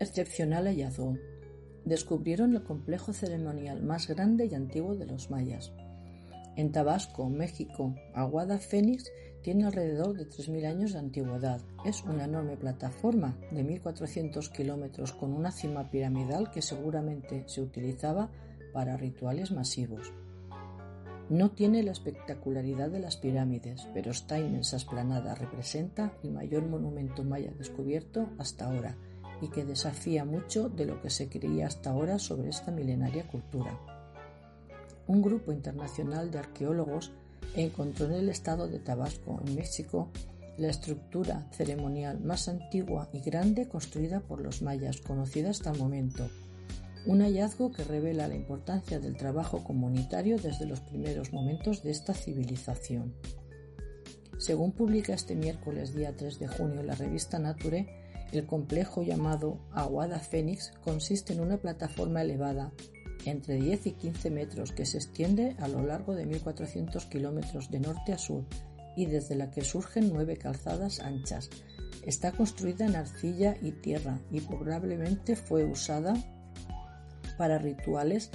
[0.00, 1.16] Excepcional hallazgo
[1.84, 5.72] descubrieron el complejo ceremonial más grande y antiguo de los mayas.
[6.56, 9.10] En Tabasco, México, Aguada Fénix
[9.42, 11.60] tiene alrededor de 3.000 años de antigüedad.
[11.84, 18.30] Es una enorme plataforma de 1.400 kilómetros con una cima piramidal que seguramente se utilizaba
[18.72, 20.12] para rituales masivos.
[21.30, 27.24] No tiene la espectacularidad de las pirámides, pero esta inmensa esplanada representa el mayor monumento
[27.24, 28.96] maya descubierto hasta ahora
[29.42, 33.76] y que desafía mucho de lo que se creía hasta ahora sobre esta milenaria cultura.
[35.08, 37.10] Un grupo internacional de arqueólogos
[37.56, 40.08] encontró en el estado de Tabasco, en México,
[40.56, 46.28] la estructura ceremonial más antigua y grande construida por los mayas conocida hasta el momento.
[47.04, 52.14] Un hallazgo que revela la importancia del trabajo comunitario desde los primeros momentos de esta
[52.14, 53.12] civilización.
[54.38, 58.01] Según publica este miércoles día 3 de junio la revista Nature,
[58.32, 62.72] el complejo llamado Aguada Fénix consiste en una plataforma elevada
[63.24, 67.80] entre 10 y 15 metros que se extiende a lo largo de 1.400 kilómetros de
[67.80, 68.44] norte a sur
[68.96, 71.48] y desde la que surgen nueve calzadas anchas.
[72.04, 76.14] Está construida en arcilla y tierra y probablemente fue usada
[77.38, 78.30] para rituales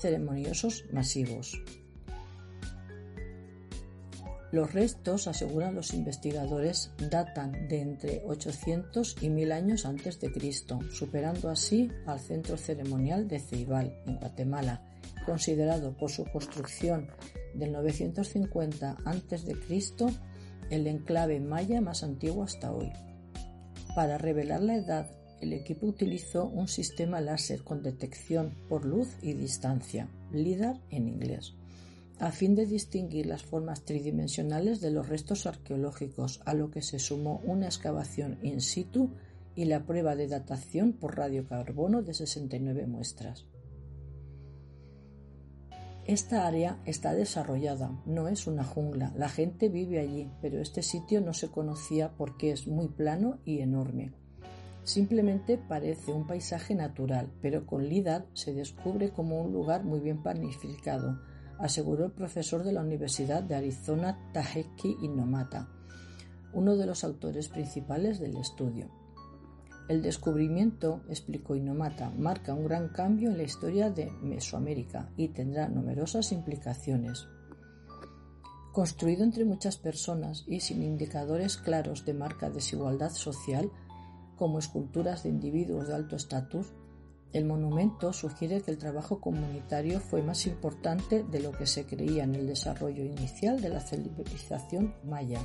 [0.00, 1.60] ceremoniosos masivos.
[4.54, 10.78] Los restos, aseguran los investigadores, datan de entre 800 y 1000 años antes de Cristo,
[10.92, 14.80] superando así al centro ceremonial de Ceibal, en Guatemala,
[15.26, 17.08] considerado por su construcción
[17.52, 19.56] del 950 a.C.
[20.70, 22.92] el enclave maya más antiguo hasta hoy.
[23.96, 25.10] Para revelar la edad,
[25.40, 31.56] el equipo utilizó un sistema láser con detección por luz y distancia, LIDAR en inglés
[32.18, 36.98] a fin de distinguir las formas tridimensionales de los restos arqueológicos, a lo que se
[36.98, 39.10] sumó una excavación in situ
[39.54, 43.46] y la prueba de datación por radiocarbono de 69 muestras.
[46.06, 51.22] Esta área está desarrollada, no es una jungla, la gente vive allí, pero este sitio
[51.22, 54.12] no se conocía porque es muy plano y enorme.
[54.82, 60.22] Simplemente parece un paisaje natural, pero con LIDAR se descubre como un lugar muy bien
[60.22, 61.20] planificado,
[61.58, 65.68] aseguró el profesor de la Universidad de Arizona Taheki Inomata,
[66.52, 68.90] uno de los autores principales del estudio.
[69.88, 75.68] El descubrimiento, explicó Inomata, marca un gran cambio en la historia de Mesoamérica y tendrá
[75.68, 77.26] numerosas implicaciones.
[78.72, 83.70] Construido entre muchas personas y sin indicadores claros de marca desigualdad social,
[84.36, 86.72] como esculturas de individuos de alto estatus,
[87.34, 92.22] el monumento sugiere que el trabajo comunitario fue más importante de lo que se creía
[92.22, 95.44] en el desarrollo inicial de la civilización maya.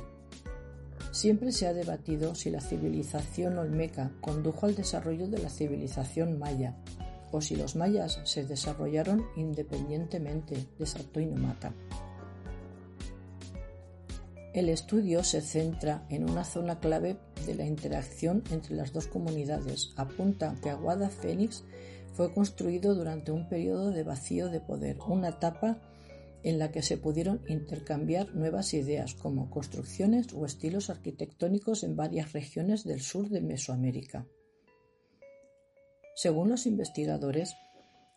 [1.10, 6.76] Siempre se ha debatido si la civilización olmeca condujo al desarrollo de la civilización maya
[7.32, 11.20] o si los mayas se desarrollaron independientemente de Sato.
[14.52, 17.16] El estudio se centra en una zona clave
[17.46, 19.92] de la interacción entre las dos comunidades.
[19.96, 21.62] Apunta que Aguada Fénix
[22.14, 25.78] fue construido durante un periodo de vacío de poder, una etapa
[26.42, 32.32] en la que se pudieron intercambiar nuevas ideas como construcciones o estilos arquitectónicos en varias
[32.32, 34.26] regiones del sur de Mesoamérica.
[36.16, 37.54] Según los investigadores,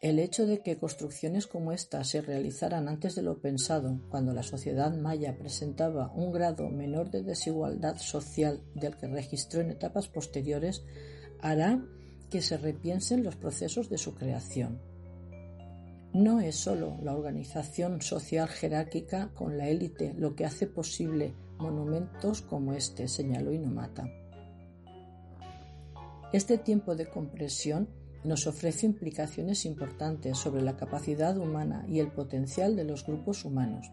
[0.04, 4.44] el hecho de que construcciones como esta se realizaran antes de lo pensado, cuando la
[4.44, 10.84] sociedad maya presentaba un grado menor de desigualdad social del que registró en etapas posteriores,
[11.40, 11.82] hará
[12.30, 14.82] que se repiensen los procesos de su creación.
[16.12, 22.42] No es sólo la organización social jerárquica con la élite lo que hace posible monumentos
[22.42, 24.06] como este, señaló Inomata.
[26.34, 32.76] Este tiempo de compresión nos ofrece implicaciones importantes sobre la capacidad humana y el potencial
[32.76, 33.92] de los grupos humanos.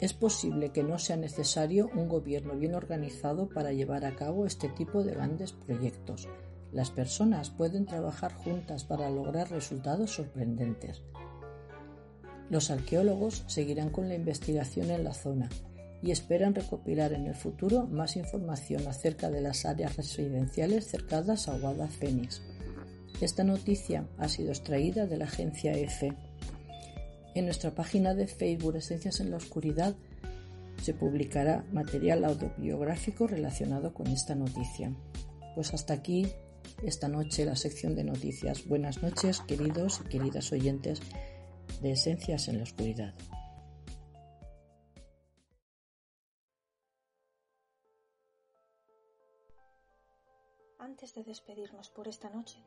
[0.00, 4.68] Es posible que no sea necesario un gobierno bien organizado para llevar a cabo este
[4.68, 6.28] tipo de grandes proyectos.
[6.72, 11.02] Las personas pueden trabajar juntas para lograr resultados sorprendentes.
[12.50, 15.48] Los arqueólogos seguirán con la investigación en la zona
[16.00, 21.58] y esperan recopilar en el futuro más información acerca de las áreas residenciales cercanas a
[21.88, 22.40] Phoenix.
[23.20, 26.14] Esta noticia ha sido extraída de la agencia EFE.
[27.34, 29.96] En nuestra página de Facebook Esencias en la Oscuridad
[30.80, 34.94] se publicará material autobiográfico relacionado con esta noticia.
[35.56, 36.28] Pues hasta aquí
[36.84, 38.64] esta noche la sección de noticias.
[38.68, 41.00] Buenas noches, queridos y queridas oyentes
[41.82, 43.14] de Esencias en la Oscuridad.
[50.78, 52.58] Antes de despedirnos por esta noche,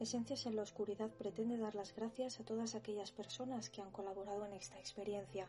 [0.00, 4.46] Esencias en la Oscuridad pretende dar las gracias a todas aquellas personas que han colaborado
[4.46, 5.46] en esta experiencia.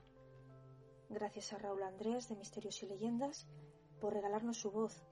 [1.09, 3.47] Gracias a Raúl Andrés de Misterios y Leyendas
[4.01, 5.05] por regalarnos su voz,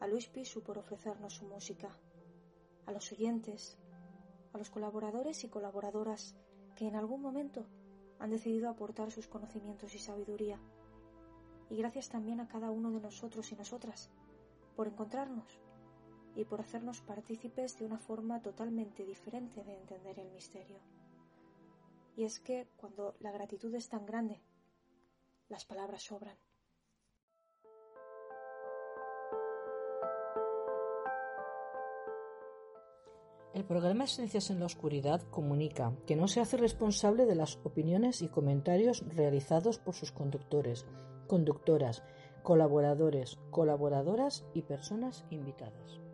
[0.00, 1.96] a Luis Pisu por ofrecernos su música,
[2.84, 3.78] a los oyentes,
[4.52, 6.34] a los colaboradores y colaboradoras
[6.74, 7.64] que en algún momento
[8.18, 10.60] han decidido aportar sus conocimientos y sabiduría.
[11.70, 14.10] Y gracias también a cada uno de nosotros y nosotras
[14.74, 15.60] por encontrarnos
[16.38, 20.78] y por hacernos partícipes de una forma totalmente diferente de entender el misterio.
[22.16, 24.40] Y es que cuando la gratitud es tan grande,
[25.48, 26.36] las palabras sobran.
[33.52, 38.22] El programa Esencias en la Oscuridad comunica que no se hace responsable de las opiniones
[38.22, 40.86] y comentarios realizados por sus conductores,
[41.26, 42.04] conductoras,
[42.44, 46.07] colaboradores, colaboradoras y personas invitadas.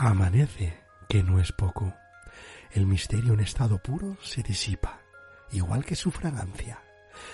[0.00, 1.92] Amanece, que no es poco.
[2.70, 5.00] El misterio en estado puro se disipa,
[5.50, 6.80] igual que su fragancia.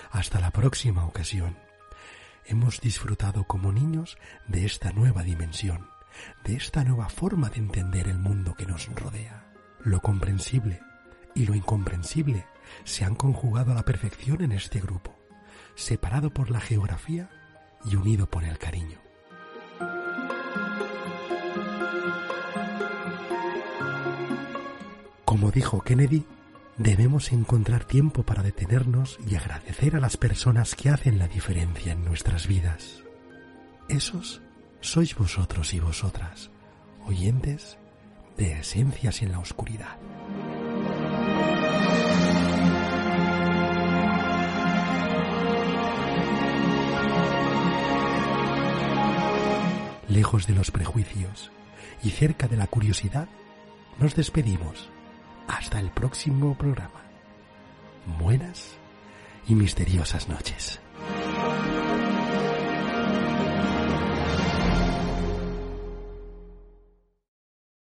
[0.09, 1.59] Hasta la próxima ocasión.
[2.43, 4.17] Hemos disfrutado como niños
[4.47, 5.87] de esta nueva dimensión,
[6.43, 9.45] de esta nueva forma de entender el mundo que nos rodea.
[9.81, 10.81] Lo comprensible
[11.35, 12.47] y lo incomprensible
[12.83, 15.15] se han conjugado a la perfección en este grupo,
[15.75, 17.29] separado por la geografía
[17.85, 19.04] y unido por el cariño.
[25.35, 26.23] Como dijo Kennedy,
[26.77, 32.05] debemos encontrar tiempo para detenernos y agradecer a las personas que hacen la diferencia en
[32.05, 33.03] nuestras vidas.
[33.89, 34.41] Esos
[34.79, 36.51] sois vosotros y vosotras,
[37.05, 37.77] oyentes
[38.37, 39.97] de Esencias en la Oscuridad.
[50.07, 51.51] Lejos de los prejuicios
[52.01, 53.27] y cerca de la curiosidad,
[53.99, 54.94] nos despedimos
[55.47, 57.01] hasta el próximo programa.
[58.19, 58.77] Buenas
[59.47, 60.79] y misteriosas noches.